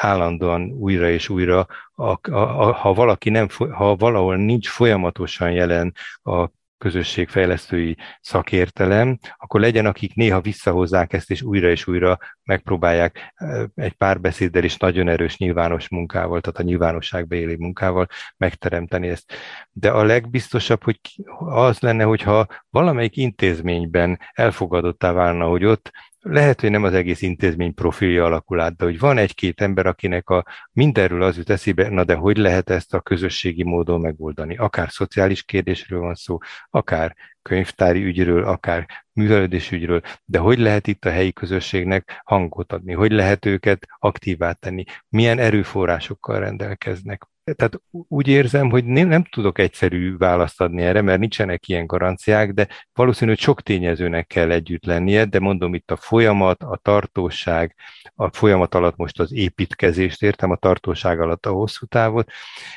állandóan 0.00 0.70
újra 0.70 1.10
és 1.10 1.28
újra, 1.28 1.66
a, 1.94 2.30
a, 2.30 2.68
a, 2.68 2.72
ha 2.72 2.94
valaki 2.94 3.30
nem, 3.30 3.48
ha 3.72 3.96
valahol 3.96 4.36
nincs 4.36 4.68
folyamatosan 4.68 5.52
jelen 5.52 5.94
a 6.22 6.48
közösségfejlesztői 6.78 7.96
szakértelem, 8.20 9.18
akkor 9.36 9.60
legyen, 9.60 9.86
akik 9.86 10.14
néha 10.14 10.40
visszahozzák 10.40 11.12
ezt, 11.12 11.30
és 11.30 11.42
újra 11.42 11.70
és 11.70 11.86
újra 11.86 12.18
megpróbálják 12.42 13.34
egy 13.74 13.92
párbeszéddel 13.92 14.64
is 14.64 14.76
nagyon 14.76 15.08
erős 15.08 15.36
nyilvános 15.36 15.88
munkával, 15.88 16.40
tehát 16.40 16.58
a 16.58 16.62
nyilvánosságba 16.62 17.34
élő 17.34 17.56
munkával 17.56 18.06
megteremteni 18.36 19.08
ezt. 19.08 19.32
De 19.70 19.90
a 19.90 20.02
legbiztosabb, 20.02 20.82
hogy 20.82 21.00
az 21.38 21.80
lenne, 21.80 22.04
hogyha 22.04 22.46
valamelyik 22.70 23.16
intézményben 23.16 24.18
elfogadottá 24.32 25.12
válna, 25.12 25.44
hogy 25.46 25.64
ott 25.64 25.90
lehet, 26.20 26.60
hogy 26.60 26.70
nem 26.70 26.84
az 26.84 26.94
egész 26.94 27.22
intézmény 27.22 27.74
profilja 27.74 28.24
alakul 28.24 28.60
át, 28.60 28.76
de 28.76 28.84
hogy 28.84 28.98
van 28.98 29.18
egy-két 29.18 29.60
ember, 29.60 29.86
akinek 29.86 30.28
a 30.28 30.44
mindenről 30.72 31.22
az 31.22 31.36
jut 31.36 31.50
eszébe, 31.50 31.88
na 31.88 32.04
de 32.04 32.14
hogy 32.14 32.36
lehet 32.36 32.70
ezt 32.70 32.94
a 32.94 33.00
közösségi 33.00 33.62
módon 33.62 34.00
megoldani? 34.00 34.56
Akár 34.56 34.90
szociális 34.90 35.42
kérdésről 35.42 36.00
van 36.00 36.14
szó, 36.14 36.38
akár 36.70 37.16
könyvtári 37.42 38.04
ügyről, 38.04 38.44
akár 38.44 38.86
művelődés 39.12 39.70
ügyről, 39.70 40.00
de 40.24 40.38
hogy 40.38 40.58
lehet 40.58 40.86
itt 40.86 41.04
a 41.04 41.10
helyi 41.10 41.32
közösségnek 41.32 42.20
hangot 42.24 42.72
adni, 42.72 42.92
hogy 42.92 43.12
lehet 43.12 43.44
őket 43.44 43.86
aktívá 43.98 44.52
tenni, 44.52 44.84
milyen 45.08 45.38
erőforrásokkal 45.38 46.38
rendelkeznek, 46.38 47.22
tehát 47.54 47.80
úgy 47.90 48.28
érzem, 48.28 48.70
hogy 48.70 48.84
nem, 48.84 49.24
tudok 49.24 49.58
egyszerű 49.58 50.16
választ 50.16 50.60
adni 50.60 50.82
erre, 50.82 51.02
mert 51.02 51.20
nincsenek 51.20 51.68
ilyen 51.68 51.86
garanciák, 51.86 52.52
de 52.52 52.68
valószínű, 52.92 53.30
hogy 53.30 53.40
sok 53.40 53.62
tényezőnek 53.62 54.26
kell 54.26 54.50
együtt 54.50 54.84
lennie, 54.84 55.24
de 55.24 55.38
mondom 55.38 55.74
itt 55.74 55.90
a 55.90 55.96
folyamat, 55.96 56.62
a 56.62 56.78
tartóság, 56.82 57.74
a 58.14 58.32
folyamat 58.32 58.74
alatt 58.74 58.96
most 58.96 59.20
az 59.20 59.32
építkezést 59.32 60.22
értem, 60.22 60.50
a 60.50 60.56
tartóság 60.56 61.20
alatt 61.20 61.46
a 61.46 61.50
hosszú 61.50 61.86
távot, 61.86 62.30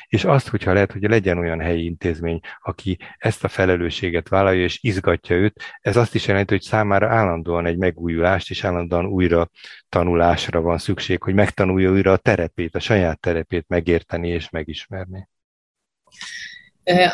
és 0.06 0.24
azt, 0.24 0.48
hogyha 0.48 0.72
lehet, 0.72 0.92
hogy 0.92 1.02
legyen 1.02 1.38
olyan 1.38 1.60
helyi 1.60 1.84
intézmény, 1.84 2.40
aki 2.62 2.98
ezt 3.18 3.44
a 3.44 3.48
felelősséget 3.48 4.28
vállalja 4.28 4.62
és 4.62 4.78
izgatja 4.82 5.36
őt, 5.36 5.62
ez 5.80 5.96
azt 5.96 6.14
is 6.14 6.26
jelenti, 6.26 6.54
hogy 6.54 6.62
számára 6.62 7.08
állandóan 7.08 7.66
egy 7.66 7.76
megújulást 7.76 8.50
és 8.50 8.64
állandóan 8.64 9.06
újra 9.06 9.50
tanulásra 9.88 10.60
van 10.60 10.78
szükség, 10.78 11.22
hogy 11.22 11.34
megtanulja 11.34 11.90
újra 11.90 12.12
a 12.12 12.16
terepét, 12.16 12.74
a 12.74 12.80
saját 12.80 13.20
terepét 13.20 13.64
megérteni 13.68 14.28
és 14.28 14.50
megismerni. 14.62 15.28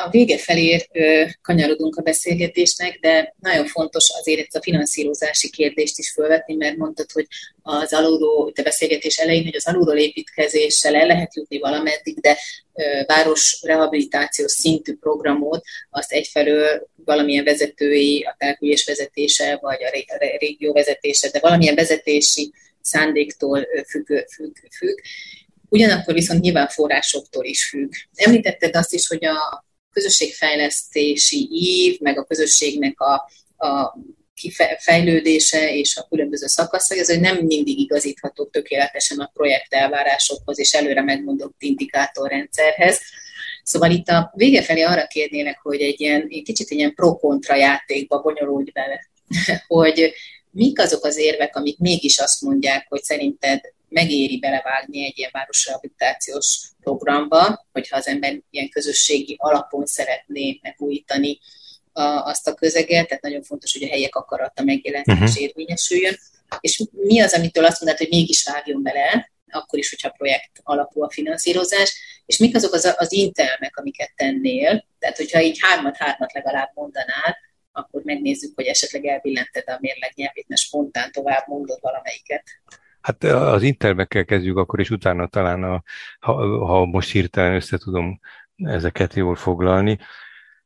A 0.04 0.08
vége 0.10 0.38
felé 0.38 0.86
kanyarodunk 1.42 1.96
a 1.96 2.02
beszélgetésnek, 2.02 2.98
de 3.00 3.34
nagyon 3.40 3.66
fontos 3.66 4.10
azért 4.18 4.40
ezt 4.40 4.56
a 4.56 4.62
finanszírozási 4.62 5.50
kérdést 5.50 5.98
is 5.98 6.12
felvetni, 6.12 6.54
mert 6.54 6.76
mondtad, 6.76 7.10
hogy 7.12 7.26
az 7.62 7.92
alulról, 7.92 8.52
a 8.54 8.62
beszélgetés 8.62 9.16
elején, 9.16 9.44
hogy 9.44 9.56
az 9.56 9.66
alulról 9.66 9.96
építkezéssel 9.96 10.94
el 10.94 11.06
lehet 11.06 11.34
jutni 11.34 11.58
valameddig, 11.58 12.20
de 12.20 12.38
város 13.06 13.60
rehabilitációs 13.62 14.52
szintű 14.52 14.96
programot 14.96 15.64
azt 15.90 16.12
egyfelől 16.12 16.88
valamilyen 17.04 17.44
vezetői, 17.44 18.22
a 18.22 18.34
település 18.38 18.84
vezetése, 18.84 19.58
vagy 19.60 19.82
a 19.84 19.90
régió 20.38 20.72
vezetése, 20.72 21.30
de 21.30 21.38
valamilyen 21.40 21.74
vezetési 21.74 22.52
szándéktól 22.80 23.66
függ, 23.88 24.06
függ, 24.06 24.56
függ. 24.70 24.98
Ugyanakkor 25.68 26.14
viszont 26.14 26.40
nyilván 26.40 26.68
forrásoktól 26.68 27.44
is 27.44 27.68
függ. 27.68 27.92
Említetted 28.14 28.76
azt 28.76 28.94
is, 28.94 29.06
hogy 29.06 29.24
a 29.24 29.66
közösségfejlesztési 29.92 31.48
ív, 31.50 32.00
meg 32.00 32.18
a 32.18 32.24
közösségnek 32.24 33.00
a, 33.00 33.14
a 33.66 33.98
kifejlődése 34.34 35.74
és 35.74 35.96
a 35.96 36.06
különböző 36.08 36.46
szakaszai, 36.46 37.00
az, 37.00 37.08
hogy 37.08 37.20
nem 37.20 37.36
mindig 37.36 37.78
igazítható 37.78 38.44
tökéletesen 38.44 39.18
a 39.18 39.30
projekt 39.34 39.74
elvárásokhoz 39.74 40.58
és 40.58 40.72
előre 40.72 41.02
megmondott 41.02 41.54
indikátorrendszerhez. 41.58 43.00
Szóval 43.62 43.90
itt 43.90 44.08
a 44.08 44.32
vége 44.34 44.62
felé 44.62 44.82
arra 44.82 45.06
kérnélek, 45.06 45.58
hogy 45.62 45.80
egy 45.80 46.00
ilyen 46.00 46.26
egy 46.30 46.42
kicsit 46.42 46.70
ilyen 46.70 46.94
pro-kontra 46.94 47.56
játékba 47.56 48.20
bonyolulj 48.20 48.70
bele, 48.70 49.00
hogy 49.66 50.12
mik 50.50 50.80
azok 50.80 51.04
az 51.04 51.16
érvek, 51.16 51.56
amik 51.56 51.78
mégis 51.78 52.18
azt 52.18 52.40
mondják, 52.40 52.86
hogy 52.88 53.02
szerinted 53.02 53.60
megéri 53.88 54.38
belevágni 54.38 55.04
egy 55.04 55.18
ilyen 55.18 55.30
városrehabilitációs 55.32 56.60
programba, 56.80 57.66
hogyha 57.72 57.96
az 57.96 58.06
ember 58.06 58.40
ilyen 58.50 58.68
közösségi 58.68 59.36
alapon 59.38 59.86
szeretné 59.86 60.58
megújítani 60.62 61.38
a, 61.92 62.02
azt 62.02 62.48
a 62.48 62.54
közeget, 62.54 63.08
tehát 63.08 63.22
nagyon 63.22 63.42
fontos, 63.42 63.72
hogy 63.72 63.82
a 63.82 63.88
helyek 63.88 64.14
akarata 64.14 64.62
megjelenjen 64.62 65.16
uh-huh. 65.16 65.28
és 65.28 65.40
érvényesüljön. 65.40 66.18
És 66.60 66.82
mi 66.90 67.20
az, 67.20 67.34
amitől 67.34 67.64
azt 67.64 67.80
mondod, 67.80 67.98
hogy 67.98 68.08
mégis 68.08 68.44
vágjon 68.44 68.82
bele, 68.82 69.30
akkor 69.50 69.78
is, 69.78 69.90
hogyha 69.90 70.10
projekt 70.10 70.60
alapú 70.62 71.02
a 71.02 71.10
finanszírozás, 71.10 72.22
és 72.26 72.38
mik 72.38 72.56
azok 72.56 72.72
az, 72.72 72.94
az 72.96 73.12
intelmek, 73.12 73.76
amiket 73.76 74.12
tennél, 74.16 74.86
tehát 74.98 75.16
hogyha 75.16 75.42
így 75.42 75.58
hármat-hármat 75.60 76.32
legalább 76.32 76.70
mondanál, 76.74 77.36
akkor 77.72 78.02
megnézzük, 78.02 78.54
hogy 78.54 78.66
esetleg 78.66 79.06
elbillented 79.06 79.64
a 79.66 79.78
mérleg 79.80 80.12
nyelvét, 80.14 80.48
mert 80.48 80.60
spontán 80.60 81.12
tovább 81.12 81.46
mondod 81.46 81.78
valamelyiket. 81.80 82.42
Hát 83.08 83.24
az 83.24 83.62
intermekkel 83.62 84.24
kezdjük 84.24 84.56
akkor, 84.56 84.80
és 84.80 84.90
utána 84.90 85.26
talán, 85.26 85.62
a, 85.62 85.82
ha, 86.20 86.66
ha 86.66 86.84
most 86.84 87.10
hirtelen 87.10 87.54
össze 87.54 87.78
tudom 87.78 88.20
ezeket 88.56 89.14
jól 89.14 89.34
foglalni. 89.34 89.98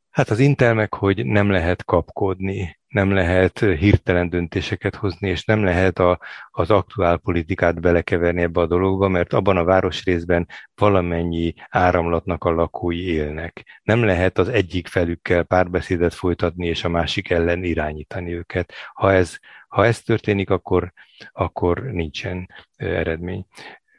Hát 0.09 0.29
az 0.29 0.39
Intel 0.39 0.73
hogy 0.95 1.25
nem 1.25 1.49
lehet 1.49 1.85
kapkodni, 1.85 2.79
nem 2.93 3.11
lehet 3.11 3.59
hirtelen 3.59 4.29
döntéseket 4.29 4.95
hozni, 4.95 5.29
és 5.29 5.45
nem 5.45 5.63
lehet 5.63 5.99
a, 5.99 6.19
az 6.51 6.69
aktuál 6.69 7.17
politikát 7.17 7.81
belekeverni 7.81 8.41
ebbe 8.41 8.61
a 8.61 8.65
dologba, 8.65 9.07
mert 9.07 9.33
abban 9.33 9.57
a 9.57 9.63
városrészben 9.63 10.47
valamennyi 10.75 11.53
áramlatnak 11.69 12.43
a 12.43 12.51
lakói 12.51 13.05
élnek. 13.05 13.81
Nem 13.83 14.03
lehet 14.03 14.37
az 14.37 14.49
egyik 14.49 14.87
felükkel 14.87 15.43
párbeszédet 15.43 16.13
folytatni, 16.13 16.67
és 16.67 16.83
a 16.83 16.89
másik 16.89 17.29
ellen 17.29 17.63
irányítani 17.63 18.33
őket. 18.33 18.73
Ha 18.93 19.13
ez, 19.13 19.37
ha 19.67 19.85
ez 19.85 20.01
történik, 20.01 20.49
akkor, 20.49 20.93
akkor 21.31 21.83
nincsen 21.83 22.49
eredmény 22.75 23.45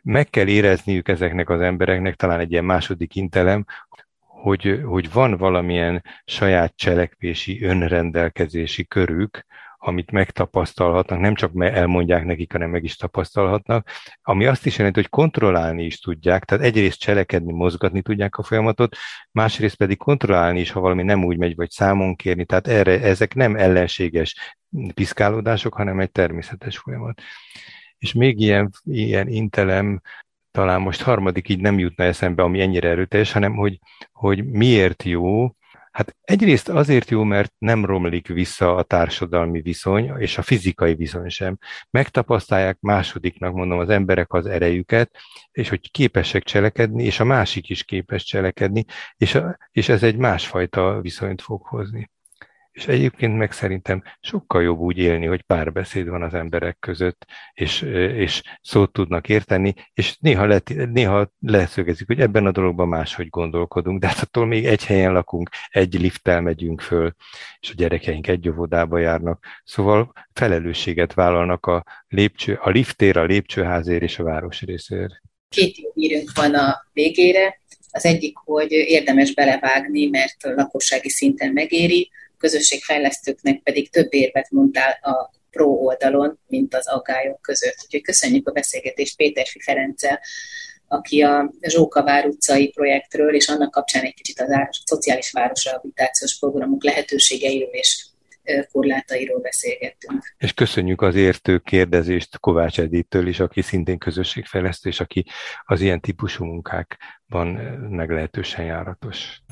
meg 0.03 0.31
kell 0.31 0.47
érezniük 0.47 1.09
ezeknek 1.09 1.49
az 1.49 1.61
embereknek, 1.61 2.15
talán 2.15 2.41
egy 2.41 2.51
ilyen 2.51 2.65
második 2.65 3.15
intelem, 3.15 3.65
hogy, 4.45 4.81
hogy 4.85 5.13
van 5.13 5.37
valamilyen 5.37 6.03
saját 6.25 6.77
cselekvési, 6.77 7.63
önrendelkezési 7.63 8.87
körük, 8.87 9.47
amit 9.79 10.11
megtapasztalhatnak, 10.11 11.21
nem 11.21 11.35
csak 11.35 11.51
elmondják 11.55 12.25
nekik, 12.25 12.53
hanem 12.53 12.71
meg 12.71 12.85
is 12.85 12.97
tapasztalhatnak, 12.97 13.89
ami 14.23 14.47
azt 14.47 14.67
is 14.67 14.79
jelenti, 14.79 15.01
hogy 15.01 15.11
kontrollálni 15.11 15.85
is 15.85 16.01
tudják, 16.01 16.45
tehát 16.45 16.65
egyrészt 16.65 17.01
cselekedni, 17.01 17.53
mozgatni 17.53 18.03
tudják 18.03 18.37
a 18.37 18.43
folyamatot, 18.43 18.97
másrészt 19.31 19.77
pedig 19.77 19.97
kontrollálni 19.97 20.61
is, 20.61 20.71
ha 20.71 20.81
valami 20.81 21.03
nem 21.03 21.25
úgy 21.25 21.39
megy, 21.39 21.57
vagy 21.57 21.71
számon 21.71 22.17
kérni, 22.17 22.45
tehát 22.45 22.69
erre, 22.69 23.01
ezek 23.01 23.35
nem 23.35 23.57
ellenséges 23.57 24.57
piszkálódások, 24.95 25.75
hanem 25.75 26.01
egy 26.01 26.11
természetes 26.11 26.79
folyamat. 26.79 27.21
És 27.99 28.13
még 28.13 28.41
ilyen, 28.41 28.71
ilyen 28.85 29.29
intelem 29.29 30.01
talán 30.55 30.81
most 30.81 31.03
harmadik 31.03 31.49
így 31.49 31.61
nem 31.61 31.79
jutna 31.79 32.05
eszembe, 32.05 32.43
ami 32.43 32.61
ennyire 32.61 32.89
erőteljes, 32.89 33.33
hanem 33.33 33.55
hogy, 33.55 33.79
hogy 34.13 34.45
miért 34.45 35.03
jó, 35.03 35.49
Hát 35.95 36.17
egyrészt 36.21 36.69
azért 36.69 37.11
jó, 37.11 37.23
mert 37.23 37.53
nem 37.59 37.85
romlik 37.85 38.27
vissza 38.29 38.75
a 38.75 38.83
társadalmi 38.83 39.61
viszony, 39.61 40.13
és 40.19 40.39
a 40.39 40.43
fizikai 40.43 40.95
viszony 40.95 41.29
sem. 41.29 41.59
Megtapasztalják 41.91 42.81
másodiknak, 42.81 43.55
mondom, 43.55 43.79
az 43.79 43.89
emberek 43.89 44.33
az 44.33 44.47
erejüket, 44.47 45.17
és 45.53 45.69
hogy 45.69 45.91
képesek 45.91 46.43
cselekedni, 46.43 47.05
és 47.05 47.21
a 47.21 47.25
másik 47.25 47.69
is 47.69 47.85
képes 47.85 48.25
cselekedni, 48.25 48.85
és, 49.17 49.35
a, 49.35 49.59
és 49.71 49.89
ez 49.89 50.03
egy 50.03 50.17
másfajta 50.17 51.01
viszonyt 51.01 51.43
fog 51.43 51.67
hozni. 51.67 52.11
És 52.75 52.87
egyébként 52.87 53.37
meg 53.37 53.53
szerintem 53.53 54.03
sokkal 54.21 54.63
jobb 54.63 54.79
úgy 54.79 54.99
élni, 54.99 55.27
hogy 55.27 55.43
párbeszéd 55.43 56.09
van 56.09 56.23
az 56.23 56.35
emberek 56.35 56.77
között, 56.81 57.27
és, 57.53 57.83
és 58.17 58.43
szót 58.63 58.93
tudnak 58.93 59.29
érteni, 59.29 59.75
és 59.93 60.17
néha, 60.21 60.47
le, 60.47 60.61
néha 60.93 61.33
leszögezik, 61.41 62.07
hogy 62.07 62.21
ebben 62.21 62.47
a 62.47 62.51
dologban 62.51 62.89
máshogy 62.89 63.29
gondolkodunk, 63.29 64.01
de 64.01 64.07
hát 64.07 64.19
attól 64.21 64.47
még 64.47 64.67
egy 64.67 64.85
helyen 64.85 65.13
lakunk, 65.13 65.51
egy 65.69 66.01
lifttel 66.01 66.41
megyünk 66.41 66.81
föl, 66.81 67.15
és 67.61 67.71
a 67.71 67.75
gyerekeink 67.77 68.27
egy 68.27 68.49
óvodába 68.49 68.99
járnak. 68.99 69.45
Szóval 69.65 70.13
felelősséget 70.33 71.15
vállalnak 71.15 71.67
a, 71.67 71.85
lépcső, 72.09 72.59
a 72.63 72.71
liftér, 72.71 73.17
a 73.17 73.25
lépcsőházért 73.25 74.03
és 74.03 74.19
a 74.19 74.25
városrészért. 74.25 75.13
Két 75.49 75.77
jó 75.79 75.91
hírünk 75.95 76.31
van 76.35 76.55
a 76.55 76.87
végére. 76.93 77.59
Az 77.91 78.05
egyik, 78.05 78.37
hogy 78.37 78.71
érdemes 78.71 79.35
belevágni, 79.35 80.07
mert 80.07 80.37
lakossági 80.43 81.09
szinten 81.09 81.53
megéri 81.53 82.11
közösségfejlesztőknek 82.45 83.63
pedig 83.63 83.91
több 83.91 84.15
érvet 84.15 84.51
mondtál 84.51 84.99
a 85.03 85.31
pro 85.51 85.67
oldalon, 85.67 86.39
mint 86.47 86.75
az 86.75 86.89
aggályok 86.89 87.41
között. 87.41 87.77
Úgyhogy 87.85 88.03
köszönjük 88.03 88.49
a 88.49 88.53
beszélgetést 88.53 89.17
Péterfi 89.17 89.61
Ferenccel, 89.61 90.21
aki 90.89 91.23
a 91.23 91.53
Zsókavár 91.61 92.27
utcai 92.27 92.69
projektről, 92.69 93.35
és 93.35 93.49
annak 93.49 93.71
kapcsán 93.71 94.05
egy 94.05 94.15
kicsit 94.15 94.41
a 94.41 94.71
szociális 94.85 95.31
városrehabilitációs 95.33 96.39
programok 96.39 96.85
lehetőségeiről 96.85 97.69
és 97.73 98.07
korlátairól 98.73 99.41
beszélgettünk. 99.41 100.35
És 100.39 100.53
köszönjük 100.53 101.03
az 101.03 101.15
értő 101.15 101.59
kérdezést 101.59 102.39
Kovács 102.39 102.81
Edittől 102.81 103.27
is, 103.27 103.41
aki 103.41 103.63
szintén 103.63 103.99
közösségfejlesztő, 103.99 104.89
és 104.89 105.01
aki 105.01 105.27
az 105.65 105.81
ilyen 105.81 106.01
típusú 106.01 106.45
munkákban 106.45 107.49
meglehetősen 107.91 108.65
járatos. 108.65 109.43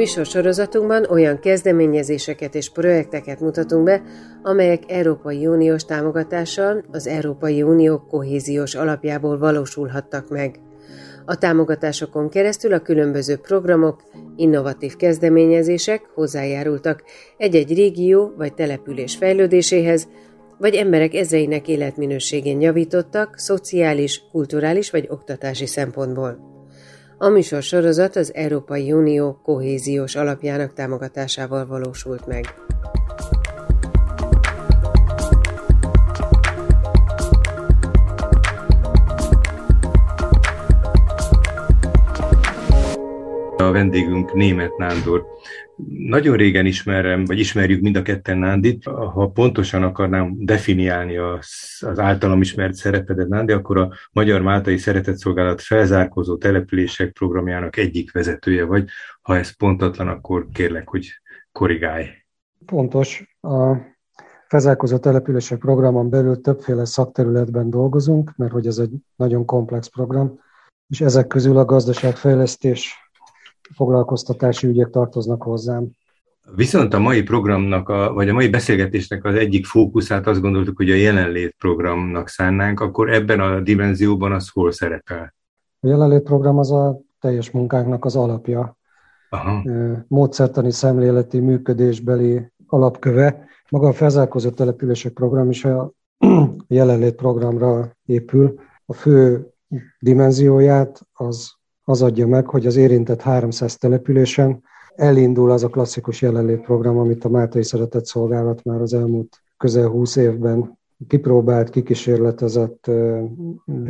Műsorsorozatunkban 0.00 1.06
olyan 1.10 1.38
kezdeményezéseket 1.38 2.54
és 2.54 2.70
projekteket 2.70 3.40
mutatunk 3.40 3.84
be, 3.84 4.02
amelyek 4.42 4.82
Európai 4.88 5.46
Uniós 5.46 5.84
támogatással 5.84 6.84
az 6.90 7.06
Európai 7.06 7.62
Unió 7.62 7.98
kohéziós 7.98 8.74
alapjából 8.74 9.38
valósulhattak 9.38 10.28
meg. 10.28 10.60
A 11.24 11.38
támogatásokon 11.38 12.28
keresztül 12.28 12.72
a 12.72 12.80
különböző 12.80 13.36
programok, 13.36 14.02
innovatív 14.36 14.96
kezdeményezések 14.96 16.02
hozzájárultak 16.14 17.02
egy-egy 17.36 17.74
régió 17.74 18.32
vagy 18.36 18.54
település 18.54 19.16
fejlődéséhez, 19.16 20.08
vagy 20.58 20.74
emberek 20.74 21.14
ezreinek 21.14 21.68
életminőségén 21.68 22.60
javítottak 22.60 23.38
szociális, 23.38 24.22
kulturális 24.30 24.90
vagy 24.90 25.06
oktatási 25.10 25.66
szempontból. 25.66 26.59
A 27.22 27.28
műsor 27.28 27.62
sorozat 27.62 28.16
az 28.16 28.34
Európai 28.34 28.92
Unió 28.92 29.40
kohéziós 29.42 30.14
alapjának 30.14 30.72
támogatásával 30.72 31.66
valósult 31.66 32.26
meg. 32.26 32.44
A 43.56 43.70
vendégünk 43.70 44.32
német 44.32 44.76
Nándor. 44.76 45.26
Nagyon 45.88 46.36
régen 46.36 46.66
ismerem, 46.66 47.24
vagy 47.24 47.38
ismerjük 47.38 47.80
mind 47.80 47.96
a 47.96 48.02
ketten 48.02 48.38
Nándit. 48.38 48.84
Ha 48.84 49.28
pontosan 49.28 49.82
akarnám 49.82 50.34
definiálni 50.38 51.16
az, 51.16 51.48
az 51.80 51.98
általam 51.98 52.40
ismert 52.40 52.74
szerepedet, 52.74 53.28
Nándi, 53.28 53.52
akkor 53.52 53.78
a 53.78 53.92
Magyar 54.12 54.42
Máltai 54.42 54.76
Szeretetszolgálat 54.76 55.62
felzárkózó 55.62 56.36
települések 56.36 57.12
programjának 57.12 57.76
egyik 57.76 58.12
vezetője 58.12 58.64
vagy. 58.64 58.88
Ha 59.22 59.36
ez 59.36 59.56
pontatlan, 59.56 60.08
akkor 60.08 60.46
kérlek, 60.52 60.88
hogy 60.88 61.08
korrigálj. 61.52 62.06
Pontos. 62.66 63.36
A 63.40 63.76
felzárkózó 64.46 64.98
települések 64.98 65.58
programon 65.58 66.10
belül 66.10 66.40
többféle 66.40 66.84
szakterületben 66.84 67.70
dolgozunk, 67.70 68.32
mert 68.36 68.52
hogy 68.52 68.66
ez 68.66 68.78
egy 68.78 68.92
nagyon 69.16 69.44
komplex 69.44 69.86
program, 69.86 70.40
és 70.88 71.00
ezek 71.00 71.26
közül 71.26 71.58
a 71.58 71.64
gazdaságfejlesztés 71.64 73.09
foglalkoztatási 73.74 74.66
ügyek 74.66 74.90
tartoznak 74.90 75.42
hozzám. 75.42 75.88
Viszont 76.54 76.94
a 76.94 76.98
mai 76.98 77.22
programnak, 77.22 77.88
a, 77.88 78.12
vagy 78.12 78.28
a 78.28 78.32
mai 78.32 78.48
beszélgetésnek 78.48 79.24
az 79.24 79.34
egyik 79.34 79.66
fókuszát 79.66 80.26
azt 80.26 80.40
gondoltuk, 80.40 80.76
hogy 80.76 80.90
a 80.90 80.94
jelenlét 80.94 81.54
programnak 81.58 82.28
szánnánk, 82.28 82.80
akkor 82.80 83.12
ebben 83.12 83.40
a 83.40 83.60
dimenzióban 83.60 84.32
az 84.32 84.48
hol 84.48 84.72
szerepel? 84.72 85.34
A 85.80 85.86
jelenlét 85.86 86.22
program 86.22 86.58
az 86.58 86.70
a 86.70 87.00
teljes 87.20 87.50
munkánknak 87.50 88.04
az 88.04 88.16
alapja. 88.16 88.78
Aha. 89.30 89.62
Módszertani 90.08 90.70
szemléleti 90.70 91.38
működésbeli 91.38 92.52
alapköve. 92.66 93.48
Maga 93.68 93.88
a 93.88 93.92
felzárkózott 93.92 94.54
települések 94.54 95.12
program 95.12 95.50
is 95.50 95.64
a 95.64 95.92
jelenlét 96.68 97.14
programra 97.14 97.96
épül. 98.06 98.60
A 98.86 98.92
fő 98.92 99.48
dimenzióját 99.98 101.00
az 101.12 101.52
az 101.90 102.02
adja 102.02 102.26
meg, 102.26 102.46
hogy 102.46 102.66
az 102.66 102.76
érintett 102.76 103.20
300 103.20 103.76
településen 103.76 104.62
elindul 104.94 105.50
az 105.50 105.64
a 105.64 105.68
klasszikus 105.68 106.22
jelenlétprogram, 106.22 106.98
amit 106.98 107.24
a 107.24 107.28
Máltai 107.28 107.62
Szeretett 107.62 108.06
Szolgálat 108.06 108.64
már 108.64 108.80
az 108.80 108.94
elmúlt 108.94 109.42
közel 109.56 109.88
20 109.88 110.16
évben 110.16 110.78
kipróbált, 111.08 111.70
kikísérletezett, 111.70 112.90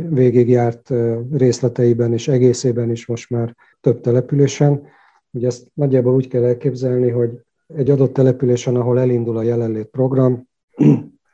végigjárt 0.09 0.93
részleteiben 1.31 2.13
és 2.13 2.27
egészében 2.27 2.91
is 2.91 3.05
most 3.05 3.29
már 3.29 3.55
több 3.81 4.01
településen. 4.01 4.83
Ugye 5.31 5.47
ezt 5.47 5.67
nagyjából 5.73 6.15
úgy 6.15 6.27
kell 6.27 6.43
elképzelni, 6.43 7.09
hogy 7.09 7.41
egy 7.67 7.89
adott 7.89 8.13
településen, 8.13 8.75
ahol 8.75 8.99
elindul 8.99 9.37
a 9.37 9.43
jelenlét 9.43 9.87
program, 9.87 10.47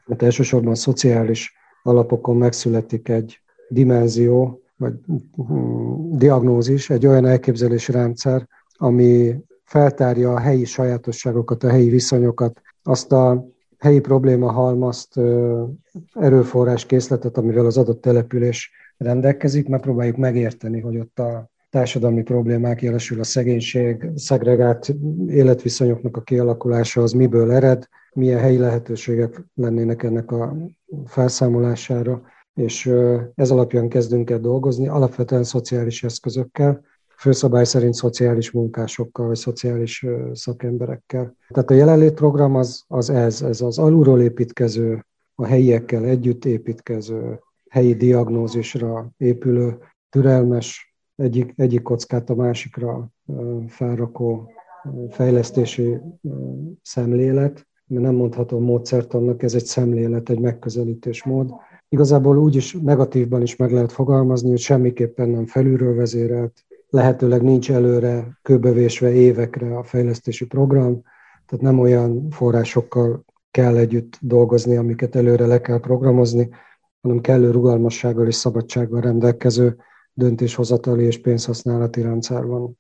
mert 0.06 0.22
elsősorban 0.30 0.76
szociális 0.76 1.54
alapokon 1.84 2.38
megszületik 2.38 3.10
egy 3.10 3.42
dimenzió, 3.70 4.62
vagy 4.78 4.94
hm, 5.36 6.18
diagnózis, 6.18 6.90
egy 6.90 7.08
olyan 7.08 7.26
elképzelési 7.26 7.92
rendszer, 7.92 8.48
ami 8.78 9.36
feltárja 9.64 10.34
a 10.34 10.40
helyi 10.40 10.66
sajátosságokat, 10.66 11.64
a 11.64 11.70
helyi 11.70 11.90
viszonyokat, 11.90 12.62
azt 12.84 13.12
a 13.12 13.46
helyi 13.78 14.00
probléma 14.00 14.52
halmazt, 14.52 15.20
erőforrás 16.14 16.86
készletet, 16.86 17.38
amivel 17.38 17.66
az 17.66 17.78
adott 17.78 18.02
település 18.02 18.72
rendelkezik, 18.98 19.68
megpróbáljuk 19.68 20.18
megérteni, 20.18 20.80
hogy 20.80 20.98
ott 20.98 21.20
a 21.20 21.50
társadalmi 21.70 22.24
problémák, 22.24 22.82
jelesül 22.82 23.20
a 23.20 23.24
szegénység, 23.24 24.10
szegregált 24.16 24.96
életviszonyoknak 25.28 26.18
a 26.18 26.22
kialakulása, 26.22 27.02
az 27.02 27.12
miből 27.12 27.52
ered, 27.52 27.88
milyen 28.14 28.40
helyi 28.40 28.58
lehetőségek 28.58 29.44
lennének 29.54 30.04
ennek 30.04 30.32
a 30.32 30.58
felszámolására, 31.06 32.22
és 32.58 32.92
ez 33.36 33.52
alapján 33.52 33.90
kezdünk 33.90 34.30
el 34.30 34.40
dolgozni, 34.40 34.88
alapvetően 34.88 35.44
szociális 35.44 36.04
eszközökkel, 36.04 36.82
főszabály 37.18 37.64
szerint 37.64 37.94
szociális 37.94 38.52
munkásokkal, 38.52 39.28
vagy 39.28 39.36
szociális 39.36 40.06
szakemberekkel. 40.34 41.36
Tehát 41.48 41.70
a 41.70 41.74
jelenlétprogram 41.74 42.56
az, 42.56 42.84
az 42.88 43.10
ez, 43.10 43.42
ez 43.42 43.62
az 43.62 43.78
alulról 43.78 44.22
építkező, 44.22 45.06
a 45.36 45.46
helyiekkel 45.46 46.06
együtt 46.06 46.46
építkező, 46.46 47.40
helyi 47.70 47.94
diagnózisra 47.94 49.12
épülő, 49.18 49.78
türelmes, 50.10 50.96
egyik, 51.16 51.54
egyik 51.56 51.82
kockát 51.82 52.30
a 52.30 52.36
másikra 52.36 53.10
felrakó 53.68 54.52
fejlesztési 55.10 55.98
szemlélet, 56.82 57.68
mert 57.88 58.04
nem 58.04 58.16
mondhatom 58.16 58.64
módszertannak, 58.64 59.44
ez 59.44 59.54
egy 59.54 59.66
szemlélet, 59.66 60.30
egy 60.30 60.40
megközelítésmód. 60.40 61.52
Igazából 61.90 62.38
úgy 62.38 62.56
is 62.56 62.74
negatívban 62.82 63.42
is 63.42 63.56
meg 63.56 63.72
lehet 63.72 63.92
fogalmazni, 63.92 64.50
hogy 64.50 64.60
semmiképpen 64.60 65.30
nem 65.30 65.46
felülről 65.46 65.96
vezérelt, 65.96 66.66
lehetőleg 66.90 67.42
nincs 67.42 67.72
előre 67.72 68.40
kőbevésve 68.42 69.12
évekre 69.12 69.78
a 69.78 69.84
fejlesztési 69.84 70.46
program, 70.46 71.02
tehát 71.46 71.66
nem 71.66 71.80
olyan 71.80 72.30
forrásokkal 72.30 73.26
kell 73.52 73.78
együtt 73.78 74.18
dolgozni, 74.22 74.76
amiket 74.76 75.16
előre 75.16 75.46
le 75.46 75.62
kell 75.62 75.80
programozni, 75.80 76.50
hanem 77.02 77.22
kellő 77.22 77.52
rugalmassággal 77.52 78.28
és 78.28 78.36
szabadsággal 78.36 79.02
rendelkező 79.02 79.78
döntéshozatali 80.18 81.04
és 81.04 81.22
pénzhasználati 81.22 82.02
rendszer 82.02 82.46
van 82.46 82.78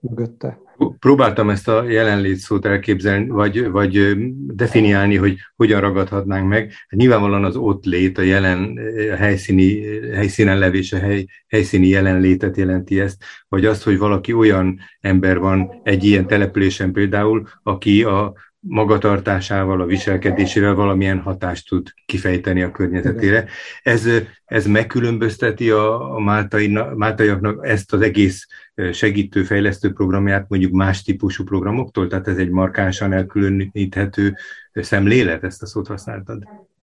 mögötte. 0.00 0.60
Próbáltam 0.98 1.50
ezt 1.50 1.68
a 1.68 1.84
jelenlét 1.84 2.36
szót 2.36 2.66
elképzelni, 2.66 3.28
vagy, 3.28 3.70
vagy 3.70 4.16
definiálni, 4.46 5.16
hogy 5.16 5.36
hogyan 5.56 5.80
ragadhatnánk 5.80 6.48
meg. 6.48 6.72
Hát 6.88 7.00
nyilvánvalóan 7.00 7.44
az 7.44 7.56
ott 7.56 7.84
lét, 7.84 8.18
a 8.18 8.22
jelen 8.22 8.78
a 9.12 9.14
helyszíni, 9.14 9.82
helyszínen 10.14 10.58
levés, 10.58 10.92
a 10.92 10.98
hely, 10.98 11.26
helyszíni 11.48 11.88
jelenlétet 11.88 12.56
jelenti 12.56 13.00
ezt, 13.00 13.24
vagy 13.48 13.64
azt, 13.64 13.82
hogy 13.82 13.98
valaki 13.98 14.32
olyan 14.32 14.78
ember 15.00 15.38
van 15.38 15.80
egy 15.82 16.04
ilyen 16.04 16.26
településen 16.26 16.92
például, 16.92 17.46
aki 17.62 18.02
a 18.02 18.34
magatartásával, 18.60 19.80
a 19.80 19.86
viselkedésével 19.86 20.74
valamilyen 20.74 21.20
hatást 21.20 21.68
tud 21.68 21.88
kifejteni 22.06 22.62
a 22.62 22.70
környezetére. 22.70 23.44
Ez, 23.82 24.06
ez 24.44 24.66
megkülönbözteti 24.66 25.70
a, 25.70 26.14
a 26.14 26.18
máltai, 26.18 26.78
máltaiaknak 26.94 27.66
ezt 27.66 27.92
az 27.92 28.00
egész 28.00 28.46
segítő, 28.92 29.42
fejlesztő 29.42 29.92
programját 29.92 30.48
mondjuk 30.48 30.72
más 30.72 31.02
típusú 31.02 31.44
programoktól? 31.44 32.06
Tehát 32.06 32.28
ez 32.28 32.36
egy 32.36 32.50
markánsan 32.50 33.12
elkülöníthető 33.12 34.34
szemlélet, 34.72 35.44
ezt 35.44 35.62
a 35.62 35.66
szót 35.66 35.86
használtad? 35.86 36.42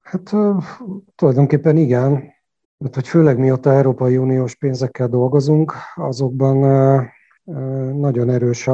Hát 0.01 0.35
tulajdonképpen 1.15 1.77
igen, 1.77 2.33
mert 2.77 2.95
hogy 2.95 3.07
főleg 3.07 3.37
mióta 3.37 3.73
Európai 3.73 4.17
Uniós 4.17 4.55
pénzekkel 4.55 5.07
dolgozunk, 5.07 5.73
azokban 5.95 6.57
nagyon 7.99 8.29
erős 8.29 8.69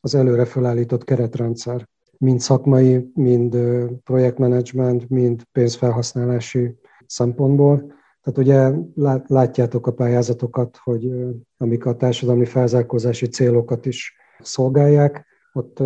az 0.00 0.14
előre 0.14 0.44
felállított 0.44 1.04
keretrendszer 1.04 1.88
mind 2.18 2.40
szakmai, 2.40 3.10
mind 3.14 3.56
projektmenedzsment, 4.04 5.08
mind 5.08 5.42
pénzfelhasználási 5.52 6.74
szempontból. 7.06 7.94
Tehát 8.22 8.38
ugye 8.38 8.70
látjátok 9.26 9.86
a 9.86 9.92
pályázatokat, 9.92 10.78
hogy 10.82 11.10
amik 11.56 11.86
a 11.86 11.96
társadalmi 11.96 12.44
felzárkózási 12.44 13.26
célokat 13.26 13.86
is 13.86 14.16
szolgálják, 14.38 15.26
ott 15.52 15.82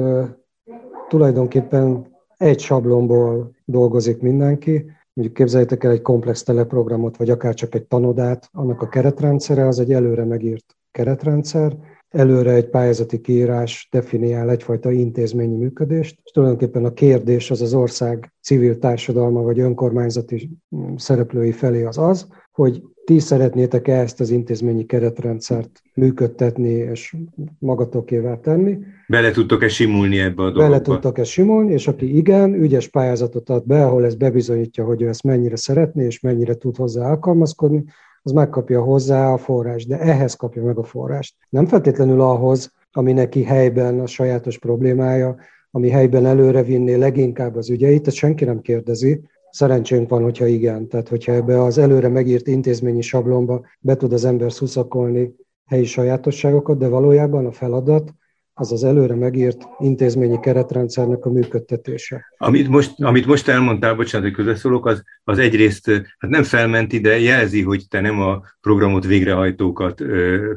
tulajdonképpen 1.08 2.06
egy 2.36 2.60
sablonból 2.60 3.56
dolgozik 3.64 4.20
mindenki, 4.20 4.90
mondjuk 5.12 5.36
képzeljétek 5.36 5.84
el 5.84 5.90
egy 5.90 6.02
komplex 6.02 6.42
teleprogramot, 6.42 7.16
vagy 7.16 7.30
akár 7.30 7.54
csak 7.54 7.74
egy 7.74 7.86
tanodát, 7.86 8.48
annak 8.52 8.82
a 8.82 8.88
keretrendszere 8.88 9.66
az 9.66 9.78
egy 9.78 9.92
előre 9.92 10.24
megírt 10.24 10.76
keretrendszer, 10.90 11.76
előre 12.10 12.52
egy 12.52 12.68
pályázati 12.68 13.20
kiírás 13.20 13.88
definiál 13.90 14.50
egyfajta 14.50 14.90
intézményi 14.90 15.56
működést, 15.56 16.18
és 16.24 16.30
tulajdonképpen 16.30 16.84
a 16.84 16.92
kérdés 16.92 17.50
az 17.50 17.62
az 17.62 17.74
ország 17.74 18.32
civil 18.42 18.78
társadalma 18.78 19.42
vagy 19.42 19.60
önkormányzati 19.60 20.50
szereplői 20.96 21.52
felé 21.52 21.84
az 21.84 21.98
az, 21.98 22.26
hogy 22.52 22.82
ti 23.04 23.18
szeretnétek-e 23.18 24.00
ezt 24.00 24.20
az 24.20 24.30
intézményi 24.30 24.86
keretrendszert 24.86 25.82
működtetni 25.94 26.68
és 26.68 27.16
magatokével 27.58 28.40
tenni. 28.40 28.78
Bele 29.08 29.30
tudtok-e 29.30 29.68
simulni 29.68 30.18
ebbe 30.18 30.42
a 30.42 30.50
dologba? 30.50 30.62
Bele 30.62 30.80
tudtok-e 30.80 31.24
simulni, 31.24 31.72
és 31.72 31.88
aki 31.88 32.16
igen, 32.16 32.54
ügyes 32.54 32.88
pályázatot 32.88 33.50
ad 33.50 33.66
be, 33.66 33.84
ahol 33.84 34.04
ez 34.04 34.14
bebizonyítja, 34.14 34.84
hogy 34.84 35.02
ő 35.02 35.08
ezt 35.08 35.22
mennyire 35.22 35.56
szeretné, 35.56 36.04
és 36.04 36.20
mennyire 36.20 36.54
tud 36.54 36.76
hozzá 36.76 37.10
alkalmazkodni, 37.10 37.84
az 38.22 38.32
megkapja 38.32 38.82
hozzá 38.82 39.32
a 39.32 39.36
forrást, 39.36 39.88
de 39.88 39.98
ehhez 39.98 40.34
kapja 40.34 40.62
meg 40.64 40.78
a 40.78 40.82
forrást. 40.82 41.34
Nem 41.48 41.66
feltétlenül 41.66 42.20
ahhoz, 42.20 42.72
ami 42.92 43.12
neki 43.12 43.42
helyben 43.42 44.00
a 44.00 44.06
sajátos 44.06 44.58
problémája, 44.58 45.36
ami 45.70 45.88
helyben 45.88 46.26
előre 46.26 46.62
vinné 46.62 46.94
leginkább 46.94 47.56
az 47.56 47.70
ügyeit, 47.70 48.06
ezt 48.06 48.16
senki 48.16 48.44
nem 48.44 48.60
kérdezi. 48.60 49.20
Szerencsénk 49.50 50.08
van, 50.08 50.22
hogyha 50.22 50.46
igen. 50.46 50.88
Tehát, 50.88 51.08
hogyha 51.08 51.32
ebbe 51.32 51.62
az 51.62 51.78
előre 51.78 52.08
megírt 52.08 52.46
intézményi 52.46 53.00
sablonba 53.00 53.66
be 53.80 53.96
tud 53.96 54.12
az 54.12 54.24
ember 54.24 54.52
szuszakolni 54.52 55.34
helyi 55.66 55.84
sajátosságokat, 55.84 56.78
de 56.78 56.88
valójában 56.88 57.46
a 57.46 57.52
feladat 57.52 58.14
az 58.60 58.72
az 58.72 58.84
előre 58.84 59.14
megírt 59.14 59.68
intézményi 59.78 60.40
keretrendszernek 60.40 61.24
a 61.24 61.30
működtetése. 61.30 62.34
Amit 62.38 62.68
most, 62.68 63.00
amit 63.02 63.26
most 63.26 63.48
elmondtál, 63.48 63.94
bocsánat, 63.94 64.26
hogy 64.26 64.36
közösszólok, 64.36 64.86
az, 64.86 65.02
az 65.24 65.38
egyrészt 65.38 65.90
hát 66.18 66.30
nem 66.30 66.42
felmenti, 66.42 67.00
de 67.00 67.18
jelzi, 67.20 67.62
hogy 67.62 67.84
te 67.88 68.00
nem 68.00 68.20
a 68.20 68.42
programot 68.60 69.06
végrehajtókat, 69.06 70.02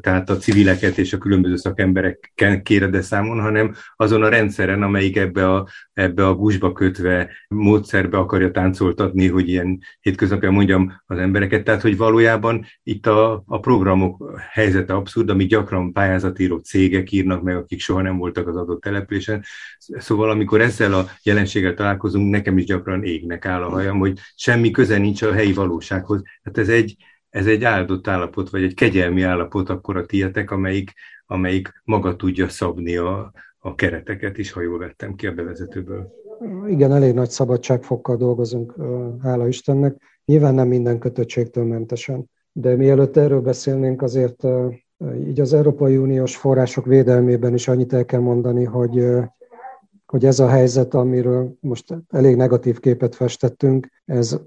tehát 0.01 0.29
a 0.29 0.37
civileket 0.37 0.97
és 0.97 1.13
a 1.13 1.17
különböző 1.17 1.55
szakembereken 1.55 2.63
kéred 2.63 3.01
számon, 3.01 3.39
hanem 3.39 3.73
azon 3.95 4.23
a 4.23 4.29
rendszeren, 4.29 4.83
amelyik 4.83 5.17
ebbe 5.17 5.51
a, 5.53 5.67
ebbe 5.93 6.27
a 6.27 6.35
gusba 6.35 6.71
kötve 6.71 7.29
módszerbe 7.47 8.17
akarja 8.17 8.51
táncoltatni, 8.51 9.27
hogy 9.27 9.49
ilyen 9.49 9.79
hétköznapján 9.99 10.53
mondjam 10.53 10.93
az 11.05 11.17
embereket. 11.17 11.63
Tehát, 11.63 11.81
hogy 11.81 11.97
valójában 11.97 12.65
itt 12.83 13.07
a, 13.07 13.43
a 13.45 13.59
programok 13.59 14.41
helyzete 14.51 14.93
abszurd, 14.93 15.29
amit 15.29 15.49
gyakran 15.49 15.93
pályázatíró 15.93 16.57
cégek 16.57 17.11
írnak 17.11 17.43
meg, 17.43 17.55
akik 17.55 17.79
soha 17.93 18.05
nem 18.05 18.17
voltak 18.17 18.47
az 18.47 18.55
adott 18.55 18.81
településen. 18.81 19.43
Szóval 19.77 20.29
amikor 20.29 20.61
ezzel 20.61 20.93
a 20.93 21.05
jelenséggel 21.23 21.73
találkozunk, 21.73 22.31
nekem 22.31 22.57
is 22.57 22.65
gyakran 22.65 23.03
égnek 23.03 23.45
áll 23.45 23.63
a 23.63 23.69
hajam, 23.69 23.99
hogy 23.99 24.19
semmi 24.35 24.71
köze 24.71 24.97
nincs 24.97 25.21
a 25.21 25.33
helyi 25.33 25.53
valósághoz. 25.53 26.21
Hát 26.43 26.57
ez 26.57 26.69
egy, 26.69 26.95
ez 27.29 27.45
egy 27.47 27.63
áldott 27.63 28.07
állapot, 28.07 28.49
vagy 28.49 28.63
egy 28.63 28.73
kegyelmi 28.73 29.21
állapot 29.21 29.69
akkor 29.69 29.97
a 29.97 30.05
tietek, 30.05 30.51
amelyik, 30.51 30.93
amelyik 31.25 31.81
maga 31.83 32.15
tudja 32.15 32.49
szabni 32.49 32.97
a, 32.97 33.31
a 33.57 33.75
kereteket 33.75 34.37
is, 34.37 34.51
ha 34.51 34.61
jól 34.61 34.77
vettem 34.77 35.15
ki 35.15 35.27
a 35.27 35.33
bevezetőből. 35.33 36.11
Igen, 36.67 36.91
elég 36.91 37.13
nagy 37.13 37.29
szabadságfokkal 37.29 38.17
dolgozunk, 38.17 38.75
hála 39.21 39.47
Istennek. 39.47 39.95
Nyilván 40.25 40.53
nem 40.53 40.67
minden 40.67 40.99
kötöttségtől 40.99 41.63
mentesen. 41.63 42.29
De 42.51 42.75
mielőtt 42.75 43.17
erről 43.17 43.41
beszélnénk, 43.41 44.01
azért 44.01 44.43
így 45.27 45.39
az 45.39 45.53
Európai 45.53 45.97
Uniós 45.97 46.37
források 46.37 46.85
védelmében 46.85 47.53
is 47.53 47.67
annyit 47.67 47.93
el 47.93 48.05
kell 48.05 48.19
mondani, 48.19 48.63
hogy, 48.63 49.07
hogy 50.05 50.25
ez 50.25 50.39
a 50.39 50.47
helyzet, 50.47 50.93
amiről 50.93 51.57
most 51.59 51.97
elég 52.09 52.35
negatív 52.35 52.79
képet 52.79 53.15
festettünk, 53.15 53.87
ez 54.05 54.39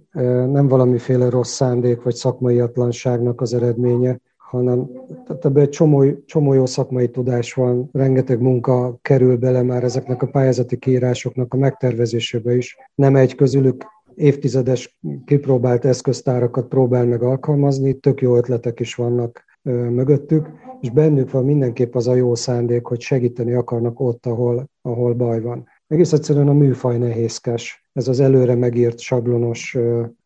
nem 0.49 0.69
valamiféle 0.69 1.29
rossz 1.29 1.53
szándék 1.53 2.03
vagy 2.03 2.15
szakmai 2.15 2.61
atlanságnak 2.61 3.41
az 3.41 3.55
eredménye, 3.55 4.19
hanem 4.37 4.91
tehát 5.27 5.45
ebben 5.45 5.63
egy 5.63 5.69
csomó, 5.69 6.05
csomó 6.25 6.53
jó 6.53 6.67
szakmai 6.67 7.09
tudás 7.09 7.55
van, 7.55 7.89
rengeteg 7.93 8.41
munka 8.41 8.99
kerül 9.03 9.37
bele 9.37 9.63
már 9.63 9.85
ezeknek 9.85 10.23
a 10.23 10.27
pályázati 10.27 10.77
kiírásoknak 10.79 11.55
a 11.55 11.57
megtervezésébe 11.57 12.57
is. 12.57 12.77
Nem 12.95 13.17
egy 13.17 13.35
közülük 13.35 13.85
évtizedes 14.15 14.99
kipróbált 15.25 15.85
eszköztárakat 15.85 16.69
próbál 16.69 17.07
meg 17.07 17.23
alkalmazni, 17.23 17.95
tök 17.95 18.21
jó 18.21 18.37
ötletek 18.37 18.81
is 18.81 18.95
vannak 18.95 19.46
mögöttük, 19.73 20.49
és 20.81 20.91
bennük 20.91 21.31
van 21.31 21.45
mindenképp 21.45 21.95
az 21.95 22.09
a 22.09 22.15
jó 22.15 22.35
szándék, 22.35 22.87
hogy 22.87 23.01
segíteni 23.01 23.53
akarnak 23.53 24.01
ott, 24.01 24.27
ahol, 24.27 24.71
ahol 24.83 25.15
baj 25.15 25.41
van. 25.41 25.67
Egész 25.87 26.13
egyszerűen 26.13 26.49
a 26.49 26.53
műfaj 26.53 26.99
nehézkes. 26.99 27.89
Ez 27.93 28.09
az 28.09 28.21
előre 28.21 28.55
megírt 28.55 28.99
sablonos, 28.99 29.77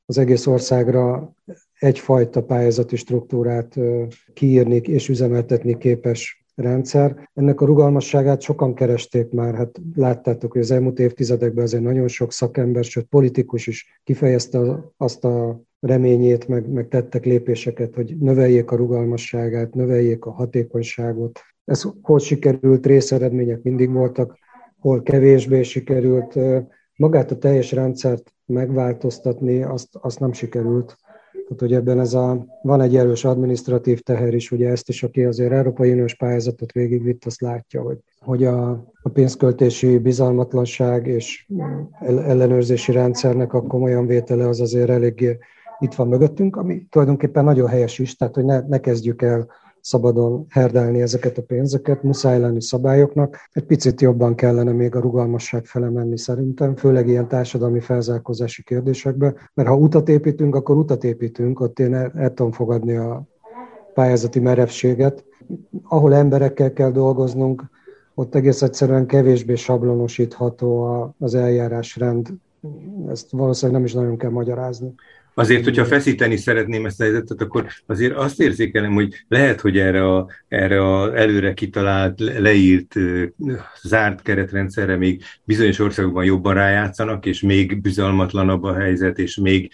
az 0.06 0.18
egész 0.18 0.46
országra 0.46 1.32
egyfajta 1.78 2.42
pályázati 2.42 2.96
struktúrát 2.96 3.76
kiírni 4.32 4.76
és 4.76 5.08
üzemeltetni 5.08 5.78
képes 5.78 6.44
rendszer. 6.54 7.28
Ennek 7.34 7.60
a 7.60 7.66
rugalmasságát 7.66 8.40
sokan 8.40 8.74
keresték 8.74 9.30
már, 9.30 9.54
hát 9.54 9.80
láttátok, 9.94 10.52
hogy 10.52 10.60
az 10.60 10.70
elmúlt 10.70 10.98
évtizedekben 10.98 11.64
azért 11.64 11.82
nagyon 11.82 12.08
sok 12.08 12.32
szakember, 12.32 12.84
sőt 12.84 13.06
politikus 13.06 13.66
is 13.66 14.00
kifejezte 14.04 14.84
azt 14.96 15.24
a 15.24 15.60
reményét, 15.80 16.48
meg, 16.48 16.68
meg 16.68 16.88
tettek 16.88 17.24
lépéseket, 17.24 17.94
hogy 17.94 18.16
növeljék 18.18 18.70
a 18.70 18.76
rugalmasságát, 18.76 19.74
növeljék 19.74 20.24
a 20.24 20.30
hatékonyságot. 20.30 21.40
Ez 21.64 21.82
hol 22.02 22.18
sikerült, 22.18 22.86
részeredmények 22.86 23.62
mindig 23.62 23.92
voltak, 23.92 24.38
hol 24.78 25.02
kevésbé 25.02 25.62
sikerült. 25.62 26.38
Magát 26.96 27.30
a 27.30 27.38
teljes 27.38 27.72
rendszert 27.72 28.32
megváltoztatni, 28.46 29.62
azt, 29.62 29.88
azt 29.92 30.20
nem 30.20 30.32
sikerült. 30.32 30.96
Tehát, 31.32 31.60
hogy 31.60 31.72
ebben 31.72 32.00
ez 32.00 32.14
a, 32.14 32.46
van 32.62 32.80
egy 32.80 32.96
erős 32.96 33.24
administratív 33.24 34.00
teher 34.00 34.34
is, 34.34 34.50
ugye 34.50 34.68
ezt 34.68 34.88
is, 34.88 35.02
aki 35.02 35.24
azért 35.24 35.52
Európai 35.52 35.92
Uniós 35.92 36.14
pályázatot 36.14 36.72
végigvitt, 36.72 37.24
azt 37.24 37.40
látja, 37.40 37.82
hogy, 37.82 37.98
hogy 38.18 38.44
a, 38.44 38.70
a 39.02 39.08
pénzköltési 39.12 39.98
bizalmatlanság 39.98 41.06
és 41.06 41.46
ellenőrzési 42.00 42.92
rendszernek 42.92 43.52
a 43.52 43.62
komolyan 43.62 44.06
vétele 44.06 44.48
az 44.48 44.60
azért 44.60 44.88
eléggé 44.88 45.38
itt 45.80 45.94
van 45.94 46.08
mögöttünk, 46.08 46.56
ami 46.56 46.86
tulajdonképpen 46.90 47.44
nagyon 47.44 47.68
helyes 47.68 47.98
is, 47.98 48.16
tehát 48.16 48.34
hogy 48.34 48.44
ne, 48.44 48.60
ne 48.60 48.78
kezdjük 48.78 49.22
el 49.22 49.46
szabadon 49.80 50.46
herdálni 50.48 51.00
ezeket 51.00 51.38
a 51.38 51.42
pénzeket, 51.42 52.02
muszáj 52.02 52.40
lenni 52.40 52.62
szabályoknak. 52.62 53.36
Egy 53.52 53.64
picit 53.64 54.00
jobban 54.00 54.34
kellene 54.34 54.72
még 54.72 54.94
a 54.94 55.00
rugalmasság 55.00 55.64
fele 55.64 55.90
menni 55.90 56.18
szerintem, 56.18 56.76
főleg 56.76 57.08
ilyen 57.08 57.28
társadalmi 57.28 57.80
felzárkózási 57.80 58.62
kérdésekbe, 58.62 59.34
mert 59.54 59.68
ha 59.68 59.76
utat 59.76 60.08
építünk, 60.08 60.54
akkor 60.54 60.76
utat 60.76 61.04
építünk, 61.04 61.60
ott 61.60 61.78
én 61.78 61.94
el, 61.94 62.12
el 62.14 62.34
tudom 62.34 62.52
fogadni 62.52 62.96
a 62.96 63.22
pályázati 63.94 64.40
merevséget. 64.40 65.24
Ahol 65.82 66.14
emberekkel 66.14 66.72
kell 66.72 66.90
dolgoznunk, 66.90 67.62
ott 68.14 68.34
egész 68.34 68.62
egyszerűen 68.62 69.06
kevésbé 69.06 69.54
sablonosítható 69.54 70.84
az 71.18 71.34
eljárásrend. 71.34 72.28
Ezt 73.08 73.30
valószínűleg 73.30 73.80
nem 73.80 73.88
is 73.88 73.94
nagyon 73.94 74.16
kell 74.16 74.30
magyarázni. 74.30 74.94
Azért, 75.40 75.64
hogyha 75.64 75.84
feszíteni 75.84 76.36
szeretném 76.36 76.86
ezt 76.86 77.00
a 77.00 77.02
helyzetet, 77.02 77.40
akkor 77.40 77.66
azért 77.86 78.16
azt 78.16 78.40
érzékelem, 78.40 78.92
hogy 78.92 79.24
lehet, 79.28 79.60
hogy 79.60 79.78
erre 79.78 80.06
a, 80.14 80.28
erre 80.48 80.80
a 80.80 81.16
előre 81.18 81.54
kitalált, 81.54 82.20
leírt, 82.38 82.94
zárt 83.82 84.22
keretrendszerre 84.22 84.96
még 84.96 85.22
bizonyos 85.44 85.78
országokban 85.78 86.24
jobban 86.24 86.54
rájátszanak, 86.54 87.26
és 87.26 87.40
még 87.40 87.80
bizalmatlanabb 87.80 88.62
a 88.62 88.74
helyzet, 88.74 89.18
és 89.18 89.36
még 89.36 89.72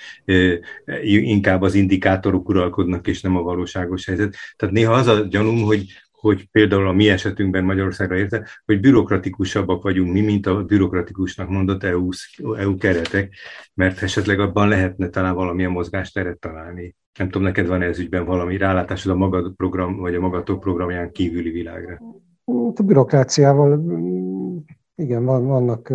inkább 1.04 1.62
az 1.62 1.74
indikátorok 1.74 2.48
uralkodnak, 2.48 3.06
és 3.06 3.20
nem 3.20 3.36
a 3.36 3.42
valóságos 3.42 4.06
helyzet. 4.06 4.34
Tehát 4.56 4.74
néha 4.74 4.92
az 4.92 5.06
a 5.06 5.26
gyanúm, 5.28 5.62
hogy, 5.62 5.84
hogy 6.27 6.49
például 6.51 6.89
a 6.89 6.93
mi 6.93 7.09
esetünkben 7.09 7.64
Magyarországra 7.64 8.16
érte, 8.16 8.47
hogy 8.64 8.81
bürokratikusabbak 8.81 9.83
vagyunk 9.83 10.12
mi, 10.12 10.20
mint 10.20 10.47
a 10.47 10.64
bürokratikusnak 10.64 11.49
mondott 11.49 11.83
EU, 11.83 12.09
EU 12.57 12.77
keretek, 12.77 13.35
mert 13.74 14.03
esetleg 14.03 14.41
abban 14.41 14.68
lehetne 14.68 15.09
talán 15.09 15.35
valamilyen 15.35 15.70
mozgásteret 15.70 16.39
találni. 16.39 16.95
Nem 17.18 17.29
tudom, 17.29 17.43
neked 17.43 17.66
van 17.66 17.83
ez 17.83 17.99
ügyben 17.99 18.24
valami 18.24 18.57
rálátásod 18.57 19.12
a 19.12 19.16
magad 19.16 19.55
program, 19.57 19.97
vagy 19.97 20.14
a 20.14 20.20
magatok 20.20 20.61
programján 20.61 21.12
kívüli 21.12 21.51
világra? 21.51 22.01
A 22.74 22.83
bürokráciával 22.83 23.83
igen, 24.95 25.24
van, 25.24 25.47
vannak, 25.47 25.93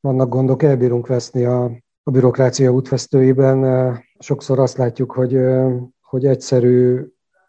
vannak 0.00 0.28
gondok, 0.28 0.62
elbírunk 0.62 1.06
veszni 1.06 1.44
a, 1.44 1.64
a 2.02 2.10
bürokrácia 2.10 2.70
útvesztőiben. 2.70 3.98
Sokszor 4.18 4.58
azt 4.58 4.76
látjuk, 4.76 5.12
hogy, 5.12 5.38
hogy 6.00 6.26
egyszerű 6.26 7.00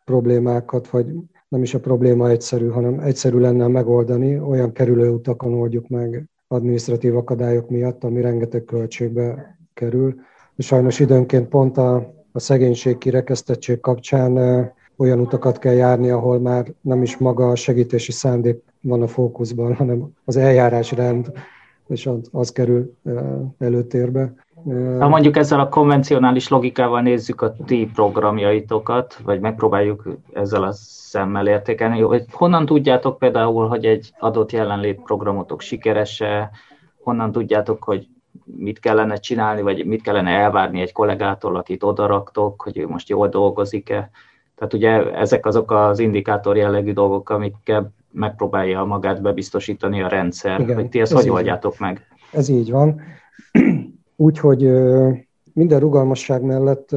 problémákat, 0.06 0.90
vagy 0.90 1.06
nem 1.52 1.64
is 1.64 1.74
a 1.74 1.80
probléma 1.80 2.30
egyszerű, 2.30 2.68
hanem 2.68 3.00
egyszerű 3.00 3.38
lenne 3.38 3.68
megoldani, 3.68 4.40
olyan 4.40 4.72
kerülőutakon 4.72 5.54
oldjuk 5.54 5.88
meg 5.88 6.30
administratív 6.48 7.16
akadályok 7.18 7.70
miatt, 7.70 8.04
ami 8.04 8.22
rengeteg 8.22 8.64
költségbe 8.64 9.58
kerül. 9.74 10.16
És 10.56 10.66
sajnos 10.66 11.00
időnként 11.00 11.48
pont 11.48 11.78
a, 11.78 12.14
a 12.32 12.40
szegénység 12.40 12.98
kirekesztettség 12.98 13.80
kapcsán 13.80 14.38
olyan 14.98 15.20
utakat 15.20 15.60
kell 15.60 15.74
járni, 15.74 16.10
ahol 16.10 16.40
már 16.40 16.74
nem 16.82 17.02
is 17.02 17.18
maga 17.18 17.50
a 17.50 17.56
segítési 17.56 18.12
szándék 18.12 18.64
van 18.82 19.02
a 19.02 19.08
fókuszban, 19.08 19.74
hanem 19.74 20.14
az 20.26 20.38
eljárásrend, 20.38 21.32
és 21.88 22.06
az, 22.08 22.30
az 22.32 22.52
kerül 22.52 22.94
előtérbe. 23.58 24.34
Ha 25.00 25.08
mondjuk 25.08 25.38
ezzel 25.38 25.60
a 25.60 25.70
konvencionális 25.70 26.48
logikával 26.48 27.02
nézzük 27.02 27.42
a 27.42 27.56
ti 27.66 27.90
programjaitokat, 27.94 29.20
vagy 29.24 29.40
megpróbáljuk 29.40 30.04
ezzel 30.34 30.64
a 30.64 30.72
szemmel 30.72 31.48
értékelni, 31.48 32.02
hogy 32.02 32.26
honnan 32.32 32.66
tudjátok 32.66 33.18
például, 33.18 33.68
hogy 33.68 33.86
egy 33.86 34.14
adott 34.20 34.52
jelenlét 34.52 35.02
programotok 35.02 35.62
sikerese, 35.62 36.50
honnan 37.04 37.32
tudjátok, 37.32 37.84
hogy 37.84 38.08
mit 38.46 38.80
kellene 38.80 39.16
csinálni, 39.16 39.62
vagy 39.62 39.86
mit 39.86 40.02
kellene 40.02 40.30
elvárni 40.30 40.82
egy 40.82 40.92
kollégától, 40.92 41.56
akit 41.56 41.84
odaraktok, 41.84 42.62
hogy 42.62 42.78
ő 42.78 42.88
most 42.88 43.10
jól 43.10 43.28
dolgozik-e. 43.28 44.10
Tehát 44.56 44.74
ugye 44.74 45.14
ezek 45.14 45.46
azok 45.46 45.72
az 45.72 46.00
indikátor 46.00 46.58
jellegű 46.58 46.94
dolgok, 46.94 47.30
amikkel 47.30 47.94
megpróbálja 48.12 48.84
magát 48.84 49.22
bebiztosítani 49.22 50.02
a 50.02 50.08
rendszer, 50.08 50.60
Igen, 50.60 50.76
hogy 50.76 50.90
ti 50.90 51.00
ezt 51.00 51.12
ez 51.12 51.20
hogy 51.20 51.30
oldjátok 51.30 51.80
meg. 51.80 52.08
Ez 52.32 52.50
így 52.50 52.72
van. 52.72 53.02
Úgyhogy 54.22 54.62
minden 55.54 55.80
rugalmasság 55.80 56.42
mellett 56.42 56.96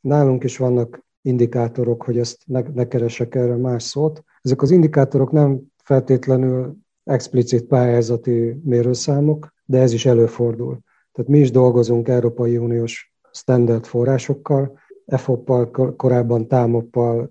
nálunk 0.00 0.44
is 0.44 0.56
vannak 0.56 1.04
indikátorok, 1.22 2.02
hogy 2.02 2.18
ezt 2.18 2.42
ne, 2.46 2.62
ne 2.74 2.88
keresek 2.88 3.34
erre 3.34 3.56
más 3.56 3.82
szót. 3.82 4.24
Ezek 4.42 4.62
az 4.62 4.70
indikátorok 4.70 5.32
nem 5.32 5.60
feltétlenül 5.82 6.76
explicit 7.04 7.64
pályázati 7.64 8.60
mérőszámok, 8.64 9.52
de 9.64 9.78
ez 9.80 9.92
is 9.92 10.06
előfordul. 10.06 10.78
Tehát 11.12 11.30
mi 11.30 11.38
is 11.38 11.50
dolgozunk 11.50 12.08
Európai 12.08 12.56
Uniós 12.56 13.12
standard 13.32 13.84
forrásokkal, 13.84 14.78
EFOP-pal, 15.06 15.70
korábban 15.96 16.48
támoppal 16.48 17.30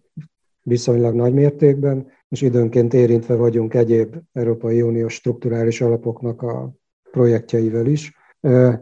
viszonylag 0.61 1.15
nagy 1.15 1.33
mértékben, 1.33 2.07
és 2.29 2.41
időnként 2.41 2.93
érintve 2.93 3.35
vagyunk 3.35 3.73
egyéb 3.73 4.15
Európai 4.33 4.81
Uniós 4.81 5.13
strukturális 5.13 5.81
alapoknak 5.81 6.41
a 6.41 6.73
projektjeivel 7.11 7.85
is. 7.85 8.14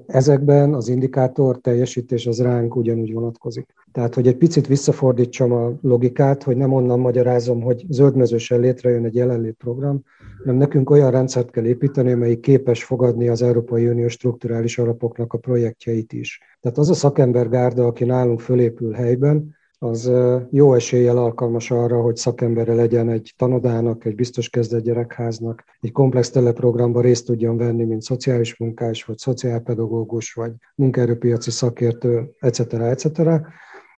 Ezekben 0.05 0.73
az 0.73 0.87
indikátor 0.87 1.57
teljesítés 1.57 2.27
az 2.27 2.41
ránk 2.41 2.75
ugyanúgy 2.75 3.13
vonatkozik. 3.13 3.73
Tehát, 3.91 4.13
hogy 4.13 4.27
egy 4.27 4.37
picit 4.37 4.67
visszafordítsam 4.67 5.51
a 5.51 5.71
logikát, 5.81 6.43
hogy 6.43 6.57
nem 6.57 6.73
onnan 6.73 6.99
magyarázom, 6.99 7.61
hogy 7.61 7.85
zöldmezősen 7.89 8.59
létrejön 8.59 9.05
egy 9.05 9.15
jelenlét 9.15 9.55
program, 9.57 10.03
hanem 10.37 10.55
nekünk 10.55 10.89
olyan 10.89 11.11
rendszert 11.11 11.51
kell 11.51 11.65
építeni, 11.65 12.11
amelyik 12.11 12.39
képes 12.39 12.83
fogadni 12.83 13.27
az 13.27 13.41
Európai 13.41 13.87
Unió 13.87 14.07
strukturális 14.07 14.77
alapoknak 14.77 15.33
a 15.33 15.37
projektjeit 15.37 16.13
is. 16.13 16.39
Tehát 16.61 16.77
az 16.77 16.89
a 16.89 16.93
szakembergárda, 16.93 17.85
aki 17.85 18.03
nálunk 18.03 18.39
fölépül 18.39 18.91
helyben, 18.91 19.55
az 19.83 20.11
jó 20.49 20.73
eséllyel 20.73 21.17
alkalmas 21.17 21.71
arra, 21.71 22.01
hogy 22.01 22.15
szakembere 22.15 22.73
legyen 22.73 23.09
egy 23.09 23.33
tanodának, 23.37 24.05
egy 24.05 24.15
biztos 24.15 24.49
kezdett 24.49 24.83
gyerekháznak, 24.83 25.63
egy 25.79 25.91
komplex 25.91 26.29
teleprogramba 26.29 27.01
részt 27.01 27.25
tudjon 27.25 27.57
venni, 27.57 27.83
mint 27.83 28.01
szociális 28.01 28.57
munkás, 28.57 29.03
vagy 29.03 29.17
szociálpedagógus, 29.17 30.33
vagy 30.33 30.51
munkaerőpiaci 30.75 31.51
szakértő, 31.51 32.29
etc. 32.39 32.73
etc. 32.73 33.21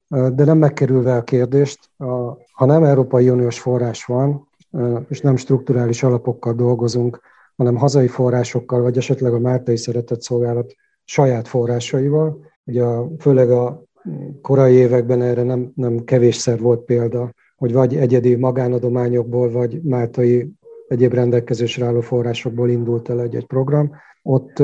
De 0.08 0.46
nem 0.46 0.58
megkerülve 0.58 1.16
a 1.16 1.24
kérdést, 1.24 1.90
ha 2.52 2.66
nem 2.66 2.84
Európai 2.84 3.30
Uniós 3.30 3.60
forrás 3.60 4.06
van, 4.06 4.48
és 5.10 5.22
nem 5.22 5.36
strukturális 5.36 6.04
alapokkal 6.04 6.54
dolgozunk, 6.54 7.20
hanem 7.56 7.76
hazai 7.76 8.08
forrásokkal, 8.08 8.82
vagy 8.82 8.98
esetleg 8.98 9.34
a 9.34 9.40
Mártai 9.40 9.78
Szeretett 9.78 10.22
Szolgálat 10.22 10.74
saját 11.04 11.48
forrásaival, 11.48 12.40
ugye 12.64 12.84
a, 12.84 13.08
főleg 13.20 13.52
a 13.52 13.84
korai 14.42 14.74
években 14.74 15.22
erre 15.22 15.44
nem, 15.44 15.72
nem 15.76 16.04
kevésszer 16.04 16.60
volt 16.60 16.82
példa, 16.82 17.34
hogy 17.56 17.74
vagy 17.74 17.96
egyedi 17.96 18.36
magánadományokból, 18.36 19.52
vagy 19.52 19.82
máltai 19.84 20.52
egyéb 20.88 21.14
rendelkezésre 21.14 21.86
álló 21.86 22.02
forrásokból 22.02 22.70
indult 22.70 23.10
el 23.10 23.22
egy-egy 23.22 23.46
program. 23.46 23.92
Ott 24.22 24.64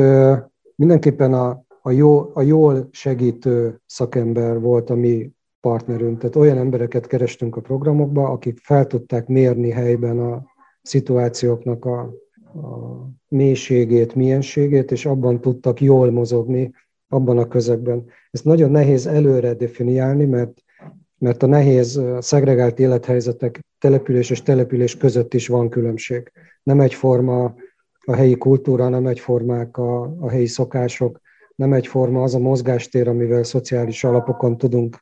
mindenképpen 0.75 1.33
a, 1.33 1.63
a, 1.81 1.91
jó, 1.91 2.31
a 2.33 2.41
jól 2.41 2.87
segítő 2.91 3.81
szakember 3.85 4.59
volt 4.59 4.89
a 4.89 4.95
mi 4.95 5.31
partnerünk. 5.61 6.17
Tehát 6.17 6.35
olyan 6.35 6.57
embereket 6.57 7.07
kerestünk 7.07 7.55
a 7.55 7.61
programokba, 7.61 8.29
akik 8.29 8.59
fel 8.61 8.87
tudták 8.87 9.27
mérni 9.27 9.69
helyben 9.69 10.19
a 10.19 10.43
szituációknak 10.81 11.85
a, 11.85 11.99
a 12.53 13.09
mélységét, 13.27 14.15
mienségét, 14.15 14.91
és 14.91 15.05
abban 15.05 15.41
tudtak 15.41 15.81
jól 15.81 16.11
mozogni, 16.11 16.71
abban 17.09 17.37
a 17.37 17.47
közegben. 17.47 18.05
Ezt 18.31 18.43
nagyon 18.43 18.71
nehéz 18.71 19.07
előre 19.07 19.53
definiálni, 19.53 20.25
mert, 20.25 20.63
mert 21.17 21.43
a 21.43 21.47
nehéz 21.47 22.01
szegregált 22.19 22.79
élethelyzetek 22.79 23.65
település 23.79 24.29
és 24.29 24.41
település 24.41 24.97
között 24.97 25.33
is 25.33 25.47
van 25.47 25.69
különbség. 25.69 26.31
Nem 26.63 26.79
egyforma 26.79 27.55
a 28.05 28.15
helyi 28.15 28.37
kultúra, 28.37 28.89
nem 28.89 29.07
egyformák 29.07 29.77
a, 29.77 30.15
a 30.19 30.29
helyi 30.29 30.45
szokások, 30.45 31.19
nem 31.55 31.73
egyforma 31.73 32.23
az 32.23 32.35
a 32.35 32.39
mozgástér, 32.39 33.07
amivel 33.07 33.43
szociális 33.43 34.03
alapokon 34.03 34.57
tudunk 34.57 35.01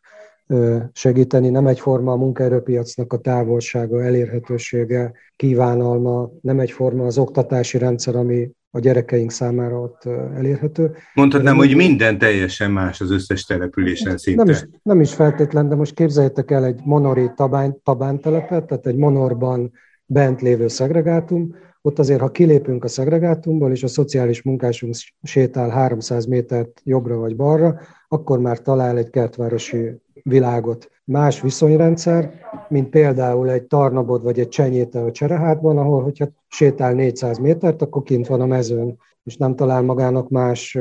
segíteni, 0.91 1.49
nem 1.49 1.67
egyforma 1.67 2.11
a 2.11 2.15
munkaerőpiacnak 2.15 3.13
a 3.13 3.17
távolsága, 3.17 4.03
elérhetősége, 4.03 5.13
kívánalma, 5.35 6.31
nem 6.41 6.59
egyforma 6.59 7.05
az 7.05 7.17
oktatási 7.17 7.77
rendszer, 7.77 8.15
ami 8.15 8.51
a 8.77 8.79
gyerekeink 8.79 9.31
számára 9.31 9.79
ott 9.79 10.05
elérhető. 10.35 10.95
Mondhatnám, 11.13 11.55
hogy 11.55 11.75
minden 11.75 12.17
teljesen 12.17 12.71
más 12.71 13.01
az 13.01 13.11
összes 13.11 13.45
településen 13.45 14.17
szinte. 14.17 14.43
Nem 14.43 14.53
is, 14.53 14.65
nem 14.83 15.01
is 15.01 15.13
feltétlen, 15.13 15.69
de 15.69 15.75
most 15.75 15.93
képzeljétek 15.93 16.51
el 16.51 16.65
egy 16.65 16.79
monori 16.83 17.31
tabán, 17.35 17.81
tabántelepet, 17.83 18.65
tehát 18.65 18.87
egy 18.87 18.95
monorban 18.95 19.71
bent 20.05 20.41
lévő 20.41 20.67
szegregátum, 20.67 21.55
ott 21.81 21.99
azért, 21.99 22.19
ha 22.19 22.31
kilépünk 22.31 22.83
a 22.83 22.87
szegregátumból, 22.87 23.71
és 23.71 23.83
a 23.83 23.87
szociális 23.87 24.41
munkásunk 24.41 24.95
sétál 25.23 25.69
300 25.69 26.25
métert 26.25 26.81
jobbra 26.83 27.17
vagy 27.17 27.35
balra, 27.35 27.79
akkor 28.07 28.39
már 28.39 28.61
talál 28.61 28.97
egy 28.97 29.09
kertvárosi 29.09 30.01
világot. 30.23 30.91
Más 31.03 31.41
viszonyrendszer, 31.41 32.33
mint 32.69 32.89
például 32.89 33.49
egy 33.49 33.63
Tarnabod 33.63 34.23
vagy 34.23 34.39
egy 34.39 34.47
Csenyéte 34.47 34.99
a 34.99 35.11
Cserehátban, 35.11 35.77
ahol, 35.77 36.03
hogyha 36.03 36.27
sétál 36.47 36.93
400 36.93 37.37
métert, 37.37 37.81
akkor 37.81 38.03
kint 38.03 38.27
van 38.27 38.41
a 38.41 38.45
mezőn, 38.45 38.97
és 39.23 39.37
nem 39.37 39.55
talál 39.55 39.81
magának 39.81 40.29
más 40.29 40.77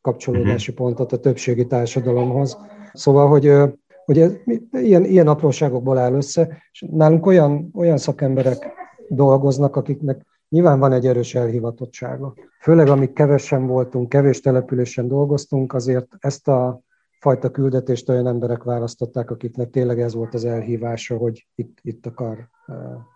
kapcsolódási 0.00 0.70
mhm. 0.70 0.80
pontot 0.80 1.12
a 1.12 1.16
többségi 1.16 1.66
társadalomhoz. 1.66 2.58
Szóval, 2.92 3.28
hogy, 3.28 3.52
hogy 4.04 4.18
ez, 4.18 4.32
ilyen, 4.70 5.04
ilyen 5.04 5.28
apróságokból 5.28 5.98
áll 5.98 6.12
össze, 6.12 6.62
és 6.72 6.84
nálunk 6.90 7.26
olyan, 7.26 7.70
olyan 7.74 7.96
szakemberek 7.96 8.72
dolgoznak, 9.08 9.76
akiknek 9.76 10.24
nyilván 10.48 10.78
van 10.78 10.92
egy 10.92 11.06
erős 11.06 11.34
elhivatottsága. 11.34 12.34
Főleg, 12.60 12.88
amíg 12.88 13.12
kevesen 13.12 13.66
voltunk, 13.66 14.08
kevés 14.08 14.40
településen 14.40 15.08
dolgoztunk, 15.08 15.74
azért 15.74 16.06
ezt 16.18 16.48
a 16.48 16.80
fajta 17.20 17.50
küldetést 17.50 18.08
olyan 18.08 18.26
emberek 18.26 18.62
választották, 18.62 19.30
akiknek 19.30 19.70
tényleg 19.70 20.00
ez 20.00 20.14
volt 20.14 20.34
az 20.34 20.44
elhívása, 20.44 21.16
hogy 21.16 21.46
itt, 21.54 21.78
itt 21.82 22.06
akar 22.06 22.48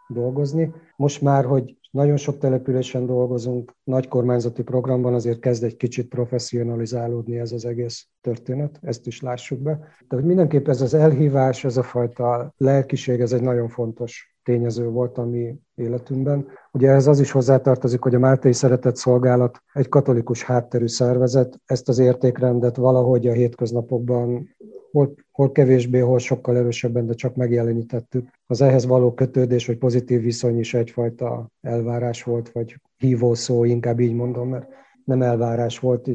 dolgozni. 0.08 0.74
Most 0.96 1.22
már, 1.22 1.44
hogy 1.44 1.78
nagyon 1.90 2.16
sok 2.16 2.38
településen 2.38 3.06
dolgozunk, 3.06 3.72
nagy 3.84 4.08
kormányzati 4.08 4.62
programban 4.62 5.14
azért 5.14 5.40
kezd 5.40 5.64
egy 5.64 5.76
kicsit 5.76 6.08
professzionalizálódni 6.08 7.38
ez 7.38 7.52
az 7.52 7.64
egész 7.64 8.06
történet, 8.20 8.78
ezt 8.82 9.06
is 9.06 9.20
lássuk 9.20 9.58
be. 9.58 9.78
De 10.08 10.16
hogy 10.16 10.24
mindenképp 10.24 10.68
ez 10.68 10.80
az 10.80 10.94
elhívás, 10.94 11.64
ez 11.64 11.76
a 11.76 11.82
fajta 11.82 12.54
lelkiség, 12.56 13.20
ez 13.20 13.32
egy 13.32 13.42
nagyon 13.42 13.68
fontos 13.68 14.29
tényező 14.42 14.88
volt 14.88 15.18
a 15.18 15.24
mi 15.24 15.58
életünkben. 15.74 16.46
Ugye 16.72 16.90
ez 16.90 17.06
az 17.06 17.20
is 17.20 17.30
hozzátartozik, 17.30 18.00
hogy 18.00 18.14
a 18.14 18.18
Máltai 18.18 18.52
Szeretett 18.52 18.96
Szolgálat 18.96 19.62
egy 19.72 19.88
katolikus 19.88 20.42
hátterű 20.42 20.86
szervezet, 20.86 21.60
ezt 21.64 21.88
az 21.88 21.98
értékrendet 21.98 22.76
valahogy 22.76 23.26
a 23.26 23.32
hétköznapokban 23.32 24.48
hol, 24.92 25.14
hol 25.30 25.52
kevésbé, 25.52 25.98
hol 25.98 26.18
sokkal 26.18 26.56
erősebben, 26.56 27.06
de 27.06 27.14
csak 27.14 27.34
megjelenítettük. 27.34 28.28
Az 28.46 28.60
ehhez 28.60 28.86
való 28.86 29.14
kötődés, 29.14 29.66
vagy 29.66 29.78
pozitív 29.78 30.20
viszony 30.20 30.58
is 30.58 30.74
egyfajta 30.74 31.50
elvárás 31.60 32.22
volt, 32.22 32.52
vagy 32.52 32.80
hívó 32.96 33.34
szó, 33.34 33.64
inkább 33.64 34.00
így 34.00 34.14
mondom, 34.14 34.48
mert 34.48 34.68
nem 35.04 35.22
elvárás 35.22 35.78
volt. 35.78 36.08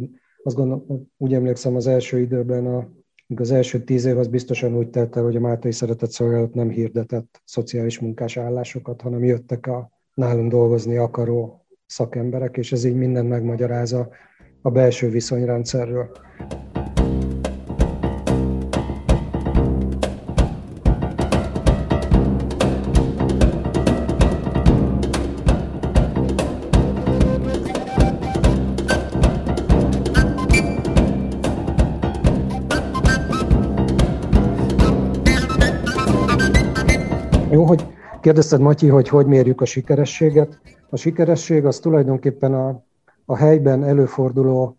Azt 0.44 0.56
gondolom, 0.56 1.10
úgy 1.18 1.34
emlékszem 1.34 1.76
az 1.76 1.88
első 1.88 2.20
időben 2.20 2.66
a 2.66 2.88
az 3.36 3.52
első 3.52 3.84
tíz 3.84 4.06
év 4.06 4.18
az 4.18 4.28
biztosan 4.28 4.76
úgy 4.76 4.90
telt 4.90 5.16
el, 5.16 5.24
hogy 5.24 5.36
a 5.36 5.40
Máltai 5.40 5.72
Szeretett 5.72 6.12
Szolgálat 6.12 6.54
nem 6.54 6.70
hirdetett 6.70 7.42
szociális 7.46 8.00
munkás 8.00 8.38
állásokat, 8.38 9.02
hanem 9.02 9.24
jöttek 9.24 9.68
a 9.68 9.90
nálunk 10.14 10.52
dolgozni 10.52 10.98
akaró 10.98 11.66
szakemberek, 11.86 12.58
és 12.58 12.72
ez 12.72 12.84
így 12.84 12.96
mindent 12.96 13.30
megmagyarázza 13.30 14.10
a 14.62 14.72
belső 14.72 15.10
viszonyrendszerről. 15.10 16.12
Kérdezted, 38.26 38.62
Matyi, 38.62 38.88
hogy 38.88 39.08
hogy 39.08 39.26
mérjük 39.26 39.62
a 39.62 39.66
sikerességet. 39.66 40.60
A 40.90 40.96
sikeresség 40.96 41.66
az 41.66 41.80
tulajdonképpen 41.80 42.54
a, 42.54 42.84
a 43.26 43.36
helyben 43.36 43.84
előforduló 43.84 44.78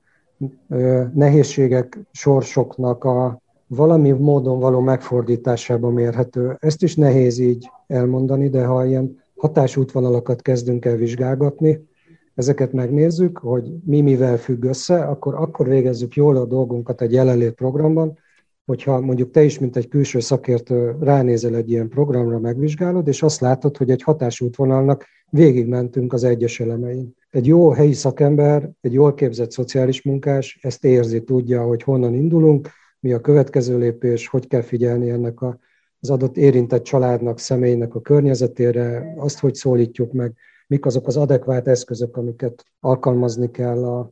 ö, 0.68 1.02
nehézségek, 1.14 1.98
sorsoknak 2.12 3.04
a 3.04 3.40
valami 3.66 4.10
módon 4.10 4.58
való 4.58 4.80
megfordításában 4.80 5.92
mérhető. 5.92 6.56
Ezt 6.60 6.82
is 6.82 6.94
nehéz 6.94 7.38
így 7.38 7.70
elmondani, 7.86 8.48
de 8.48 8.64
ha 8.64 8.86
ilyen 8.86 9.22
hatásútvonalakat 9.36 10.42
kezdünk 10.42 10.84
el 10.84 10.96
vizsgálgatni, 10.96 11.88
ezeket 12.34 12.72
megnézzük, 12.72 13.38
hogy 13.38 13.72
mi 13.84 14.00
mivel 14.00 14.36
függ 14.36 14.64
össze, 14.64 15.04
akkor 15.04 15.34
akkor 15.34 15.68
végezzük 15.68 16.14
jól 16.14 16.36
a 16.36 16.44
dolgunkat 16.44 17.00
egy 17.00 17.12
jelenlét 17.12 17.52
programban, 17.52 18.18
hogyha 18.66 19.00
mondjuk 19.00 19.30
te 19.30 19.42
is, 19.42 19.58
mint 19.58 19.76
egy 19.76 19.88
külső 19.88 20.20
szakértő 20.20 20.96
ránézel 21.00 21.54
egy 21.54 21.70
ilyen 21.70 21.88
programra, 21.88 22.38
megvizsgálod, 22.38 23.08
és 23.08 23.22
azt 23.22 23.40
látod, 23.40 23.76
hogy 23.76 23.90
egy 23.90 24.02
hatásútvonalnak 24.02 25.06
végigmentünk 25.30 26.12
az 26.12 26.24
egyes 26.24 26.60
elemein. 26.60 27.14
Egy 27.30 27.46
jó 27.46 27.70
helyi 27.70 27.92
szakember, 27.92 28.70
egy 28.80 28.92
jól 28.92 29.14
képzett 29.14 29.50
szociális 29.50 30.02
munkás 30.02 30.58
ezt 30.62 30.84
érzi, 30.84 31.22
tudja, 31.22 31.62
hogy 31.62 31.82
honnan 31.82 32.14
indulunk, 32.14 32.68
mi 33.00 33.12
a 33.12 33.20
következő 33.20 33.78
lépés, 33.78 34.28
hogy 34.28 34.46
kell 34.46 34.62
figyelni 34.62 35.10
ennek 35.10 35.40
a, 35.40 35.58
az 36.00 36.10
adott 36.10 36.36
érintett 36.36 36.82
családnak, 36.82 37.38
személynek 37.38 37.94
a 37.94 38.00
környezetére, 38.00 39.14
azt, 39.16 39.38
hogy 39.38 39.54
szólítjuk 39.54 40.12
meg, 40.12 40.34
mik 40.66 40.86
azok 40.86 41.06
az 41.06 41.16
adekvát 41.16 41.68
eszközök, 41.68 42.16
amiket 42.16 42.64
alkalmazni 42.80 43.50
kell 43.50 43.84
a, 43.84 44.10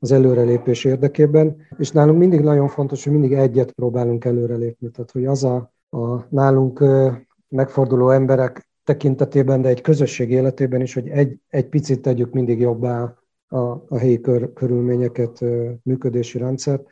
az 0.00 0.12
előrelépés 0.12 0.84
érdekében, 0.84 1.56
és 1.78 1.90
nálunk 1.90 2.18
mindig 2.18 2.40
nagyon 2.40 2.68
fontos, 2.68 3.04
hogy 3.04 3.12
mindig 3.12 3.32
egyet 3.32 3.72
próbálunk 3.72 4.24
előrelépni, 4.24 4.90
tehát 4.90 5.10
hogy 5.10 5.26
az 5.26 5.44
a, 5.44 5.72
a 5.90 6.26
nálunk 6.28 6.84
megforduló 7.48 8.10
emberek 8.10 8.68
tekintetében, 8.84 9.62
de 9.62 9.68
egy 9.68 9.80
közösség 9.80 10.30
életében 10.30 10.80
is, 10.80 10.94
hogy 10.94 11.08
egy, 11.08 11.38
egy 11.48 11.66
picit 11.66 12.00
tegyük 12.00 12.32
mindig 12.32 12.60
jobbá 12.60 13.14
a, 13.48 13.56
a 13.88 13.98
helyi 13.98 14.20
kör, 14.20 14.52
körülményeket, 14.52 15.44
működési 15.82 16.38
rendszert. 16.38 16.86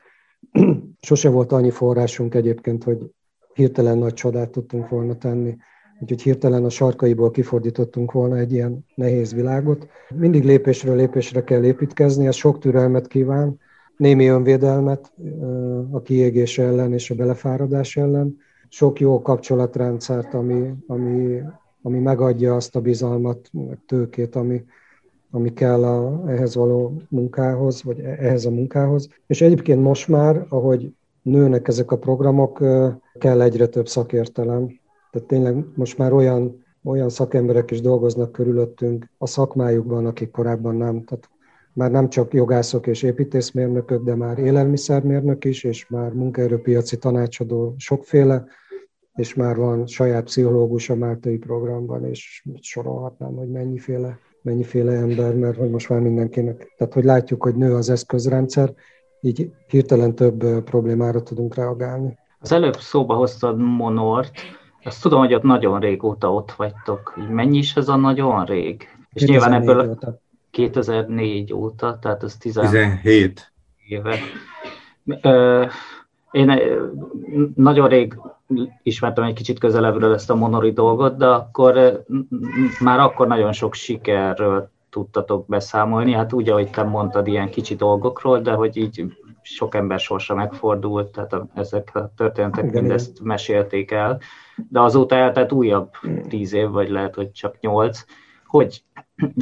Sose 1.00 1.28
volt 1.28 1.52
annyi 1.52 1.70
forrásunk 1.70 2.34
egyébként, 2.34 2.84
hogy 2.84 2.98
hirtelen 3.54 3.98
nagy 3.98 4.14
csodát 4.14 4.50
tudtunk 4.50 4.88
volna 4.88 5.16
tenni 5.16 5.56
úgyhogy 6.00 6.22
hirtelen 6.22 6.64
a 6.64 6.70
sarkaiból 6.70 7.30
kifordítottunk 7.30 8.12
volna 8.12 8.36
egy 8.36 8.52
ilyen 8.52 8.84
nehéz 8.94 9.34
világot. 9.34 9.88
Mindig 10.14 10.44
lépésről 10.44 10.96
lépésre 10.96 11.44
kell 11.44 11.64
építkezni, 11.64 12.26
ez 12.26 12.34
sok 12.34 12.58
türelmet 12.58 13.06
kíván, 13.06 13.58
némi 13.96 14.26
önvédelmet 14.26 15.12
a 15.90 16.02
kiégés 16.02 16.58
ellen 16.58 16.92
és 16.92 17.10
a 17.10 17.14
belefáradás 17.14 17.96
ellen, 17.96 18.36
sok 18.68 19.00
jó 19.00 19.22
kapcsolatrendszert, 19.22 20.34
ami, 20.34 20.74
ami, 20.86 21.40
ami 21.82 21.98
megadja 21.98 22.54
azt 22.54 22.76
a 22.76 22.80
bizalmat, 22.80 23.50
tőkét, 23.86 24.36
ami, 24.36 24.64
ami 25.30 25.52
kell 25.52 25.84
a, 25.84 26.22
ehhez 26.30 26.54
való 26.54 27.02
munkához, 27.08 27.82
vagy 27.82 28.00
e, 28.00 28.08
ehhez 28.08 28.44
a 28.44 28.50
munkához. 28.50 29.08
És 29.26 29.40
egyébként 29.40 29.82
most 29.82 30.08
már, 30.08 30.46
ahogy 30.48 30.92
nőnek 31.22 31.68
ezek 31.68 31.90
a 31.90 31.98
programok, 31.98 32.64
kell 33.18 33.40
egyre 33.40 33.66
több 33.66 33.88
szakértelem, 33.88 34.77
tehát 35.10 35.28
tényleg 35.28 35.64
most 35.74 35.98
már 35.98 36.12
olyan, 36.12 36.64
olyan 36.84 37.08
szakemberek 37.08 37.70
is 37.70 37.80
dolgoznak 37.80 38.32
körülöttünk 38.32 39.10
a 39.18 39.26
szakmájukban, 39.26 40.06
akik 40.06 40.30
korábban 40.30 40.76
nem. 40.76 41.04
Tehát 41.04 41.28
már 41.72 41.90
nem 41.90 42.08
csak 42.08 42.34
jogászok 42.34 42.86
és 42.86 43.02
építészmérnökök, 43.02 44.04
de 44.04 44.14
már 44.14 44.38
élelmiszermérnök 44.38 45.44
is, 45.44 45.64
és 45.64 45.88
már 45.88 46.12
munkaerőpiaci 46.12 46.98
tanácsadó 46.98 47.74
sokféle, 47.76 48.46
és 49.14 49.34
már 49.34 49.56
van 49.56 49.86
saját 49.86 50.24
pszichológus 50.24 50.90
a 50.90 50.94
Máltai 50.94 51.38
programban, 51.38 52.04
és 52.04 52.44
sorolhatnám, 52.60 53.34
hogy 53.34 53.48
mennyiféle, 53.48 54.18
mennyiféle 54.42 54.92
ember, 54.92 55.34
mert 55.34 55.56
hogy 55.56 55.70
most 55.70 55.88
már 55.88 56.00
mindenkinek. 56.00 56.74
Tehát, 56.76 56.94
hogy 56.94 57.04
látjuk, 57.04 57.42
hogy 57.42 57.54
nő 57.54 57.74
az 57.74 57.90
eszközrendszer, 57.90 58.74
így 59.20 59.50
hirtelen 59.66 60.14
több 60.14 60.62
problémára 60.64 61.22
tudunk 61.22 61.54
reagálni. 61.54 62.18
Az 62.40 62.52
előbb 62.52 62.76
szóba 62.76 63.14
hoztad 63.14 63.58
Monort, 63.58 64.30
azt 64.88 65.02
tudom, 65.02 65.18
hogy 65.18 65.34
ott 65.34 65.42
nagyon 65.42 65.80
régóta 65.80 66.32
ott 66.32 66.52
vagytok. 66.52 67.18
Mennyi 67.30 67.58
is 67.58 67.76
ez 67.76 67.88
a 67.88 67.96
nagyon 67.96 68.44
rég? 68.44 68.88
És 69.12 69.24
nyilván 69.24 69.52
ebből 69.52 69.90
óta. 69.90 70.20
2004 70.50 71.52
óta, 71.52 71.98
tehát 71.98 72.22
ez 72.22 72.36
17 72.36 73.52
éve. 73.88 74.16
Én 76.30 76.60
nagyon 77.54 77.88
rég 77.88 78.18
ismertem 78.82 79.24
egy 79.24 79.34
kicsit 79.34 79.58
közelebbről 79.58 80.14
ezt 80.14 80.30
a 80.30 80.34
monori 80.34 80.72
dolgot, 80.72 81.16
de 81.16 81.26
akkor 81.26 82.04
már 82.80 82.98
akkor 82.98 83.26
nagyon 83.26 83.52
sok 83.52 83.74
sikerről 83.74 84.70
tudtatok 84.90 85.46
beszámolni. 85.46 86.12
Hát 86.12 86.32
úgy, 86.32 86.48
ahogy 86.48 86.70
te 86.70 86.82
mondtad, 86.82 87.26
ilyen 87.26 87.50
kicsi 87.50 87.74
dolgokról, 87.74 88.40
de 88.40 88.52
hogy 88.52 88.76
így 88.76 89.04
sok 89.42 89.74
ember 89.74 89.98
sorsa 89.98 90.34
megfordult, 90.34 91.12
tehát 91.12 91.34
ezek 91.54 91.90
a 91.94 92.12
történetek 92.16 92.72
mindezt 92.72 93.20
mesélték 93.22 93.90
el, 93.90 94.20
de 94.70 94.80
azóta 94.80 95.14
eltelt 95.14 95.52
újabb 95.52 95.90
tíz 96.28 96.52
év, 96.52 96.68
vagy 96.68 96.88
lehet, 96.88 97.14
hogy 97.14 97.32
csak 97.32 97.60
nyolc. 97.60 98.04
Hogy 98.46 98.82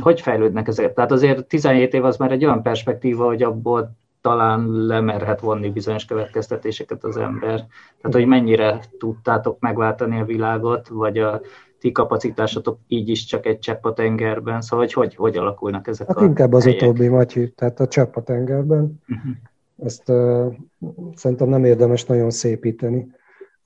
hogy 0.02 0.20
fejlődnek 0.20 0.68
ezek? 0.68 0.94
Tehát 0.94 1.12
azért 1.12 1.46
17 1.46 1.94
év 1.94 2.04
az 2.04 2.16
már 2.16 2.32
egy 2.32 2.44
olyan 2.44 2.62
perspektíva, 2.62 3.24
hogy 3.24 3.42
abból 3.42 3.96
talán 4.20 4.70
lemerhet 4.70 5.40
vonni 5.40 5.70
bizonyos 5.70 6.04
következtetéseket 6.04 7.04
az 7.04 7.16
ember. 7.16 7.66
Tehát, 8.00 8.12
hogy 8.12 8.26
mennyire 8.26 8.80
tudtátok 8.98 9.60
megváltani 9.60 10.20
a 10.20 10.24
világot, 10.24 10.88
vagy 10.88 11.18
a 11.18 11.40
ti 11.78 11.92
kapacitásotok 11.92 12.78
így 12.86 13.08
is 13.08 13.24
csak 13.24 13.46
egy 13.46 13.58
csepp 13.58 13.84
a 13.84 13.92
tengerben, 13.92 14.60
szóval 14.60 14.84
hogy 14.84 14.92
hogy, 14.92 15.14
hogy 15.14 15.36
alakulnak 15.36 15.86
ezek 15.86 16.06
hát 16.06 16.16
a 16.16 16.24
inkább 16.24 16.52
az 16.52 16.64
helyek? 16.64 16.82
utóbbi, 16.82 17.08
Matyi, 17.08 17.50
tehát 17.50 17.80
a 17.80 17.88
csepp 17.88 18.16
a 18.16 18.22
tengerben. 18.22 19.02
Uh-huh. 19.08 19.32
Ezt 19.84 20.08
uh, 20.08 20.54
szerintem 21.14 21.48
nem 21.48 21.64
érdemes 21.64 22.04
nagyon 22.04 22.30
szépíteni. 22.30 23.06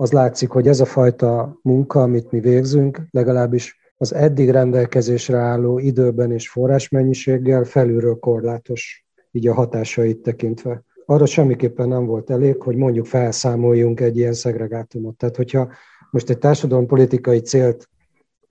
Az 0.00 0.12
látszik, 0.12 0.50
hogy 0.50 0.68
ez 0.68 0.80
a 0.80 0.84
fajta 0.84 1.58
munka, 1.62 2.02
amit 2.02 2.30
mi 2.30 2.40
végzünk, 2.40 3.00
legalábbis 3.10 3.92
az 3.96 4.14
eddig 4.14 4.50
rendelkezésre 4.50 5.36
álló 5.36 5.78
időben 5.78 6.32
és 6.32 6.48
forrásmennyiséggel 6.48 7.64
felülről 7.64 8.18
korlátos, 8.18 9.06
így 9.30 9.46
a 9.48 9.54
hatásait 9.54 10.18
tekintve. 10.18 10.84
Arra 11.06 11.26
semmiképpen 11.26 11.88
nem 11.88 12.06
volt 12.06 12.30
elég, 12.30 12.62
hogy 12.62 12.76
mondjuk 12.76 13.06
felszámoljunk 13.06 14.00
egy 14.00 14.16
ilyen 14.16 14.32
szegregátumot. 14.32 15.16
Tehát, 15.16 15.36
hogyha 15.36 15.68
most 16.10 16.30
egy 16.30 16.38
társadalompolitikai 16.38 17.40
célt 17.40 17.88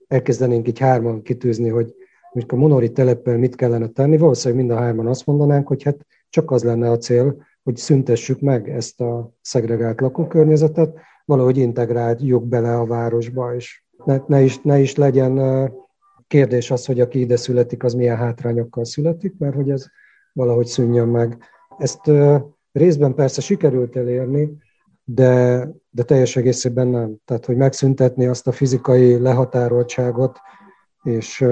elkezdenénk 0.08 0.68
így 0.68 0.78
hárman 0.78 1.22
kitűzni, 1.22 1.68
hogy 1.68 1.94
mondjuk 2.32 2.58
a 2.58 2.62
monori 2.62 2.92
teleppel 2.92 3.38
mit 3.38 3.56
kellene 3.56 3.88
tenni, 3.88 4.16
valószínűleg 4.16 4.64
mind 4.64 4.78
a 4.78 4.82
hárman 4.82 5.06
azt 5.06 5.26
mondanánk, 5.26 5.66
hogy 5.66 5.82
hát 5.82 6.06
csak 6.28 6.50
az 6.50 6.64
lenne 6.64 6.90
a 6.90 6.98
cél, 6.98 7.46
hogy 7.62 7.76
szüntessük 7.76 8.40
meg 8.40 8.68
ezt 8.68 9.00
a 9.00 9.32
szegregált 9.40 10.00
lakókörnyezetet, 10.00 11.08
valahogy 11.30 11.56
integráljuk 11.56 12.44
bele 12.46 12.76
a 12.76 12.86
városba, 12.86 13.54
és 13.54 13.82
ne, 14.04 14.20
ne, 14.26 14.40
is, 14.40 14.60
ne 14.62 14.78
is 14.80 14.96
legyen 14.96 15.34
kérdés 16.26 16.70
az, 16.70 16.86
hogy 16.86 17.00
aki 17.00 17.20
ide 17.20 17.36
születik, 17.36 17.84
az 17.84 17.94
milyen 17.94 18.16
hátrányokkal 18.16 18.84
születik, 18.84 19.34
mert 19.38 19.54
hogy 19.54 19.70
ez 19.70 19.86
valahogy 20.32 20.66
szűnjön 20.66 21.08
meg. 21.08 21.38
Ezt 21.78 22.10
részben 22.72 23.14
persze 23.14 23.40
sikerült 23.40 23.96
elérni, 23.96 24.56
de, 25.04 25.68
de 25.90 26.02
teljes 26.02 26.36
egészében 26.36 26.86
nem. 26.86 27.16
Tehát, 27.24 27.46
hogy 27.46 27.56
megszüntetni 27.56 28.26
azt 28.26 28.46
a 28.46 28.52
fizikai 28.52 29.18
lehatároltságot 29.18 30.38
és 31.02 31.44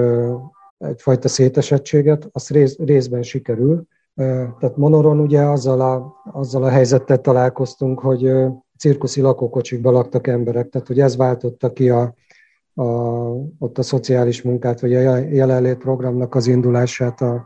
egyfajta 0.77 1.27
szétesettséget, 1.27 2.29
az 2.31 2.49
rész, 2.49 2.77
részben 2.77 3.23
sikerül. 3.23 3.83
Tehát 4.59 4.77
Monoron 4.77 5.19
ugye 5.19 5.41
azzal 5.41 5.81
a, 5.81 6.13
azzal 6.31 6.63
a 6.63 6.69
helyzettel 6.69 7.21
találkoztunk, 7.21 7.99
hogy 7.99 8.31
cirkuszi 8.79 9.21
lakókocsikban 9.21 9.93
laktak 9.93 10.27
emberek, 10.27 10.69
tehát 10.69 10.87
hogy 10.87 10.99
ez 10.99 11.15
váltotta 11.15 11.73
ki 11.73 11.89
a, 11.89 12.13
a, 12.73 12.83
ott 13.59 13.77
a 13.77 13.81
szociális 13.81 14.41
munkát, 14.41 14.79
vagy 14.79 14.93
a 14.95 15.17
jelenlét 15.17 15.77
programnak 15.77 16.35
az 16.35 16.47
indulását 16.47 17.21
a, 17.21 17.45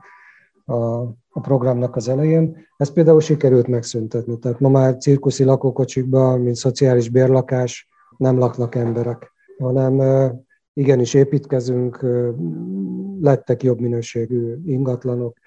a, 0.66 1.02
a 1.30 1.40
programnak 1.42 1.96
az 1.96 2.08
elején. 2.10 2.58
Ezt 2.78 2.94
például 2.94 3.22
sikerült 3.22 3.68
megszüntetni. 3.68 4.40
Tehát 4.40 4.60
ma 4.60 4.70
már 4.70 4.98
cirkuszi 4.98 5.44
lakókocsikban, 5.44 6.40
mint 6.40 6.56
szociális 6.56 7.10
bérlakás, 7.10 7.88
nem 8.18 8.38
laknak 8.38 8.76
emberek, 8.76 9.32
hanem 9.58 10.02
igenis 10.74 11.14
építkezünk, 11.14 12.06
lettek 13.22 13.64
jobb 13.64 13.80
minőségű 13.80 14.56
ingatlanok. 14.66 15.38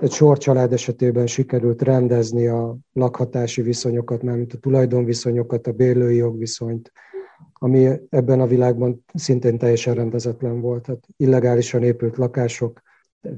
Egy 0.00 0.10
sor 0.10 0.38
család 0.38 0.72
esetében 0.72 1.26
sikerült 1.26 1.82
rendezni 1.82 2.46
a 2.46 2.76
lakhatási 2.92 3.62
viszonyokat, 3.62 4.22
mármint 4.22 4.52
a 4.52 4.58
tulajdonviszonyokat, 4.58 5.66
a 5.66 5.72
bérlői 5.72 6.16
jogviszonyt, 6.16 6.92
ami 7.52 7.90
ebben 8.10 8.40
a 8.40 8.46
világban 8.46 9.04
szintén 9.14 9.58
teljesen 9.58 9.94
rendezetlen 9.94 10.60
volt. 10.60 10.82
Tehát 10.82 11.04
illegálisan 11.16 11.82
épült 11.82 12.16
lakások, 12.16 12.80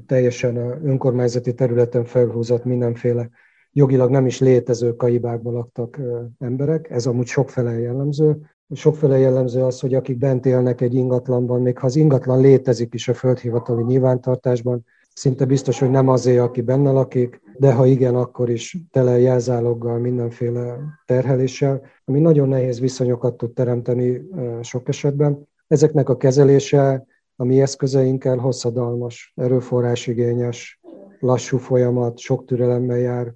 teljesen 0.05 0.57
önkormányzati 0.85 1.53
területen 1.53 2.05
felhúzott 2.05 2.63
mindenféle 2.63 3.29
jogilag 3.71 4.09
nem 4.09 4.25
is 4.25 4.39
létező 4.39 4.95
kaibákban 4.95 5.53
laktak 5.53 5.99
emberek, 6.39 6.89
ez 6.89 7.05
amúgy 7.05 7.27
sokfele 7.27 7.79
jellemző. 7.79 8.37
Sokfele 8.73 9.17
jellemző 9.17 9.63
az, 9.63 9.79
hogy 9.79 9.93
akik 9.93 10.17
bent 10.17 10.45
élnek 10.45 10.81
egy 10.81 10.93
ingatlanban, 10.93 11.61
még 11.61 11.77
ha 11.77 11.85
az 11.85 11.95
ingatlan 11.95 12.41
létezik 12.41 12.93
is 12.93 13.07
a 13.07 13.13
földhivatali 13.13 13.83
nyilvántartásban, 13.83 14.85
szinte 15.17 15.45
biztos, 15.45 15.79
hogy 15.79 15.89
nem 15.89 16.07
azért, 16.07 16.39
aki 16.39 16.61
benne 16.61 16.91
lakik, 16.91 17.41
de 17.57 17.73
ha 17.73 17.85
igen, 17.85 18.15
akkor 18.15 18.49
is 18.49 18.77
tele 18.91 19.19
jelzáloggal, 19.19 19.99
mindenféle 19.99 20.77
terheléssel, 21.05 21.81
ami 22.05 22.19
nagyon 22.19 22.47
nehéz 22.47 22.79
viszonyokat 22.79 23.37
tud 23.37 23.53
teremteni 23.53 24.21
sok 24.61 24.87
esetben. 24.87 25.47
Ezeknek 25.67 26.09
a 26.09 26.17
kezelése 26.17 27.05
a 27.35 27.43
mi 27.43 27.61
eszközeinkkel 27.61 28.37
hosszadalmas, 28.37 29.33
erőforrásigényes, 29.35 30.79
lassú 31.19 31.57
folyamat, 31.57 32.17
sok 32.17 32.45
türelemmel 32.45 32.97
jár, 32.97 33.33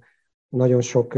nagyon 0.48 0.80
sok 0.80 1.14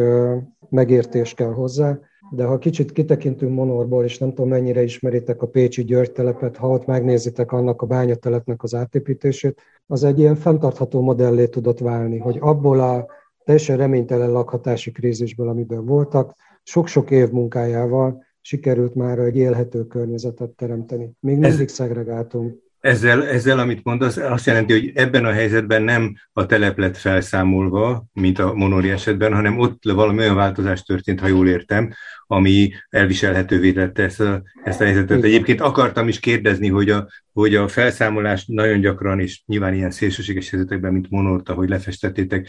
megértés 0.74 1.34
kell 1.34 1.52
hozzá, 1.52 1.98
de 2.30 2.44
ha 2.44 2.58
kicsit 2.58 2.92
kitekintünk 2.92 3.54
Monorból, 3.54 4.04
és 4.04 4.18
nem 4.18 4.28
tudom 4.28 4.48
mennyire 4.48 4.82
ismeritek 4.82 5.42
a 5.42 5.46
Pécsi 5.46 5.84
György 5.84 6.12
telepet, 6.12 6.56
ha 6.56 6.68
ott 6.68 6.86
megnézitek 6.86 7.52
annak 7.52 7.82
a 7.82 7.86
bányatelepnek 7.86 8.62
az 8.62 8.74
átépítését, 8.74 9.60
az 9.86 10.04
egy 10.04 10.18
ilyen 10.18 10.34
fenntartható 10.34 11.00
modellé 11.00 11.46
tudott 11.46 11.78
válni, 11.78 12.18
hogy 12.18 12.36
abból 12.40 12.80
a 12.80 13.06
teljesen 13.44 13.76
reménytelen 13.76 14.32
lakhatási 14.32 14.90
krízisből, 14.90 15.48
amiben 15.48 15.84
voltak, 15.84 16.34
sok-sok 16.62 17.10
év 17.10 17.30
munkájával 17.30 18.24
sikerült 18.40 18.94
már 18.94 19.18
egy 19.18 19.36
élhető 19.36 19.86
környezetet 19.86 20.50
teremteni. 20.50 21.10
Még 21.20 21.38
mindig 21.38 21.68
szegregáltunk. 21.68 22.62
Ezzel, 22.84 23.26
ezzel, 23.26 23.58
amit 23.58 23.84
mondasz, 23.84 24.16
azt 24.16 24.46
jelenti, 24.46 24.72
hogy 24.72 24.92
ebben 24.94 25.24
a 25.24 25.32
helyzetben 25.32 25.82
nem 25.82 26.16
a 26.32 26.46
telep 26.46 26.78
lett 26.78 26.96
felszámolva, 26.96 28.04
mint 28.12 28.38
a 28.38 28.54
monori 28.54 28.90
esetben, 28.90 29.34
hanem 29.34 29.58
ott 29.58 29.82
valami 29.82 30.18
olyan 30.18 30.34
változás 30.34 30.82
történt, 30.82 31.20
ha 31.20 31.26
jól 31.26 31.48
értem, 31.48 31.92
ami 32.26 32.72
elviselhetővé 32.88 33.72
tette 33.72 34.02
ezt 34.02 34.20
a, 34.20 34.42
ezt 34.64 34.80
a 34.80 34.84
helyzetet. 34.84 35.24
Egyébként 35.24 35.60
akartam 35.60 36.08
is 36.08 36.20
kérdezni, 36.20 36.68
hogy 36.68 36.90
a, 36.90 37.08
hogy 37.32 37.54
a 37.54 37.68
felszámolás 37.68 38.44
nagyon 38.46 38.80
gyakran, 38.80 39.20
és 39.20 39.42
nyilván 39.46 39.74
ilyen 39.74 39.90
szélsőséges 39.90 40.50
helyzetekben, 40.50 40.92
mint 40.92 41.10
Monorta, 41.10 41.54
hogy 41.54 41.68
lefestettétek, 41.68 42.48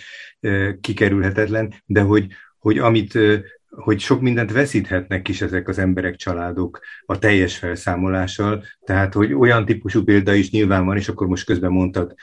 kikerülhetetlen, 0.81 1.73
de 1.85 2.01
hogy, 2.01 2.27
hogy 2.59 2.77
amit 2.77 3.19
hogy 3.75 3.99
sok 3.99 4.21
mindent 4.21 4.51
veszíthetnek 4.51 5.27
is 5.27 5.41
ezek 5.41 5.67
az 5.67 5.77
emberek, 5.77 6.15
családok 6.15 6.79
a 7.05 7.19
teljes 7.19 7.57
felszámolással, 7.57 8.63
tehát 8.83 9.13
hogy 9.13 9.33
olyan 9.33 9.65
típusú 9.65 10.03
példa 10.03 10.33
is 10.33 10.51
nyilván 10.51 10.85
van, 10.85 10.97
és 10.97 11.09
akkor 11.09 11.27
most 11.27 11.45
közben 11.45 11.71
mondtad 11.71 12.13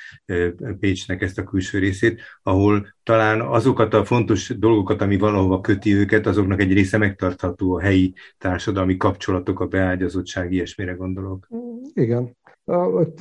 Pécsnek 0.80 1.22
ezt 1.22 1.38
a 1.38 1.44
külső 1.44 1.78
részét, 1.78 2.20
ahol 2.42 2.86
talán 3.02 3.40
azokat 3.40 3.94
a 3.94 4.04
fontos 4.04 4.58
dolgokat, 4.58 5.02
ami 5.02 5.16
valahova 5.16 5.60
köti 5.60 5.94
őket, 5.94 6.26
azoknak 6.26 6.60
egy 6.60 6.72
része 6.72 6.98
megtartható 6.98 7.74
a 7.74 7.80
helyi 7.80 8.14
társadalmi 8.38 8.96
kapcsolatok, 8.96 9.60
a 9.60 9.66
beágyazottság, 9.66 10.52
ilyesmire 10.52 10.92
gondolok. 10.92 11.48
Igen. 11.94 12.36
Ott 12.64 13.20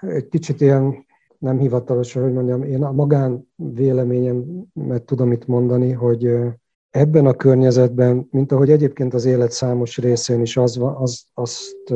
egy 0.00 0.28
kicsit 0.28 0.60
ilyen 0.60 1.06
nem 1.38 1.58
hivatalos, 1.58 2.12
hogy 2.12 2.32
mondjam, 2.32 2.62
én 2.62 2.82
a 2.82 2.92
magán 2.92 3.48
véleményemet 3.56 5.02
tudom 5.04 5.32
itt 5.32 5.46
mondani, 5.46 5.92
hogy 5.92 6.30
ebben 6.90 7.26
a 7.26 7.34
környezetben, 7.34 8.28
mint 8.30 8.52
ahogy 8.52 8.70
egyébként 8.70 9.14
az 9.14 9.24
élet 9.24 9.50
számos 9.50 9.98
részén 9.98 10.40
is 10.40 10.56
az, 10.56 10.80
az, 10.98 11.24
azt 11.34 11.94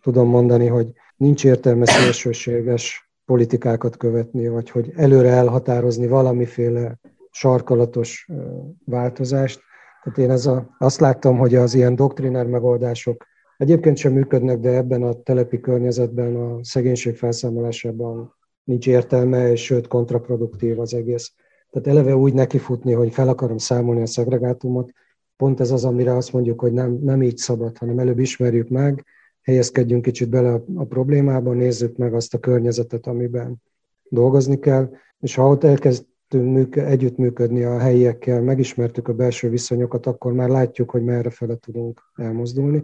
tudom 0.00 0.28
mondani, 0.28 0.66
hogy 0.66 0.92
nincs 1.16 1.44
értelme 1.44 1.86
szélsőséges 1.86 3.10
politikákat 3.24 3.96
követni, 3.96 4.48
vagy 4.48 4.70
hogy 4.70 4.92
előre 4.96 5.28
elhatározni 5.28 6.06
valamiféle 6.06 6.98
sarkalatos 7.30 8.28
változást. 8.84 9.60
Tehát 10.02 10.18
én 10.18 10.30
ez 10.30 10.46
a, 10.46 10.74
azt 10.78 11.00
láttam, 11.00 11.38
hogy 11.38 11.54
az 11.54 11.74
ilyen 11.74 11.94
doktrinár 11.94 12.46
megoldások 12.46 13.26
egyébként 13.56 13.96
sem 13.96 14.12
működnek, 14.12 14.58
de 14.58 14.70
ebben 14.70 15.02
a 15.02 15.12
telepi 15.12 15.60
környezetben, 15.60 16.36
a 16.36 16.64
szegénység 16.64 17.16
felszámolásában 17.16 18.34
nincs 18.64 18.86
értelme, 18.86 19.50
és 19.50 19.64
sőt 19.64 19.86
kontraproduktív 19.86 20.80
az 20.80 20.94
egész. 20.94 21.34
Tehát 21.72 21.88
eleve 21.88 22.16
úgy 22.16 22.34
nekifutni, 22.34 22.92
hogy 22.92 23.12
fel 23.12 23.28
akarom 23.28 23.58
számolni 23.58 24.00
a 24.02 24.06
szegregátumot, 24.06 24.92
pont 25.36 25.60
ez 25.60 25.70
az, 25.70 25.84
amire 25.84 26.16
azt 26.16 26.32
mondjuk, 26.32 26.60
hogy 26.60 26.72
nem, 26.72 26.98
nem 27.02 27.22
így 27.22 27.36
szabad, 27.36 27.78
hanem 27.78 27.98
előbb 27.98 28.18
ismerjük 28.18 28.68
meg, 28.68 29.04
helyezkedjünk 29.42 30.02
kicsit 30.02 30.28
bele 30.28 30.52
a, 30.52 30.64
a 30.74 30.84
problémába, 30.84 31.52
nézzük 31.52 31.96
meg 31.96 32.14
azt 32.14 32.34
a 32.34 32.38
környezetet, 32.38 33.06
amiben 33.06 33.62
dolgozni 34.08 34.58
kell, 34.58 34.90
és 35.20 35.34
ha 35.34 35.48
ott 35.48 35.64
elkezdtünk 35.64 36.52
műk, 36.52 36.76
együttműködni 36.76 37.62
a 37.62 37.78
helyiekkel, 37.78 38.42
megismertük 38.42 39.08
a 39.08 39.14
belső 39.14 39.48
viszonyokat, 39.48 40.06
akkor 40.06 40.32
már 40.32 40.48
látjuk, 40.48 40.90
hogy 40.90 41.04
merre 41.04 41.30
fele 41.30 41.56
tudunk 41.56 42.00
elmozdulni. 42.14 42.82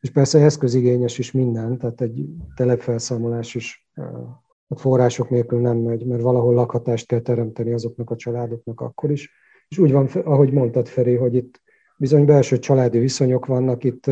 És 0.00 0.10
persze 0.10 0.38
eszközigényes 0.38 1.18
is 1.18 1.32
minden, 1.32 1.78
tehát 1.78 2.00
egy 2.00 2.26
telepfelszámolás 2.56 3.54
is 3.54 3.88
a 3.94 4.49
források 4.76 5.30
nélkül 5.30 5.60
nem 5.60 5.76
megy, 5.76 6.06
mert 6.06 6.22
valahol 6.22 6.54
lakhatást 6.54 7.06
kell 7.06 7.20
teremteni 7.20 7.72
azoknak 7.72 8.10
a 8.10 8.16
családoknak 8.16 8.80
akkor 8.80 9.10
is. 9.10 9.30
És 9.68 9.78
úgy 9.78 9.92
van, 9.92 10.06
ahogy 10.06 10.52
mondtad 10.52 10.88
Feri, 10.88 11.14
hogy 11.14 11.34
itt 11.34 11.60
bizony 11.96 12.24
belső 12.24 12.58
családi 12.58 12.98
viszonyok 12.98 13.46
vannak, 13.46 13.84
itt 13.84 14.10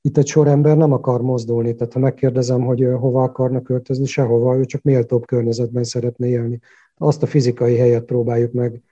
itt 0.00 0.18
egy 0.18 0.26
sor 0.26 0.46
ember 0.46 0.76
nem 0.76 0.92
akar 0.92 1.22
mozdulni, 1.22 1.74
tehát 1.74 1.92
ha 1.92 1.98
megkérdezem, 1.98 2.60
hogy 2.60 2.88
hova 2.98 3.22
akarnak 3.22 3.62
költözni, 3.62 4.04
sehova, 4.04 4.56
ő 4.56 4.64
csak 4.64 4.82
méltóbb 4.82 5.26
környezetben 5.26 5.84
szeretne 5.84 6.26
élni. 6.26 6.60
Azt 6.96 7.22
a 7.22 7.26
fizikai 7.26 7.76
helyet 7.76 8.04
próbáljuk 8.04 8.52
meg 8.52 8.82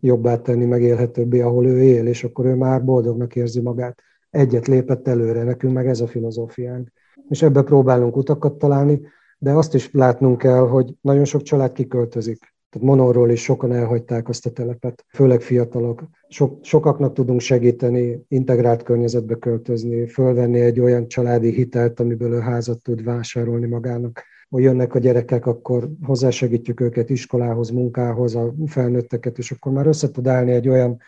jobbá 0.00 0.36
tenni, 0.36 0.64
megélhetőbbé, 0.64 1.40
ahol 1.40 1.66
ő 1.66 1.82
él, 1.82 2.06
és 2.06 2.24
akkor 2.24 2.44
ő 2.44 2.54
már 2.54 2.84
boldognak 2.84 3.36
érzi 3.36 3.60
magát. 3.60 4.02
Egyet 4.30 4.66
lépett 4.66 5.08
előre, 5.08 5.42
nekünk 5.42 5.72
meg 5.72 5.86
ez 5.86 6.00
a 6.00 6.06
filozófiánk. 6.06 6.88
És 7.28 7.42
ebbe 7.42 7.62
próbálunk 7.62 8.16
utakat 8.16 8.52
találni, 8.58 9.00
de 9.44 9.52
azt 9.52 9.74
is 9.74 9.88
látnunk 9.92 10.38
kell, 10.38 10.68
hogy 10.68 10.94
nagyon 11.00 11.24
sok 11.24 11.42
család 11.42 11.72
kiköltözik. 11.72 12.38
Tehát 12.70 12.88
Monorról 12.88 13.30
is 13.30 13.42
sokan 13.42 13.72
elhagyták 13.72 14.28
azt 14.28 14.46
a 14.46 14.50
telepet, 14.50 15.04
főleg 15.08 15.40
fiatalok. 15.40 16.02
Sok, 16.28 16.64
sokaknak 16.64 17.12
tudunk 17.12 17.40
segíteni, 17.40 18.24
integrált 18.28 18.82
környezetbe 18.82 19.34
költözni, 19.34 20.06
fölvenni 20.06 20.60
egy 20.60 20.80
olyan 20.80 21.08
családi 21.08 21.52
hitelt, 21.52 22.00
amiből 22.00 22.32
ő 22.32 22.38
házat 22.38 22.82
tud 22.82 23.04
vásárolni 23.04 23.66
magának. 23.66 24.22
Ha 24.50 24.58
jönnek 24.58 24.94
a 24.94 24.98
gyerekek, 24.98 25.46
akkor 25.46 25.88
hozzásegítjük 26.02 26.80
őket 26.80 27.10
iskolához, 27.10 27.70
munkához, 27.70 28.34
a 28.34 28.54
felnőtteket, 28.66 29.38
és 29.38 29.50
akkor 29.50 29.72
már 29.72 29.86
össze 29.86 30.10
tud 30.10 30.26
állni 30.26 30.50
egy 30.50 30.68
olyan 30.68 31.00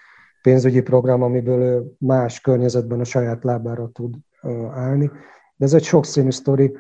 pénzügyi 0.43 0.81
program, 0.81 1.23
amiből 1.23 1.61
ő 1.61 1.83
más 1.99 2.41
környezetben 2.41 3.01
a 3.01 3.05
saját 3.05 3.45
lábára 3.45 3.91
tud 3.93 4.15
állni. 4.71 5.11
De 5.57 5.65
ez 5.65 5.75
egy 5.75 5.85
sokszínű 5.85 6.31
sztori, 6.31 6.73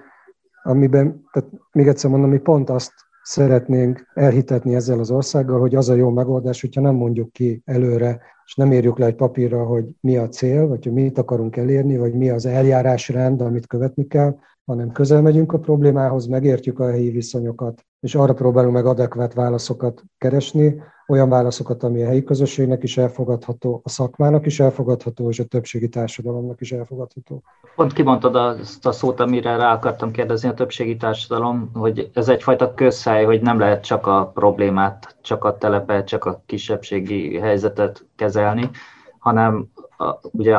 amiben, 0.67 1.25
tehát 1.33 1.51
még 1.73 1.89
egyszer 1.89 2.11
mondom, 2.11 2.31
mi 2.31 2.39
pont 2.39 2.71
azt 2.71 2.93
szeretnénk 3.23 4.11
elhitetni 4.15 4.75
ezzel 4.75 4.99
az 4.99 5.11
országgal, 5.11 5.61
hogy 5.61 5.75
az 5.75 5.89
a 5.89 5.95
jó 5.95 6.11
megoldás, 6.11 6.61
hogyha 6.61 6.81
nem 6.81 6.95
mondjuk 6.95 7.33
ki 7.33 7.63
előre, 7.65 8.21
és 8.45 8.55
nem 8.55 8.73
érjük 8.73 8.99
le 8.99 9.07
egy 9.07 9.15
papírra, 9.15 9.65
hogy 9.65 9.85
mi 10.01 10.17
a 10.17 10.29
cél, 10.29 10.67
vagy 10.67 10.85
hogy 10.85 10.93
mit 10.93 11.19
akarunk 11.19 11.57
elérni, 11.57 11.97
vagy 11.97 12.15
mi 12.15 12.31
az 12.31 12.47
eljárásrend, 12.47 13.41
amit 13.41 13.67
követni 13.67 14.07
kell, 14.07 14.37
hanem 14.65 14.93
közel 14.93 15.23
megyünk 15.23 15.53
a 15.53 15.59
problémához, 15.59 16.27
megértjük 16.27 16.79
a 16.79 16.91
helyi 16.91 17.11
viszonyokat, 17.11 17.86
és 18.01 18.15
arra 18.15 18.33
próbálunk 18.33 18.75
meg 18.75 18.87
adekvát 18.87 19.35
válaszokat 19.35 20.03
keresni, 20.19 20.83
olyan 21.07 21.29
válaszokat, 21.29 21.83
ami 21.83 22.03
a 22.03 22.07
helyi 22.07 22.23
közösségnek 22.23 22.83
is 22.83 22.97
elfogadható, 22.97 23.81
a 23.85 23.89
szakmának 23.89 24.47
is 24.47 24.61
elfogadható, 24.61 25.29
és 25.29 25.39
a 25.39 25.45
többségi 25.45 25.89
társadalomnak 25.89 26.61
is 26.61 26.73
elfogadható. 26.73 27.43
Pont 27.75 27.93
kimondtad 27.93 28.37
azt 28.37 28.87
a 28.87 28.93
szót, 28.93 29.21
amire 29.21 29.57
rá 29.57 29.73
akartam 29.73 30.11
kérdezni 30.11 30.49
a 30.49 30.55
többségi 30.55 30.97
társadalom, 30.97 31.71
hogy 31.75 32.11
ez 32.15 32.29
egyfajta 32.29 32.75
közhely, 32.75 33.25
hogy 33.25 33.41
nem 33.43 33.59
lehet 33.59 33.85
csak 33.85 34.07
a 34.07 34.31
problémát, 34.35 35.17
csak 35.23 35.45
a 35.45 35.57
telepet, 35.57 36.07
csak 36.07 36.25
a 36.25 36.43
kisebbségi 36.47 37.39
helyzetet 37.39 38.07
kezelni, 38.17 38.71
hanem 39.19 39.67
a, 39.99 40.15
ugye 40.33 40.57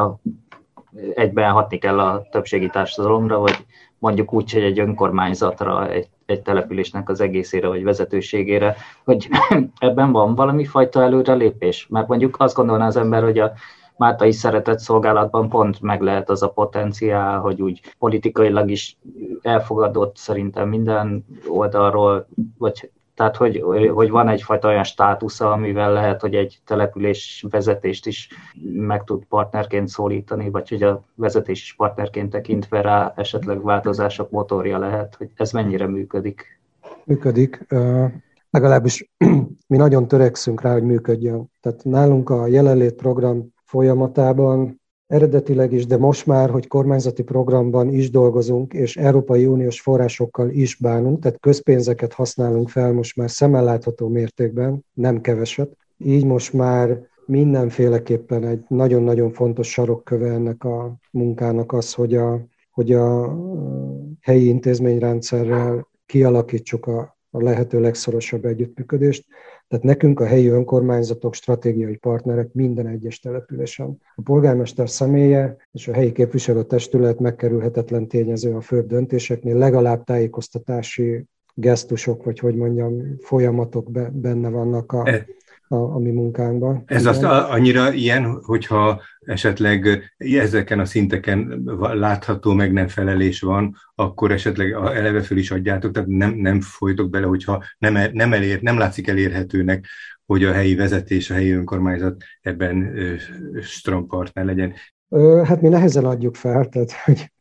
egyben 1.14 1.52
hatni 1.52 1.78
kell 1.78 2.00
a 2.00 2.28
többségi 2.32 2.70
társadalomra, 2.70 3.40
vagy 3.40 3.66
mondjuk 3.98 4.34
úgy, 4.34 4.54
hogy 4.54 4.64
egy 4.64 4.80
önkormányzatra, 4.80 5.90
egy, 5.90 6.10
egy 6.28 6.42
településnek 6.42 7.10
az 7.10 7.22
egészére 7.22 7.68
vagy 7.68 7.84
vezetőségére, 7.84 8.76
hogy 9.04 9.28
ebben 9.80 10.12
van 10.12 10.36
valami 10.36 10.66
fajta 10.66 11.02
előrelépés. 11.02 11.88
Mert 11.90 12.08
mondjuk 12.08 12.36
azt 12.40 12.56
gondolná 12.56 12.88
az 12.88 12.98
ember, 12.98 13.24
hogy 13.24 13.40
a 13.40 13.52
Máltai 13.98 14.32
szeretett 14.32 14.80
szolgálatban 14.80 15.50
pont 15.50 15.82
meg 15.82 16.02
lehet 16.02 16.30
az 16.30 16.44
a 16.44 16.50
potenciál, 16.50 17.40
hogy 17.40 17.62
úgy 17.62 17.82
politikailag 18.00 18.72
is 18.72 18.98
elfogadott 19.42 20.18
szerintem 20.18 20.70
minden 20.70 21.26
oldalról, 21.48 22.28
vagy 22.58 22.92
tehát, 23.18 23.36
hogy, 23.36 23.64
hogy 23.94 24.10
van 24.10 24.28
egyfajta 24.28 24.68
olyan 24.68 24.84
státusza, 24.84 25.52
amivel 25.52 25.94
lehet, 25.94 26.22
hogy 26.22 26.36
egy 26.36 26.60
település 26.66 27.46
vezetést 27.50 28.06
is 28.06 28.30
meg 28.74 29.04
tud 29.04 29.26
partnerként 29.26 29.88
szólítani, 29.88 30.50
vagy 30.50 30.70
hogy 30.70 30.84
a 30.84 31.04
vezetés 31.16 31.62
is 31.62 31.74
partnerként 31.74 32.30
tekintve 32.30 32.82
rá 32.82 33.14
esetleg 33.16 33.64
változások 33.64 34.30
motorja 34.30 34.78
lehet, 34.78 35.16
hogy 35.16 35.30
ez 35.36 35.52
mennyire 35.52 35.88
működik. 35.88 36.60
Működik. 37.04 37.66
Legalábbis 38.50 39.10
mi 39.68 39.78
nagyon 39.78 40.08
törekszünk 40.08 40.62
rá, 40.62 40.74
hogy 40.74 40.84
működjön. 40.84 41.52
Tehát 41.62 41.84
nálunk 41.84 42.30
a 42.30 42.48
jelenlét 42.48 42.96
program 42.96 43.54
folyamatában 43.64 44.82
eredetileg 45.08 45.74
is, 45.74 45.86
de 45.86 45.98
most 45.98 46.26
már, 46.26 46.50
hogy 46.50 46.68
kormányzati 46.68 47.24
programban 47.24 47.94
is 47.94 48.10
dolgozunk, 48.10 48.74
és 48.74 48.98
Európai 48.98 49.46
Uniós 49.46 49.82
forrásokkal 49.82 50.50
is 50.50 50.76
bánunk, 50.76 51.22
tehát 51.22 51.40
közpénzeket 51.40 52.14
használunk 52.14 52.70
fel 52.70 52.94
most 52.94 53.16
már 53.16 53.32
szemellátható 53.32 54.08
mértékben, 54.08 54.86
nem 54.94 55.22
keveset. 55.22 55.78
Így 55.98 56.26
most 56.26 56.54
már 56.54 57.08
mindenféleképpen 57.26 58.44
egy 58.44 58.64
nagyon-nagyon 58.68 59.32
fontos 59.32 59.72
sarokköve 59.72 60.32
ennek 60.32 60.64
a 60.64 60.98
munkának 61.12 61.74
az, 61.74 61.94
hogy 61.94 62.16
a, 62.16 62.42
hogy 62.72 62.92
a 62.92 63.38
helyi 64.22 64.48
intézményrendszerrel 64.48 65.88
kialakítsuk 66.06 66.86
a, 66.86 67.18
a 67.30 67.42
lehető 67.42 67.80
legszorosabb 67.80 68.46
együttműködést. 68.46 69.26
Tehát 69.68 69.86
nekünk 69.86 70.20
a 70.20 70.26
helyi 70.26 70.48
önkormányzatok 70.48 71.34
stratégiai 71.34 71.96
partnerek 71.96 72.54
minden 72.54 72.88
egyes 72.88 73.20
településen. 73.20 74.02
A 74.16 74.22
polgármester 74.22 74.90
személye 74.90 75.58
és 75.72 75.88
a 75.88 75.94
helyi 75.94 76.12
képviselőtestület 76.12 77.20
megkerülhetetlen 77.20 78.08
tényező 78.08 78.56
a 78.56 78.62
főbb 78.62 78.88
döntéseknél, 78.88 79.58
legalább 79.58 80.04
tájékoztatási 80.04 81.26
gesztusok, 81.54 82.24
vagy 82.24 82.40
hogy 82.40 82.56
mondjam, 82.56 83.18
folyamatok 83.20 83.92
benne 84.14 84.50
vannak 84.50 84.92
a, 84.92 85.08
e- 85.08 85.26
a, 85.68 85.76
a 85.76 86.00
mi 86.00 86.12
munkánkban. 86.12 86.84
Ez 86.86 87.02
Igen. 87.02 87.14
azt 87.14 87.24
annyira 87.24 87.94
ilyen, 87.94 88.40
hogyha 88.44 89.02
esetleg 89.20 90.04
ezeken 90.18 90.80
a 90.80 90.86
szinteken 90.86 91.64
látható 91.80 92.54
meg 92.54 92.74
nem 92.74 92.88
felelés 92.88 93.42
van, 93.42 93.76
akkor 93.96 94.32
esetleg 94.32 94.72
eleve 94.72 95.22
föl 95.22 95.38
is 95.38 95.52
adjátok, 95.52 95.92
tehát 95.92 96.10
nem, 96.10 96.34
nem 96.34 96.62
folytok 96.62 97.10
bele, 97.10 97.26
hogyha 97.26 97.64
nem, 97.78 97.98
nem, 98.14 98.34
elér, 98.34 98.62
nem 98.62 98.78
látszik 98.78 99.08
elérhetőnek, 99.08 99.86
hogy 100.26 100.44
a 100.44 100.52
helyi 100.52 100.76
vezetés, 100.76 101.30
a 101.30 101.34
helyi 101.34 101.52
önkormányzat 101.52 102.24
ebben 102.42 102.94
strong 103.62 104.08
partner 104.08 104.46
legyen. 104.46 104.74
Hát 105.44 105.62
mi 105.62 105.68
nehezen 105.68 106.06
adjuk 106.06 106.36
fel, 106.36 106.66
tehát 106.66 106.92
hogy 106.92 107.32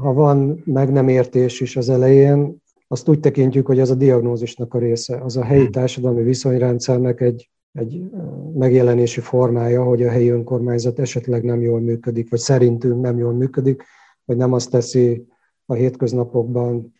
ha 0.00 0.12
van 0.12 0.62
meg 0.64 0.92
nem 0.92 1.08
értés 1.08 1.60
is 1.60 1.76
az 1.76 1.88
elején, 1.88 2.60
azt 2.92 3.08
úgy 3.08 3.20
tekintjük, 3.20 3.66
hogy 3.66 3.78
ez 3.78 3.90
a 3.90 3.94
diagnózisnak 3.94 4.74
a 4.74 4.78
része, 4.78 5.18
az 5.18 5.36
a 5.36 5.44
helyi 5.44 5.62
hmm. 5.62 5.70
társadalmi 5.70 6.22
viszonyrendszernek 6.22 7.20
egy 7.20 7.50
egy 7.72 8.10
megjelenési 8.54 9.20
formája, 9.20 9.82
hogy 9.82 10.02
a 10.02 10.10
helyi 10.10 10.28
önkormányzat 10.28 10.98
esetleg 10.98 11.44
nem 11.44 11.60
jól 11.60 11.80
működik, 11.80 12.30
vagy 12.30 12.38
szerintünk 12.38 13.00
nem 13.00 13.18
jól 13.18 13.32
működik, 13.32 13.82
vagy 14.24 14.36
nem 14.36 14.52
azt 14.52 14.70
teszi 14.70 15.26
a 15.66 15.74
hétköznapokban 15.74 16.94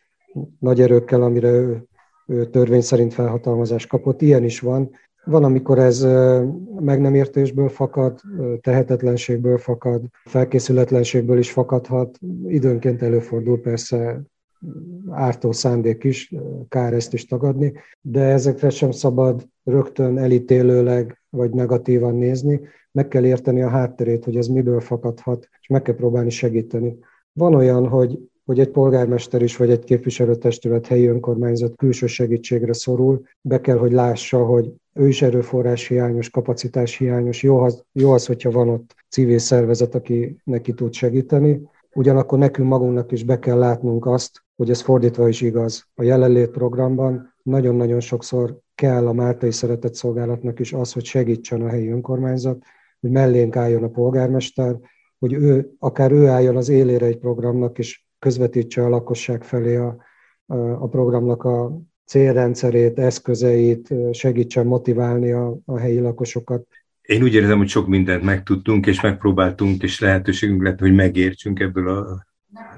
nagy 0.59 0.81
erőkkel, 0.81 1.23
amire 1.23 1.49
ő, 1.49 1.89
ő 2.27 2.47
törvény 2.47 2.81
szerint 2.81 3.15
felhatalmazást 3.15 3.89
kapott. 3.89 4.23
Ilyen 4.23 4.45
is 4.45 4.61
van. 4.61 4.91
Van, 5.25 5.45
amikor 5.45 5.79
ez 5.79 6.03
meg 6.81 7.01
nem 7.01 7.15
értésből 7.15 7.69
fakad, 7.69 8.21
tehetetlenségből 8.61 9.59
fakad, 9.59 10.05
felkészületlenségből 10.25 11.39
is 11.39 11.51
fakadhat. 11.51 12.19
Időnként 12.47 13.03
előfordul 13.03 13.61
persze 13.61 14.23
ártó 15.11 15.53
szándék 15.53 16.05
is, 16.05 16.35
kár 16.69 16.93
ezt 16.93 17.13
is 17.13 17.27
tagadni, 17.27 17.73
de 18.01 18.21
ezekre 18.21 18.71
sem 18.71 18.91
szabad 18.91 19.49
rögtön 19.65 20.19
elítélőleg 20.19 21.21
vagy 21.31 21.51
negatívan 21.51 22.15
nézni, 22.15 22.61
meg 22.93 23.09
kell 23.09 23.25
érteni 23.25 23.63
a 23.63 23.69
hátterét, 23.69 24.25
hogy 24.25 24.37
ez 24.37 24.47
miből 24.47 24.81
fakadhat, 24.81 25.49
és 25.61 25.67
meg 25.67 25.83
kell 25.83 25.95
próbálni 25.95 26.31
segíteni. 26.31 26.99
Van 27.33 27.55
olyan, 27.55 27.89
hogy, 27.89 28.19
hogy 28.45 28.61
egy 28.61 28.71
polgármester 28.71 29.43
is, 29.43 29.57
vagy 29.57 29.71
egy 29.71 29.85
képviselőtestület, 29.85 30.87
helyi 30.87 31.07
önkormányzat 31.07 31.77
külső 31.77 32.07
segítségre 32.07 32.73
szorul, 32.73 33.23
be 33.41 33.61
kell, 33.61 33.77
hogy 33.77 33.93
lássa, 33.93 34.45
hogy 34.45 34.73
ő 34.95 35.09
is 35.09 35.23
erőforrás 35.23 35.89
hiányos, 35.89 36.31
kapacitás 36.31 36.97
hiányos, 36.97 37.43
jó 37.43 37.59
az, 37.59 37.85
jó 37.93 38.11
az 38.11 38.27
hogyha 38.27 38.51
van 38.51 38.69
ott 38.69 38.95
civil 39.09 39.39
szervezet, 39.39 39.95
aki 39.95 40.37
neki 40.45 40.75
tud 40.75 40.93
segíteni, 40.93 41.61
Ugyanakkor 41.95 42.39
nekünk 42.39 42.69
magunknak 42.69 43.13
is 43.13 43.25
be 43.25 43.39
kell 43.39 43.59
látnunk 43.59 44.07
azt, 44.07 44.43
hogy 44.61 44.71
ez 44.71 44.81
fordítva 44.81 45.29
is 45.29 45.41
igaz. 45.41 45.87
A 45.95 46.03
jelenlét 46.03 46.51
programban 46.51 47.35
nagyon-nagyon 47.43 48.01
sokszor 48.01 48.59
kell 48.75 49.07
a 49.07 49.13
Máltai 49.13 49.51
Szeretett 49.51 49.95
Szolgálatnak 49.95 50.61
is 50.61 50.73
az, 50.73 50.93
hogy 50.93 51.05
segítsen 51.05 51.63
a 51.63 51.69
helyi 51.69 51.89
önkormányzat, 51.89 52.63
hogy 53.01 53.11
mellénk 53.11 53.57
álljon 53.57 53.83
a 53.83 53.89
polgármester, 53.89 54.77
hogy 55.19 55.33
ő, 55.33 55.71
akár 55.79 56.13
ő 56.13 56.27
álljon 56.27 56.57
az 56.57 56.69
élére 56.69 57.07
egy 57.07 57.19
programnak, 57.19 57.79
és 57.79 58.05
közvetítse 58.19 58.85
a 58.85 58.89
lakosság 58.89 59.45
felé 59.45 59.77
a, 59.77 59.97
a 60.79 60.89
programnak 60.89 61.45
a 61.45 61.81
célrendszerét, 62.05 62.99
eszközeit, 62.99 63.95
segítsen 64.13 64.67
motiválni 64.67 65.31
a, 65.31 65.57
a 65.65 65.79
helyi 65.79 66.01
lakosokat. 66.01 66.67
Én 67.03 67.23
úgy 67.23 67.35
érzem, 67.35 67.59
hogy 67.59 67.69
sok 67.69 67.87
mindent 67.87 68.23
megtudtunk, 68.23 68.87
és 68.87 69.01
megpróbáltunk, 69.01 69.83
és 69.83 70.01
lehetőségünk 70.01 70.63
lett, 70.63 70.79
hogy 70.79 70.95
megértsünk 70.95 71.61
ebből 71.61 71.89
a 71.89 72.29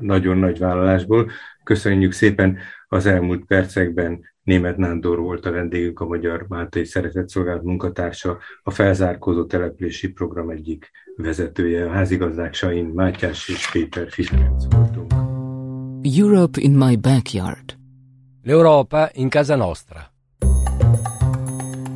nagyon 0.01 0.39
nagy 0.39 0.59
vállalásból. 0.59 1.31
Köszönjük 1.65 2.13
szépen 2.13 2.59
az 2.89 3.07
elmúlt 3.07 3.45
percekben 3.45 4.21
Német 4.43 4.77
Nándor 4.77 5.19
volt 5.19 5.47
a 5.47 5.51
vendégünk, 5.51 6.01
a 6.01 6.07
Magyar 6.07 6.45
Máltai 6.49 6.85
Szeretett 6.85 7.29
Szolgálat 7.29 7.63
munkatársa, 7.63 8.39
a 8.63 8.71
felzárkózó 8.71 9.45
települési 9.45 10.09
program 10.09 10.51
egyik 10.51 10.91
vezetője, 11.17 11.85
a 11.85 11.91
házigazdák 11.91 12.55
Sain 12.55 12.85
Mátyás 12.85 13.49
és 13.49 13.71
Péter 13.71 14.11
Fiferenc 14.11 14.65
voltunk. 14.71 15.13
Europe 16.17 16.61
in 16.61 16.73
my 16.73 16.97
backyard. 16.97 17.77
L'Europa 18.45 19.11
in 19.13 19.29
casa 19.29 19.57
nostra. 19.57 20.11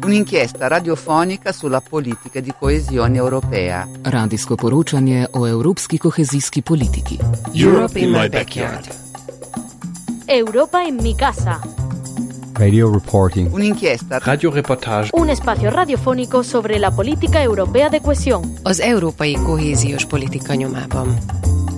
Un'inchiesta 0.05 0.69
radiofonica 0.69 1.53
sulla 1.53 1.83
politica 1.89 2.41
di 2.41 2.53
coesione 2.59 3.17
europea. 3.17 3.89
Radijsko 4.03 4.55
poročanje 4.55 5.27
o 5.31 5.47
evropski 5.47 5.99
kohezijski 5.99 6.63
politiki. 6.63 7.19
Europe 7.55 7.99
in 7.99 8.11
my 8.11 8.29
backyard. 8.29 9.06
Europa 10.29 10.83
en 10.85 10.97
mi 11.03 11.15
casa. 11.15 11.61
Radio 12.55 12.91
reporting. 12.91 13.53
Un'inchiesta. 13.53 14.19
Radioreportage. 14.19 15.11
Un 15.13 15.31
espacio 15.31 15.71
radiofónico 15.71 16.43
sobre 16.43 16.79
la 16.79 16.91
política 16.91 17.43
europea 17.43 17.89
de 17.89 18.01
cohesión. 18.01 18.43
Az 18.65 18.81
európai 18.81 19.33
kohéziós 19.33 20.05
politika 20.07 20.55
nyomában. 20.55 21.17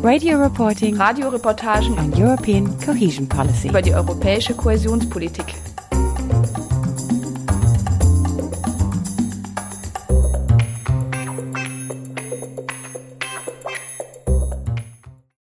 Radio 0.03 0.41
reporting. 0.41 0.97
Radioreportagen 0.97 1.99
on 1.99 2.13
European 2.17 2.77
cohesion 2.87 3.27
policy. 3.27 3.69
über 3.69 3.83
die 3.83 3.93
europäische 3.93 4.55
Kohäsionspolitik. 4.55 5.55